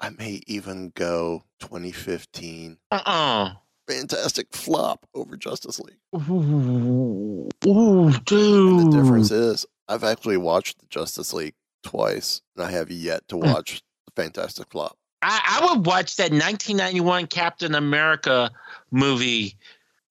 I 0.01 0.11
may 0.11 0.41
even 0.47 0.93
go 0.95 1.45
2015 1.61 2.79
Uh-uh. 2.91 3.53
Fantastic 3.87 4.47
Flop 4.55 5.07
over 5.15 5.37
Justice 5.37 5.79
League. 5.81 5.99
Ooh, 6.15 7.49
ooh, 7.67 8.11
dude. 8.25 8.87
The 8.87 8.91
difference 9.03 9.31
is 9.31 9.67
I've 9.89 10.05
actually 10.05 10.37
watched 10.37 10.79
the 10.81 10.87
Justice 10.87 11.33
League 11.33 11.55
twice, 11.83 12.41
and 12.57 12.65
I 12.65 12.71
have 12.71 12.91
yet 12.91 13.27
to 13.29 13.37
Hmm. 13.37 13.53
watch 13.53 13.83
the 14.07 14.13
Fantastic 14.23 14.69
Flop. 14.71 14.97
I, 15.23 15.61
I 15.61 15.67
would 15.75 15.85
watch 15.87 16.17
that 16.17 16.31
1991 16.31 17.27
Captain 17.27 17.75
America 17.75 18.51
movie. 18.91 19.57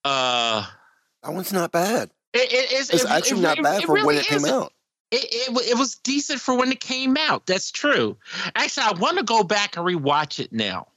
Uh, 0.06 0.66
That 1.24 1.34
one's 1.34 1.52
not 1.54 1.72
bad. 1.72 2.12
it, 2.34 2.52
it, 2.54 2.72
it's, 2.72 2.90
It's 2.92 3.04
it- 3.06 3.10
actually 3.10 3.40
it- 3.40 3.44
not 3.44 3.64
bad 3.64 3.84
for 3.84 3.94
when 3.94 4.04
really 4.06 4.18
it 4.18 4.26
came 4.28 4.46
out. 4.46 4.72
It, 5.12 5.26
it, 5.52 5.70
it 5.72 5.78
was 5.78 5.96
decent 5.96 6.40
for 6.40 6.56
when 6.56 6.72
it 6.72 6.80
came 6.80 7.18
out. 7.18 7.46
That's 7.46 7.72
true. 7.72 8.18
Actually, 8.56 8.84
I 8.88 8.92
want 8.94 9.18
to 9.18 9.24
go 9.24 9.44
back 9.44 9.76
and 9.76 9.86
rewatch 9.86 10.40
it 10.40 10.54
now. 10.54 10.88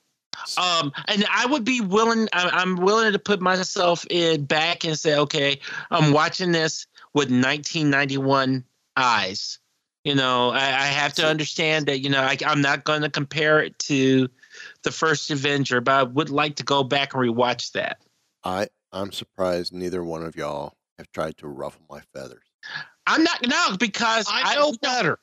Um, 0.56 0.92
and 1.08 1.24
I 1.30 1.46
would 1.46 1.64
be 1.64 1.80
willing. 1.80 2.28
I'm 2.32 2.76
willing 2.76 3.12
to 3.12 3.18
put 3.18 3.40
myself 3.40 4.04
in 4.10 4.44
back 4.44 4.84
and 4.84 4.98
say, 4.98 5.16
okay, 5.16 5.60
I'm 5.90 6.12
watching 6.12 6.52
this 6.52 6.86
with 7.14 7.30
1991 7.30 8.64
eyes. 8.96 9.58
You 10.04 10.14
know, 10.16 10.50
I, 10.50 10.56
I 10.56 10.86
have 10.86 11.14
to 11.14 11.26
understand 11.26 11.86
that. 11.86 12.00
You 12.00 12.10
know, 12.10 12.20
I, 12.20 12.36
I'm 12.44 12.60
not 12.60 12.84
going 12.84 13.02
to 13.02 13.10
compare 13.10 13.60
it 13.60 13.78
to 13.80 14.28
the 14.82 14.90
first 14.90 15.30
Avenger, 15.30 15.80
but 15.80 15.92
I 15.92 16.02
would 16.02 16.30
like 16.30 16.56
to 16.56 16.64
go 16.64 16.82
back 16.82 17.14
and 17.14 17.22
rewatch 17.22 17.72
that. 17.72 17.98
I 18.42 18.68
I'm 18.92 19.12
surprised 19.12 19.72
neither 19.72 20.02
one 20.02 20.24
of 20.24 20.36
y'all 20.36 20.74
have 20.98 21.10
tried 21.12 21.36
to 21.38 21.48
ruffle 21.48 21.82
my 21.88 22.00
feathers. 22.12 22.44
I'm 23.06 23.22
not 23.24 23.46
no 23.46 23.76
because 23.78 24.26
I 24.30 24.54
know 24.56 24.72
better. 24.80 25.18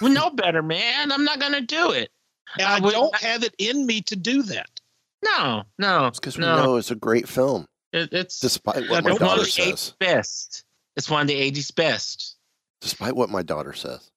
We 0.00 0.10
know 0.10 0.30
better, 0.30 0.62
man. 0.62 1.12
I'm 1.12 1.24
not 1.24 1.38
gonna 1.40 1.60
do 1.60 1.90
it. 1.92 2.10
And 2.58 2.66
I 2.66 2.76
I 2.76 2.80
don't 2.80 3.14
have 3.16 3.42
it 3.42 3.54
in 3.58 3.84
me 3.86 4.00
to 4.02 4.16
do 4.16 4.42
that. 4.44 4.70
No, 5.24 5.64
no, 5.78 6.06
It's 6.06 6.18
because 6.20 6.36
we 6.38 6.42
no. 6.44 6.62
know 6.62 6.76
it's 6.76 6.90
a 6.90 6.94
great 6.94 7.28
film, 7.28 7.66
It, 7.92 8.10
it's 8.12 8.38
despite 8.40 8.88
what 8.88 9.02
my 9.04 9.10
it's 9.10 9.20
one 9.20 9.28
daughter 9.28 9.40
of 9.40 9.46
the 9.46 9.50
says. 9.50 9.94
best. 9.98 10.64
It's 10.96 11.10
one 11.10 11.22
of 11.22 11.26
the 11.28 11.34
80s 11.52 11.74
best. 11.74 12.36
Despite 12.80 13.16
what 13.16 13.28
my 13.28 13.42
daughter 13.42 13.72
says. 13.72 14.10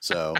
So, 0.00 0.34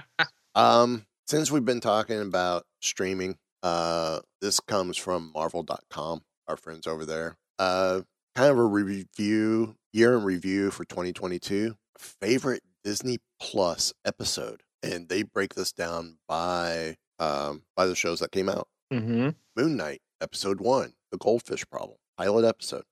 um, 0.54 1.04
since 1.26 1.50
we've 1.50 1.64
been 1.64 1.80
talking 1.80 2.20
about 2.20 2.64
streaming, 2.80 3.36
uh, 3.62 4.20
this 4.40 4.60
comes 4.60 4.96
from 4.96 5.32
Marvel.com, 5.34 6.22
our 6.48 6.56
friends 6.56 6.86
over 6.86 7.04
there. 7.04 7.36
Uh, 7.58 8.02
kind 8.34 8.50
of 8.50 8.58
a 8.58 8.64
review, 8.64 9.76
year 9.92 10.16
in 10.16 10.24
review 10.24 10.70
for 10.70 10.84
2022. 10.84 11.74
Favorite 11.98 12.62
Disney 12.84 13.18
Plus 13.40 13.92
episode, 14.04 14.62
and 14.82 15.08
they 15.08 15.22
break 15.22 15.54
this 15.54 15.72
down 15.72 16.16
by 16.28 16.96
um 17.18 17.62
by 17.76 17.86
the 17.86 17.94
shows 17.94 18.20
that 18.20 18.32
came 18.32 18.48
out. 18.48 18.68
Mm-hmm. 18.92 19.30
Moon 19.56 19.76
Knight, 19.76 20.00
episode 20.20 20.60
one, 20.60 20.94
The 21.12 21.18
Goldfish 21.18 21.64
Problem, 21.70 21.98
pilot 22.16 22.46
episode. 22.46 22.84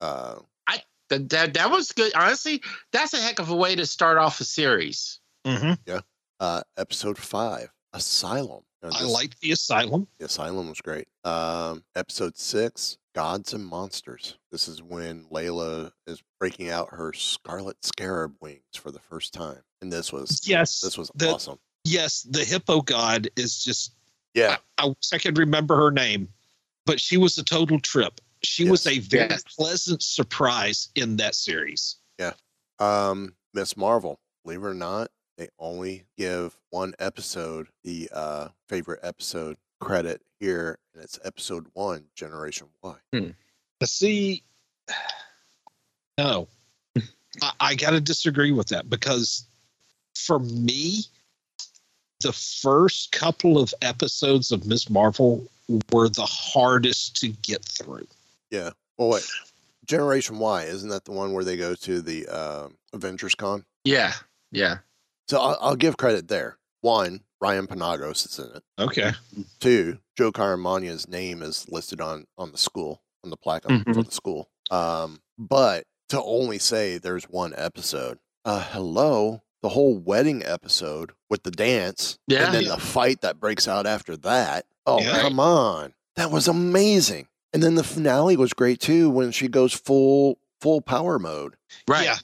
Uh, 0.00 0.36
I 0.66 0.82
that, 1.08 1.28
that 1.30 1.54
that 1.54 1.70
was 1.70 1.92
good. 1.92 2.12
Honestly, 2.14 2.62
that's 2.92 3.12
a 3.14 3.18
heck 3.18 3.38
of 3.38 3.50
a 3.50 3.56
way 3.56 3.74
to 3.74 3.84
start 3.86 4.18
off 4.18 4.40
a 4.40 4.44
series. 4.44 5.20
Mm-hmm. 5.46 5.72
yeah. 5.86 6.00
Uh, 6.38 6.62
episode 6.78 7.18
five, 7.18 7.70
Asylum. 7.92 8.62
Now, 8.82 8.90
I 8.94 9.02
this- 9.02 9.12
like 9.12 9.38
the 9.40 9.52
asylum. 9.52 10.06
The 10.18 10.26
Asylum 10.26 10.68
was 10.68 10.80
great. 10.80 11.06
Um, 11.24 11.84
episode 11.94 12.38
six, 12.38 12.96
Gods 13.14 13.52
and 13.52 13.64
Monsters. 13.66 14.36
This 14.52 14.68
is 14.68 14.82
when 14.82 15.24
Layla 15.32 15.92
is 16.06 16.22
breaking 16.38 16.70
out 16.70 16.90
her 16.90 17.12
scarlet 17.12 17.76
scarab 17.84 18.34
wings 18.40 18.60
for 18.74 18.90
the 18.90 19.00
first 19.00 19.32
time, 19.34 19.62
and 19.82 19.92
this 19.92 20.12
was 20.12 20.46
Yes, 20.48 20.80
this 20.80 20.96
was 20.96 21.10
the- 21.14 21.32
awesome. 21.34 21.58
Yes, 21.84 22.22
the 22.22 22.44
hippo 22.44 22.82
god 22.82 23.28
is 23.36 23.64
just. 23.64 23.94
Yeah, 24.34 24.58
I 24.78 24.86
wish 24.86 25.12
I 25.12 25.18
could 25.18 25.38
remember 25.38 25.74
her 25.76 25.90
name, 25.90 26.28
but 26.86 27.00
she 27.00 27.16
was 27.16 27.36
a 27.38 27.42
total 27.42 27.80
trip. 27.80 28.20
She 28.44 28.68
was 28.70 28.86
a 28.86 29.00
very 29.00 29.28
Yes. 29.30 29.42
pleasant 29.42 30.02
surprise 30.02 30.88
in 30.94 31.16
that 31.16 31.34
series. 31.34 31.96
Yeah, 32.18 32.34
um, 32.78 33.34
Miss 33.54 33.76
Marvel. 33.76 34.20
Believe 34.44 34.62
it 34.62 34.66
or 34.68 34.74
not, 34.74 35.10
they 35.36 35.48
only 35.58 36.04
give 36.16 36.56
one 36.70 36.94
episode 37.00 37.68
the 37.82 38.08
uh, 38.12 38.48
favorite 38.68 39.00
episode 39.02 39.56
credit 39.80 40.22
here, 40.40 40.78
and 40.94 41.04
it's 41.04 41.18
episode 41.24 41.66
one, 41.74 42.04
Generation 42.16 42.66
Y. 42.82 42.96
But 43.78 43.88
see, 43.88 44.42
no, 46.18 46.48
I, 47.42 47.52
I 47.60 47.74
got 47.76 47.90
to 47.90 48.00
disagree 48.00 48.52
with 48.52 48.68
that 48.68 48.90
because 48.90 49.44
for 50.16 50.40
me, 50.40 51.04
the 52.22 52.32
first 52.32 53.12
couple 53.12 53.58
of 53.58 53.72
episodes 53.82 54.50
of 54.50 54.66
Miss 54.66 54.90
Marvel 54.90 55.46
were 55.92 56.08
the 56.08 56.26
hardest 56.26 57.16
to 57.16 57.28
get 57.28 57.64
through. 57.64 58.06
Yeah. 58.50 58.70
Well, 58.98 59.10
wait. 59.10 59.26
Generation 59.86 60.38
Y 60.38 60.64
isn't 60.64 60.90
that 60.90 61.04
the 61.04 61.12
one 61.12 61.32
where 61.32 61.44
they 61.44 61.56
go 61.56 61.74
to 61.74 62.00
the 62.00 62.26
um 62.28 62.76
Avengers 62.92 63.34
Con? 63.34 63.64
Yeah, 63.84 64.12
yeah. 64.52 64.78
So 65.28 65.40
I'll, 65.40 65.58
I'll 65.60 65.76
give 65.76 65.96
credit 65.96 66.28
there. 66.28 66.58
One, 66.82 67.20
Ryan 67.40 67.66
Panagos 67.66 68.26
is 68.26 68.38
in 68.38 68.56
it. 68.56 68.62
Okay. 68.78 69.12
Two, 69.58 69.98
Joe 70.20 70.30
Caramagna's 70.32 71.08
name 71.08 71.40
is 71.40 71.66
listed 71.70 71.98
on 71.98 72.26
on 72.36 72.52
the 72.52 72.58
school 72.58 73.00
on 73.24 73.30
the 73.30 73.38
plaque 73.38 73.64
on- 73.70 73.84
for 73.84 74.02
the 74.02 74.10
school. 74.10 74.50
Um, 74.70 75.22
but 75.38 75.84
to 76.10 76.20
only 76.22 76.58
say 76.58 76.98
there's 76.98 77.24
one 77.24 77.54
episode, 77.56 78.18
uh, 78.44 78.62
hello, 78.70 79.40
the 79.62 79.70
whole 79.70 79.96
wedding 79.96 80.44
episode 80.44 81.12
with 81.30 81.42
the 81.44 81.50
dance, 81.50 82.18
Yeah. 82.26 82.44
and 82.44 82.54
then 82.54 82.64
the 82.66 82.76
fight 82.76 83.22
that 83.22 83.40
breaks 83.40 83.66
out 83.66 83.86
after 83.86 84.14
that. 84.18 84.66
Oh, 84.84 85.00
Yeah. 85.00 85.22
come 85.22 85.40
on, 85.40 85.94
that 86.16 86.30
was 86.30 86.46
amazing. 86.48 87.28
And 87.54 87.62
then 87.62 87.74
the 87.76 87.82
finale 87.82 88.36
was 88.36 88.52
great 88.52 88.78
too 88.78 89.08
when 89.08 89.32
she 89.32 89.48
goes 89.48 89.72
full 89.72 90.38
full 90.60 90.82
power 90.82 91.18
mode. 91.18 91.54
Right. 91.88 92.04
Yeah. 92.04 92.18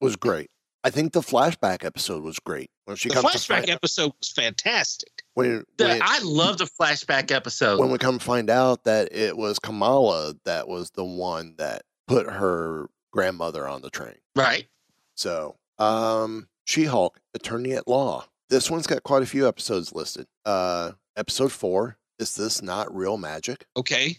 Was 0.00 0.16
great. 0.16 0.48
I 0.84 0.90
think 0.90 1.12
the 1.12 1.20
flashback 1.20 1.84
episode 1.84 2.22
was 2.24 2.38
great 2.40 2.70
when 2.86 2.96
she 2.96 3.08
The 3.08 3.14
comes 3.16 3.26
flashback 3.26 3.46
find, 3.60 3.70
episode 3.70 4.12
was 4.18 4.30
fantastic. 4.32 5.22
when, 5.34 5.64
The- 5.78 5.84
when 5.86 6.00
I 6.02 6.18
love 6.22 6.58
the 6.58 6.64
flashback 6.80 7.30
episode. 7.30 7.78
when 7.78 7.90
we 7.90 7.98
come 7.98 8.18
to 8.18 8.24
find 8.24 8.50
out 8.50 8.84
that 8.84 9.12
it 9.14 9.36
was 9.36 9.58
Kamala 9.58 10.34
that 10.44 10.66
was 10.68 10.90
the 10.90 11.04
one 11.04 11.54
that 11.58 11.82
put 12.08 12.26
her 12.26 12.88
grandmother 13.12 13.66
on 13.68 13.82
the 13.82 13.90
train. 13.90 14.16
right. 14.34 14.66
So, 15.14 15.56
um, 15.78 16.48
She 16.64 16.84
Hulk, 16.84 17.20
Attorney 17.34 17.72
at 17.74 17.86
Law. 17.86 18.26
This 18.48 18.70
one's 18.70 18.86
got 18.86 19.02
quite 19.02 19.22
a 19.22 19.26
few 19.26 19.46
episodes 19.46 19.92
listed. 19.92 20.26
Uh, 20.44 20.92
episode 21.16 21.52
four, 21.52 21.96
Is 22.18 22.34
This 22.34 22.60
Not 22.62 22.94
Real 22.94 23.18
Magic? 23.18 23.66
Okay. 23.76 24.16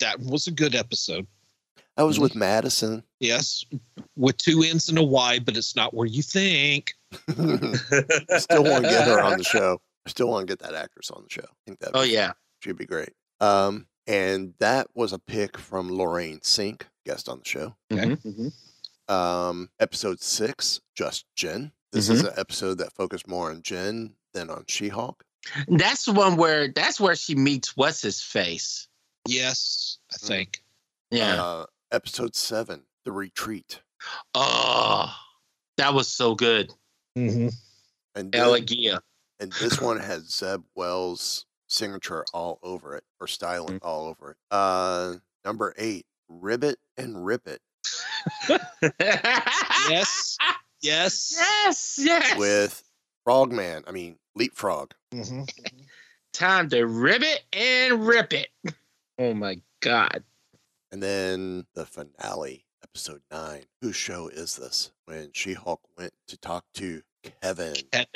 That 0.00 0.20
was 0.20 0.46
a 0.46 0.50
good 0.50 0.74
episode. 0.74 1.26
That 1.96 2.04
was 2.04 2.20
with 2.20 2.34
Madisynn. 2.34 3.02
Yes. 3.20 3.64
With 4.16 4.36
two 4.36 4.62
N's 4.62 4.88
and 4.88 4.98
a 4.98 5.02
Y, 5.02 5.40
but 5.40 5.56
it's 5.56 5.74
not 5.74 5.92
where 5.94 6.06
you 6.06 6.22
think. 6.22 6.94
I 7.12 7.18
still 8.38 8.64
want 8.64 8.84
to 8.84 8.90
get 8.90 9.08
her 9.08 9.20
on 9.20 9.38
the 9.38 9.44
show. 9.44 9.80
I 10.06 10.10
still 10.10 10.28
want 10.28 10.46
to 10.46 10.52
get 10.52 10.60
that 10.60 10.74
actress 10.74 11.10
on 11.10 11.22
the 11.24 11.30
show. 11.30 11.42
I 11.44 11.56
think 11.66 11.80
that 11.80 11.90
Oh 11.94 12.02
yeah. 12.02 12.32
she'd 12.62 12.76
be 12.76 12.86
great. 12.86 13.10
Um, 13.40 13.86
and 14.06 14.54
that 14.60 14.86
was 14.94 15.12
a 15.12 15.18
pick 15.18 15.58
from 15.58 15.92
Lorraine 15.92 16.40
Sink, 16.42 16.86
guest 17.04 17.28
on 17.28 17.40
the 17.40 17.44
show. 17.44 17.74
Okay. 17.92 18.16
Mhm. 18.16 18.52
Um, 19.12 19.70
episode 19.80 20.20
six, 20.20 20.80
Just 20.94 21.24
Jen. 21.34 21.72
This 21.92 22.08
is 22.10 22.22
an 22.22 22.34
episode 22.36 22.78
that 22.78 22.92
focused 22.92 23.26
more 23.26 23.50
on 23.50 23.62
Jen 23.62 24.14
than 24.34 24.50
on 24.50 24.64
She 24.68 24.88
Hulk. 24.88 25.24
That's 25.68 26.04
the 26.04 26.12
one 26.12 26.36
where 26.36 26.68
that's 26.68 27.00
where 27.00 27.16
she 27.16 27.34
meets 27.34 27.76
what's 27.76 28.02
his 28.02 28.20
face. 28.22 28.86
Yes, 29.26 29.98
I 30.12 30.16
think. 30.18 30.62
Yeah. 31.10 31.42
Uh, 31.42 31.66
episode 31.92 32.34
seven, 32.36 32.82
The 33.04 33.12
Retreat. 33.12 33.80
oh, 34.34 35.14
that 35.76 35.94
was 35.94 36.08
so 36.08 36.34
good. 36.34 36.70
Mm-hmm. 37.16 37.48
And 38.14 38.32
this, 38.32 38.40
Elegia. 38.40 39.00
and 39.40 39.52
this 39.52 39.80
one 39.80 39.98
has 39.98 40.28
Zeb 40.34 40.62
Wells' 40.74 41.46
signature 41.68 42.24
all 42.32 42.58
over 42.62 42.96
it, 42.96 43.04
or 43.20 43.26
styling 43.26 43.78
all 43.82 44.06
over 44.06 44.32
it. 44.32 44.36
Uh, 44.50 45.14
number 45.44 45.74
eight, 45.78 46.04
Ribbit 46.28 46.78
and 46.96 47.24
Rip 47.24 47.46
It 47.46 47.60
Yes. 49.88 50.36
Yes. 50.82 51.34
Yes. 51.36 51.98
Yes. 51.98 52.36
with 52.38 52.82
Frogman. 53.24 53.84
I 53.86 53.92
mean, 53.92 54.16
Leapfrog. 54.36 54.92
Mm-hmm. 55.12 55.44
Time 56.32 56.68
to 56.70 56.82
rip 56.84 57.22
it 57.22 57.40
and 57.52 58.06
rip 58.06 58.32
it. 58.32 58.48
Oh 59.18 59.34
my 59.34 59.60
god. 59.80 60.22
And 60.90 61.02
then 61.02 61.66
the 61.74 61.84
finale, 61.84 62.64
episode 62.82 63.20
nine. 63.30 63.64
Whose 63.82 63.96
show 63.96 64.28
is 64.28 64.56
this? 64.56 64.90
When 65.04 65.30
She 65.32 65.52
Hulk 65.54 65.80
went 65.98 66.12
to 66.28 66.36
talk 66.38 66.64
to 66.74 67.02
Kevin. 67.42 67.74
I 67.92 68.06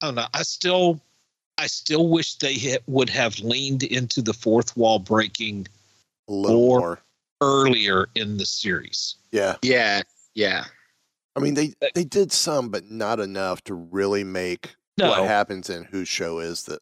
don't 0.00 0.14
know. 0.16 0.26
I 0.34 0.42
still, 0.42 1.00
I 1.58 1.66
still 1.66 2.08
wish 2.08 2.36
they 2.36 2.54
hit, 2.54 2.82
would 2.86 3.08
have 3.10 3.38
leaned 3.38 3.82
into 3.84 4.22
the 4.22 4.32
fourth 4.34 4.76
wall 4.76 4.98
breaking 4.98 5.66
A 6.28 6.32
little 6.32 6.64
Or- 6.70 6.78
more. 6.80 7.02
earlier 7.40 8.08
in 8.14 8.36
the 8.36 8.46
series. 8.46 9.16
Yeah. 9.32 9.56
Yeah. 9.62 10.02
Yeah. 10.34 10.64
I 11.36 11.40
mean, 11.40 11.54
they 11.54 11.74
they 11.94 12.04
did 12.04 12.30
some, 12.32 12.68
but 12.70 12.90
not 12.90 13.18
enough 13.18 13.62
to 13.64 13.74
really 13.74 14.22
make 14.24 14.76
No. 14.98 15.10
what 15.10 15.26
happens 15.26 15.68
in 15.68 15.82
whose 15.84 16.08
show 16.08 16.38
is 16.38 16.62
that 16.64 16.80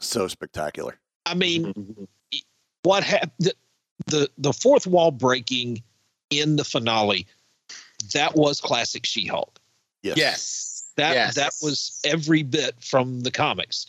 so 0.00 0.26
spectacular. 0.28 0.98
I 1.26 1.34
mean, 1.34 1.66
mm-hmm. 1.72 2.04
What 2.84 3.02
happened? 3.02 3.32
The, 3.40 3.54
the 4.06 4.30
the 4.38 4.52
fourth 4.52 4.86
wall 4.86 5.10
breaking 5.10 5.82
in 6.30 6.56
the 6.56 6.64
finale, 6.64 7.26
that 8.12 8.34
was 8.36 8.60
classic 8.60 9.04
She-Hulk. 9.06 9.58
Yes. 10.02 10.16
Yes. 10.16 10.84
That 10.96 11.14
Yes. 11.14 11.34
that 11.34 11.52
was 11.60 12.00
every 12.04 12.42
bit 12.42 12.76
from 12.80 13.20
the 13.22 13.30
comics. 13.30 13.86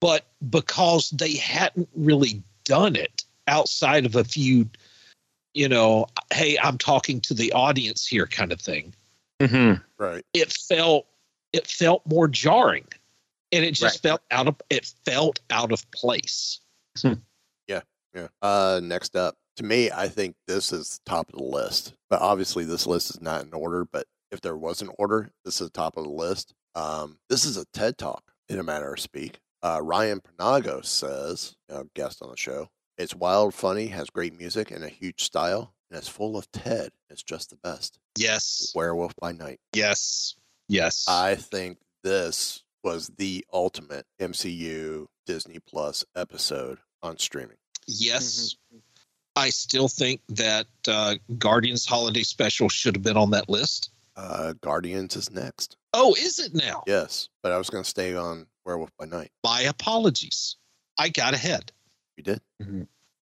But 0.00 0.26
because 0.50 1.10
they 1.10 1.34
hadn't 1.36 1.88
really 1.94 2.42
done 2.64 2.94
it 2.96 3.24
outside 3.48 4.04
of 4.04 4.14
a 4.14 4.24
few, 4.24 4.68
you 5.54 5.68
know, 5.68 6.06
hey, 6.32 6.58
I'm 6.62 6.76
talking 6.78 7.20
to 7.22 7.34
the 7.34 7.52
audience 7.52 8.06
here 8.06 8.26
kind 8.26 8.52
of 8.52 8.60
thing, 8.60 8.94
Mm-hmm. 9.40 9.82
Right. 10.02 10.24
it 10.34 10.52
felt 10.52 11.06
it 11.52 11.66
felt 11.66 12.02
more 12.06 12.28
jarring. 12.28 12.86
And 13.52 13.64
it 13.64 13.72
just 13.72 14.04
Right. 14.04 14.10
felt 14.10 14.22
out 14.30 14.48
of 14.48 14.56
it 14.70 14.92
felt 15.04 15.40
out 15.50 15.72
of 15.72 15.88
place. 15.92 16.60
Yeah. 18.16 18.28
Uh, 18.42 18.80
next 18.82 19.14
up, 19.14 19.36
to 19.56 19.62
me, 19.64 19.90
I 19.90 20.08
think 20.08 20.34
this 20.48 20.72
is 20.72 21.00
top 21.06 21.28
of 21.28 21.38
the 21.38 21.44
list. 21.44 21.94
But 22.10 22.20
obviously, 22.22 22.64
this 22.64 22.86
list 22.86 23.10
is 23.10 23.20
not 23.20 23.44
in 23.44 23.52
order. 23.52 23.84
But 23.84 24.06
if 24.32 24.40
there 24.40 24.56
was 24.56 24.82
an 24.82 24.90
order, 24.98 25.30
this 25.44 25.60
is 25.60 25.70
top 25.70 25.96
of 25.96 26.04
the 26.04 26.10
list. 26.10 26.54
Um, 26.74 27.18
this 27.28 27.44
is 27.44 27.56
a 27.56 27.64
TED 27.72 27.98
Talk, 27.98 28.22
in 28.48 28.58
a 28.58 28.62
matter 28.64 28.92
of 28.92 29.00
speak. 29.00 29.38
Uh, 29.62 29.80
Ryan 29.82 30.20
Panagos 30.20 30.86
says, 30.86 31.56
you 31.68 31.74
know, 31.76 31.84
guest 31.94 32.22
on 32.22 32.30
the 32.30 32.36
show, 32.36 32.68
It's 32.98 33.14
wild, 33.14 33.54
funny, 33.54 33.88
has 33.88 34.10
great 34.10 34.36
music 34.38 34.70
and 34.70 34.84
a 34.84 34.88
huge 34.88 35.22
style, 35.22 35.74
and 35.90 35.98
it's 35.98 36.08
full 36.08 36.36
of 36.36 36.50
Ted. 36.52 36.90
It's 37.10 37.22
just 37.22 37.50
the 37.50 37.56
best. 37.56 37.98
Yes. 38.18 38.72
Werewolf 38.74 39.14
by 39.16 39.32
Night. 39.32 39.58
Yes. 39.74 40.34
Yes. 40.68 41.06
I 41.08 41.34
think 41.34 41.78
this 42.02 42.62
was 42.84 43.10
the 43.16 43.44
ultimate 43.52 44.06
MCU 44.20 45.06
Disney 45.26 45.58
Plus 45.66 46.04
episode 46.14 46.78
on 47.02 47.18
streaming. 47.18 47.56
Yes. 47.86 48.56
I 49.36 49.50
still 49.50 49.88
think 49.88 50.20
that 50.30 50.66
uh, 50.88 51.16
Guardians 51.38 51.84
Holiday 51.84 52.22
Special 52.22 52.68
should 52.68 52.96
have 52.96 53.02
been 53.02 53.16
on 53.18 53.30
that 53.32 53.48
list. 53.48 53.90
Uh, 54.16 54.54
Guardians 54.62 55.14
is 55.14 55.30
next. 55.30 55.76
Oh, 55.92 56.14
is 56.14 56.38
it 56.38 56.54
now? 56.54 56.82
Yes, 56.86 57.28
but 57.42 57.52
I 57.52 57.58
was 57.58 57.68
going 57.68 57.84
to 57.84 57.88
stay 57.90 58.14
on 58.14 58.46
Werewolf 58.64 58.90
by 58.98 59.04
Night. 59.04 59.30
My 59.44 59.60
apologies. 59.62 60.56
I 60.98 61.10
got 61.10 61.34
ahead. 61.34 61.70
You 62.16 62.24
did. 62.24 62.40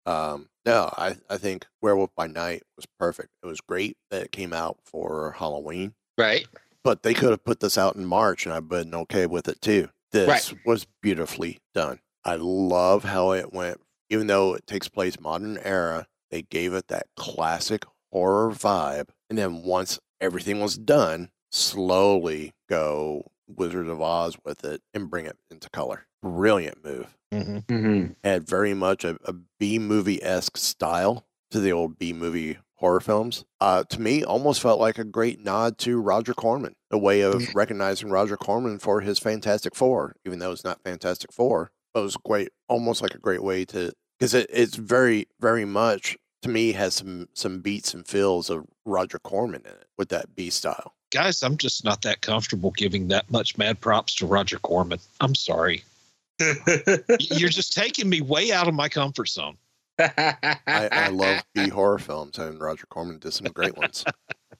Um, 0.05 0.47
no, 0.65 0.93
I, 0.97 1.15
I 1.29 1.37
think 1.37 1.65
Werewolf 1.81 2.11
by 2.15 2.27
Night 2.27 2.63
was 2.77 2.85
perfect. 2.97 3.29
It 3.43 3.47
was 3.47 3.59
great 3.59 3.97
that 4.11 4.21
it 4.23 4.31
came 4.31 4.53
out 4.53 4.77
for 4.85 5.35
Halloween, 5.37 5.93
Right. 6.17 6.47
but 6.83 7.03
they 7.03 7.13
could 7.13 7.31
have 7.31 7.43
put 7.43 7.59
this 7.59 7.77
out 7.77 7.95
in 7.97 8.05
March, 8.05 8.45
and 8.45 8.53
I've 8.53 8.69
been 8.69 8.95
okay 8.95 9.25
with 9.25 9.49
it 9.49 9.59
too. 9.61 9.89
This 10.11 10.29
Right. 10.29 10.53
was 10.65 10.85
beautifully 11.01 11.59
done. 11.73 11.99
I 12.23 12.35
love 12.37 13.03
how 13.03 13.31
it 13.33 13.51
went, 13.51 13.81
even 14.09 14.27
though 14.27 14.53
it 14.53 14.67
takes 14.67 14.87
place 14.87 15.19
modern 15.19 15.57
era. 15.59 16.07
They 16.31 16.41
gave 16.41 16.73
it 16.73 16.87
that 16.87 17.07
classic 17.15 17.85
horror 18.11 18.51
vibe, 18.51 19.09
and 19.29 19.37
then 19.37 19.63
once 19.63 19.99
everything 20.19 20.59
was 20.59 20.77
done, 20.77 21.29
slowly 21.51 22.53
go 22.69 23.31
Wizard 23.47 23.87
of 23.87 24.01
Oz 24.01 24.37
with 24.43 24.65
it 24.65 24.81
and 24.93 25.09
bring 25.09 25.25
it 25.25 25.37
into 25.51 25.69
color. 25.69 26.07
Brilliant 26.21 26.83
move 26.83 27.15
Mm-hmm. 27.31 28.13
had 28.23 28.47
very 28.47 28.73
much 28.73 29.03
a, 29.03 29.17
a 29.25 29.33
B 29.59 29.77
movie 29.77 30.23
esque 30.23 30.57
style 30.57 31.25
to 31.51 31.59
the 31.59 31.71
old 31.71 31.97
B 31.99 32.13
movie 32.13 32.57
horror 32.75 33.01
films. 33.01 33.43
Uh, 33.59 33.83
to 33.83 33.99
me, 34.01 34.23
almost 34.23 34.61
felt 34.61 34.79
like 34.79 34.97
a 34.97 35.03
great 35.03 35.39
nod 35.39 35.77
to 35.79 35.99
Roger 35.99 36.33
Corman, 36.33 36.75
a 36.91 36.97
way 36.97 37.21
of 37.21 37.43
recognizing 37.53 38.09
Roger 38.09 38.37
Corman 38.37 38.79
for 38.79 39.01
his 39.01 39.19
Fantastic 39.19 39.75
Four, 39.75 40.15
even 40.25 40.39
though 40.39 40.51
it's 40.51 40.63
not 40.63 40.81
Fantastic 40.83 41.31
Four. 41.33 41.71
But 41.95 42.01
it 42.01 42.03
was 42.03 42.17
great, 42.17 42.49
almost 42.67 43.01
like 43.01 43.15
a 43.15 43.19
great 43.19 43.41
way 43.41 43.63
to 43.65 43.93
because 44.19 44.33
it, 44.33 44.49
it's 44.51 44.75
very, 44.75 45.29
very 45.39 45.63
much 45.63 46.17
to 46.41 46.49
me 46.49 46.73
has 46.73 46.93
some 46.95 47.29
some 47.33 47.61
beats 47.61 47.93
and 47.93 48.05
feels 48.05 48.49
of 48.49 48.65
Roger 48.85 49.17
Corman 49.19 49.61
in 49.61 49.71
it 49.71 49.87
with 49.97 50.09
that 50.09 50.35
B 50.35 50.49
style. 50.49 50.93
Guys, 51.13 51.41
I'm 51.41 51.55
just 51.55 51.85
not 51.85 52.01
that 52.01 52.19
comfortable 52.19 52.71
giving 52.71 53.07
that 53.07 53.31
much 53.31 53.57
mad 53.57 53.79
props 53.79 54.13
to 54.15 54.25
Roger 54.25 54.59
Corman. 54.59 54.99
I'm 55.21 55.35
sorry. 55.35 55.85
You're 56.41 57.47
just 57.47 57.71
taking 57.71 58.09
me 58.09 58.19
way 58.19 58.51
out 58.51 58.67
of 58.67 58.73
my 58.73 58.89
comfort 58.89 59.29
zone. 59.29 59.55
I, 59.97 60.59
I 60.67 61.07
love 61.07 61.45
B 61.55 61.69
horror 61.69 61.97
films, 61.97 62.37
and 62.39 62.59
Roger 62.59 62.87
Corman 62.87 63.19
did 63.19 63.31
some 63.31 63.47
great 63.53 63.77
ones. 63.77 64.03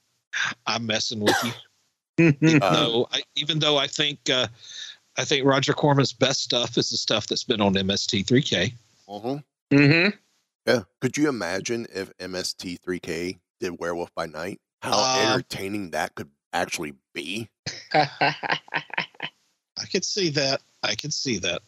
I'm 0.66 0.86
messing 0.86 1.20
with 1.20 1.36
you. 1.44 2.32
even, 2.40 2.62
Um, 2.62 2.72
though 2.72 3.08
I, 3.12 3.22
even 3.36 3.58
though 3.58 3.76
I 3.76 3.86
think 3.88 4.30
uh, 4.30 4.46
I 5.18 5.24
think 5.24 5.44
Roger 5.46 5.72
Corman's 5.72 6.12
best 6.12 6.42
stuff 6.42 6.76
is 6.76 6.90
the 6.90 6.96
stuff 6.96 7.26
that's 7.26 7.44
been 7.44 7.60
on 7.60 7.74
MST3K. 7.74 8.74
Mm-hmm. 9.08 9.76
Mm-hmm. 9.76 10.16
Yeah. 10.66 10.82
Could 11.00 11.16
you 11.16 11.28
imagine 11.28 11.86
if 11.94 12.16
MST3K 12.18 13.38
did 13.60 13.78
Werewolf 13.78 14.14
by 14.14 14.26
Night? 14.26 14.60
How 14.82 14.92
Uh, 14.96 15.30
entertaining 15.32 15.90
that 15.92 16.14
could 16.14 16.30
actually 16.52 16.94
be. 17.14 17.48
I 17.94 19.84
could 19.90 20.04
see 20.04 20.28
that. 20.30 20.60
I 20.82 20.94
could 20.94 21.12
see 21.14 21.38
that. 21.38 21.62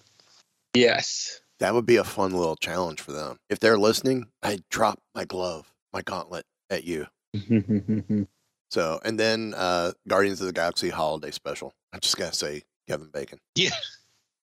yes. 0.74 1.40
That 1.60 1.74
would 1.74 1.86
be 1.86 1.96
a 1.96 2.04
fun 2.04 2.30
little 2.34 2.54
challenge 2.54 3.00
for 3.00 3.10
them. 3.10 3.40
If 3.50 3.58
they're 3.58 3.78
listening, 3.78 4.28
I'd 4.44 4.62
drop 4.68 5.00
my 5.16 5.24
glove, 5.24 5.72
my 5.92 6.02
gauntlet 6.02 6.46
at 6.70 6.84
you. 6.84 7.06
So, 8.70 9.00
and 9.02 9.18
then 9.18 9.54
uh 9.56 9.92
Guardians 10.06 10.42
of 10.42 10.46
the 10.46 10.52
Galaxy 10.52 10.90
Holiday 10.90 11.30
Special. 11.30 11.72
I 11.94 11.98
just 12.00 12.18
gotta 12.18 12.34
say, 12.34 12.64
Kevin 12.88 13.08
Bacon. 13.08 13.38
Yeah. 13.54 13.70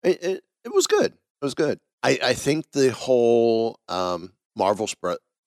It 0.02 0.22
it, 0.22 0.44
it 0.64 0.74
was 0.74 0.86
good. 0.86 1.12
It 1.12 1.44
was 1.44 1.54
good. 1.54 1.80
I 2.02 2.18
I 2.22 2.34
think 2.34 2.70
the 2.72 2.92
whole 2.92 3.80
um 3.88 4.32
Marvel 4.56 4.86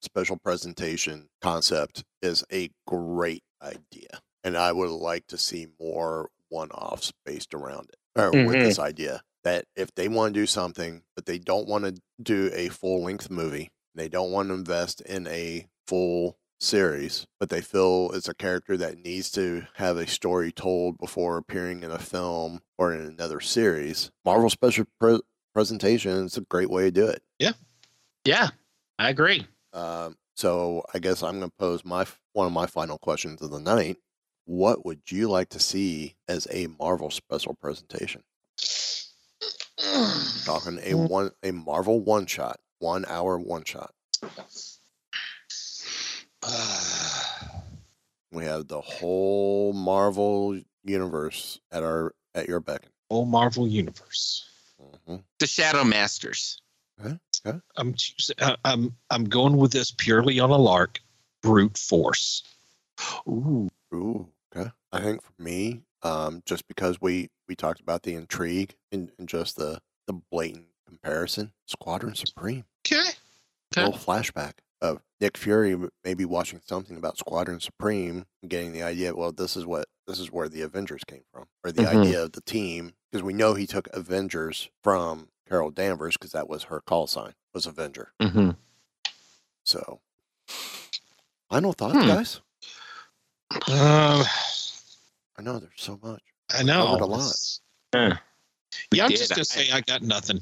special 0.02 0.38
presentation 0.38 1.30
concept 1.42 2.04
is 2.22 2.44
a 2.52 2.70
great 2.88 3.44
idea, 3.62 4.22
and 4.44 4.58
I 4.58 4.72
would 4.72 4.90
like 4.90 5.28
to 5.28 5.38
see 5.38 5.68
more 5.80 6.30
one-offs 6.50 7.12
based 7.26 7.54
around 7.54 7.90
it 7.90 7.98
or 8.20 8.32
with 8.32 8.56
Mhm. 8.56 8.64
this 8.64 8.80
idea 8.80 9.22
that 9.44 9.66
if 9.76 9.94
they 9.96 10.08
want 10.08 10.34
to 10.34 10.40
do 10.40 10.46
something, 10.46 11.04
but 11.16 11.26
they 11.26 11.38
don't 11.40 11.68
want 11.68 11.84
to 11.86 12.02
do 12.22 12.50
a 12.54 12.70
full-length 12.70 13.30
movie, 13.30 13.70
they 13.96 14.08
don't 14.10 14.32
want 14.32 14.50
to 14.50 14.54
invest 14.56 15.02
in 15.02 15.28
a 15.28 15.68
full 15.88 16.38
series, 16.60 17.26
but 17.40 17.50
they 17.50 17.62
feel 17.62 18.12
it's 18.14 18.28
a 18.28 18.34
character 18.34 18.78
that 18.78 18.98
needs 18.98 19.32
to 19.32 19.68
have 19.76 19.98
a 19.98 20.08
story 20.08 20.52
told 20.52 20.98
before 20.98 21.38
appearing 21.38 21.84
in 21.84 21.92
a 21.92 22.00
film 22.00 22.62
or 22.78 22.94
in 22.94 23.02
another 23.02 23.40
series. 23.40 24.12
Marvel 24.26 24.50
special 24.50 24.86
pre- 25.00 25.22
presentation 25.54 26.26
is 26.26 26.38
a 26.38 26.42
great 26.42 26.70
way 26.70 26.86
to 26.86 26.92
do 26.92 27.08
it. 27.08 27.22
Yeah, 27.40 27.54
yeah, 28.26 28.50
I 29.00 29.10
agree. 29.10 29.46
Um, 29.74 30.16
so 30.36 30.84
I 30.94 31.00
guess 31.00 31.24
I'm 31.24 31.40
going 31.40 31.50
to 31.50 31.58
pose 31.58 31.84
my 31.84 32.06
one 32.34 32.48
of 32.48 32.54
my 32.54 32.68
final 32.68 32.98
questions 32.98 33.42
of 33.42 33.52
the 33.52 33.60
night. 33.60 33.98
What 34.46 34.86
would 34.86 35.02
you 35.10 35.30
like 35.30 35.50
to 35.50 35.60
see 35.60 36.16
as 36.28 36.48
a 36.52 36.68
Marvel 36.80 37.10
special 37.10 37.56
presentation? 37.56 38.22
Talking 40.46 40.80
a 40.84 40.94
one 40.94 41.32
a 41.44 41.52
Marvel 41.52 42.00
one 42.00 42.26
shot, 42.26 42.60
one 42.80 43.06
hour 43.06 43.38
one 43.38 43.64
shot. 43.64 43.92
We 48.32 48.44
have 48.44 48.68
the 48.68 48.82
whole 48.82 49.72
Marvel 49.74 50.60
universe 50.84 51.60
at 51.72 51.82
our 51.82 52.14
at 52.36 52.48
your 52.48 52.60
beckon. 52.60 52.90
Whole 53.10 53.26
Marvel 53.26 53.68
universe. 53.68 54.46
Mhm. 55.08 55.24
The 55.40 55.48
Shadow 55.48 55.84
Masters. 55.86 56.62
Okay. 57.00 57.18
Okay. 57.46 57.60
I'm 57.78 57.96
uh, 58.40 58.56
I'm 58.66 58.96
I'm 59.10 59.24
going 59.26 59.58
with 59.58 59.72
this 59.72 59.92
purely 59.92 60.40
on 60.40 60.50
a 60.50 60.58
lark. 60.58 61.00
Brute 61.42 61.78
force. 61.78 62.44
Ooh. 63.28 63.70
Ooh, 63.94 64.28
okay. 64.56 64.70
I 64.92 65.02
think 65.02 65.22
for 65.22 65.42
me, 65.42 65.84
um, 66.04 66.42
just 66.46 66.68
because 66.68 67.00
we 67.00 67.30
we 67.48 67.56
talked 67.56 67.80
about 67.80 68.04
the 68.04 68.16
intrigue 68.16 68.76
and, 68.92 69.12
and 69.18 69.30
just 69.30 69.56
the 69.56 69.80
the 70.06 70.14
blatant 70.32 70.68
comparison, 70.86 71.54
Squadron 71.66 72.16
Supreme. 72.16 72.66
Okay. 72.86 73.10
A 73.78 73.80
little 73.86 73.94
flashback 73.94 74.54
of 74.82 75.02
Nick 75.20 75.38
Fury 75.38 75.76
maybe 76.04 76.26
watching 76.26 76.62
something 76.66 76.98
about 76.98 77.18
Squadron 77.18 77.60
Supreme 77.60 78.26
and 78.42 78.50
getting 78.52 78.74
the 78.74 78.84
idea. 78.84 79.16
Well, 79.16 79.32
this 79.32 79.56
is 79.58 79.66
what 79.66 79.88
this 80.06 80.20
is 80.20 80.32
where 80.32 80.48
the 80.48 80.62
Avengers 80.62 81.04
came 81.06 81.24
from, 81.34 81.48
or 81.64 81.72
the 81.72 81.84
Mhm. 81.84 82.02
idea 82.06 82.24
of 82.24 82.32
the 82.32 82.42
team, 82.42 82.94
because 83.12 83.24
we 83.24 83.34
know 83.34 83.54
he 83.56 83.68
took 83.68 83.88
Avengers 83.94 84.70
from 84.82 85.30
Carol 85.50 85.72
Danvers 85.72 86.16
because 86.16 86.32
that 86.32 86.48
was 86.48 86.64
her 86.64 86.80
call 86.82 87.08
sign 87.08 87.34
was 87.54 87.66
Avenger. 87.66 88.14
Mm-hmm. 88.22 88.52
So, 89.66 90.00
final 91.50 91.74
thoughts, 91.74 91.96
Hmm. 91.98 92.08
guys. 92.08 92.42
Um, 93.52 94.24
I 95.38 95.42
know 95.42 95.60
there's 95.60 95.72
so 95.78 96.00
much. 96.02 96.22
I 96.50 96.64
know. 96.64 96.96
A 96.96 97.06
lot. 97.06 97.60
Yeah. 97.94 98.18
Yeah, 98.92 99.04
I'm 99.06 99.10
did. 99.10 99.18
just 99.18 99.32
gonna 99.32 99.42
I- 99.42 99.44
say 99.44 99.72
I 99.72 99.82
got 99.82 100.02
nothing. 100.04 100.42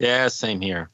Yeah, 0.00 0.28
same 0.28 0.60
here. 0.60 0.90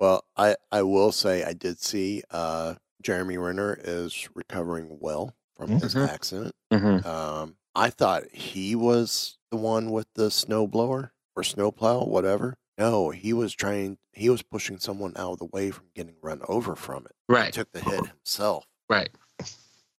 Well, 0.00 0.24
I, 0.36 0.56
I 0.70 0.82
will 0.82 1.12
say 1.12 1.44
I 1.44 1.52
did 1.52 1.80
see 1.80 2.22
uh, 2.30 2.74
Jeremy 3.02 3.38
Renner 3.38 3.78
is 3.82 4.28
recovering 4.34 4.98
well 5.00 5.34
from 5.56 5.70
his 5.70 5.94
Mhm. 5.94 6.08
accident. 6.08 6.54
Mm-hmm. 6.72 7.06
Um, 7.08 7.56
I 7.74 7.90
thought 7.90 8.24
he 8.32 8.74
was 8.74 9.38
the 9.50 9.56
one 9.56 9.90
with 9.90 10.06
the 10.14 10.28
snowblower 10.28 11.10
or 11.34 11.42
snowplow, 11.42 12.04
whatever. 12.04 12.56
No, 12.78 13.08
he 13.10 13.32
was 13.32 13.54
trying. 13.54 13.96
He 14.12 14.28
was 14.28 14.42
pushing 14.42 14.78
someone 14.78 15.12
out 15.16 15.32
of 15.32 15.38
the 15.38 15.46
way 15.46 15.70
from 15.70 15.86
getting 15.94 16.16
run 16.22 16.42
over 16.46 16.76
from 16.76 17.06
it. 17.06 17.12
He 17.28 17.34
Right. 17.34 17.52
took 17.52 17.72
the 17.72 17.80
hit 17.80 18.06
himself. 18.06 18.66
Right. 18.90 19.10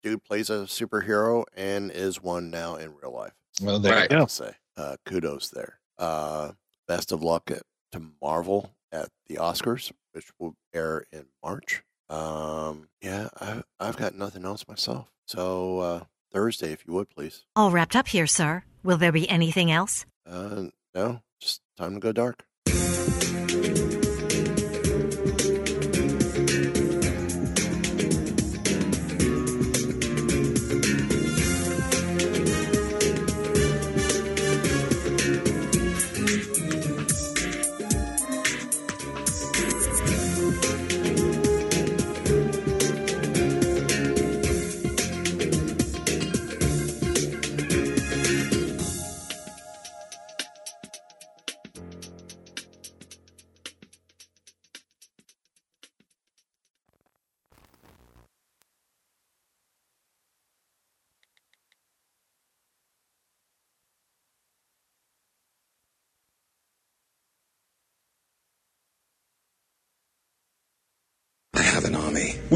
Dude 0.03 0.23
plays 0.23 0.49
a 0.51 0.65
superhero 0.65 1.43
and 1.55 1.91
is 1.91 2.21
one 2.21 2.51
now 2.51 2.75
in 2.75 2.95
real 2.95 3.11
life. 3.13 3.33
Well, 3.61 3.79
there 3.79 3.93
Right. 3.95 4.11
you 4.11 4.17
go. 4.19 4.25
say, 4.27 4.55
uh, 4.77 4.97
kudos 5.05 5.49
there. 5.49 5.79
Uh, 5.97 6.51
best 6.87 7.11
of 7.11 7.23
luck 7.23 7.49
at, 7.49 7.63
to 7.93 8.01
Marvel 8.21 8.75
at 8.91 9.09
the 9.27 9.35
Oscars, 9.35 9.91
which 10.13 10.31
will 10.39 10.55
air 10.73 11.05
in 11.11 11.25
March. 11.43 11.83
Um, 12.09 12.89
yeah, 13.01 13.29
I, 13.39 13.63
I've 13.79 13.97
got 13.97 14.15
nothing 14.15 14.45
else 14.45 14.67
myself. 14.67 15.11
So 15.25 15.79
uh, 15.79 16.03
Thursday, 16.31 16.71
if 16.71 16.85
you 16.87 16.93
would 16.93 17.09
please. 17.09 17.45
All 17.55 17.71
wrapped 17.71 17.95
up 17.95 18.07
here, 18.07 18.27
sir. 18.27 18.63
Will 18.83 18.97
there 18.97 19.11
be 19.11 19.29
anything 19.29 19.71
else? 19.71 20.05
Uh, 20.25 20.67
no, 20.95 21.21
just 21.41 21.61
time 21.77 21.93
to 21.95 21.99
go 21.99 22.11
dark. 22.11 22.45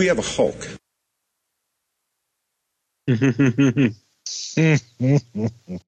We 0.02 0.08
have 0.08 0.18
a 0.18 0.24
Hulk. 0.24 0.68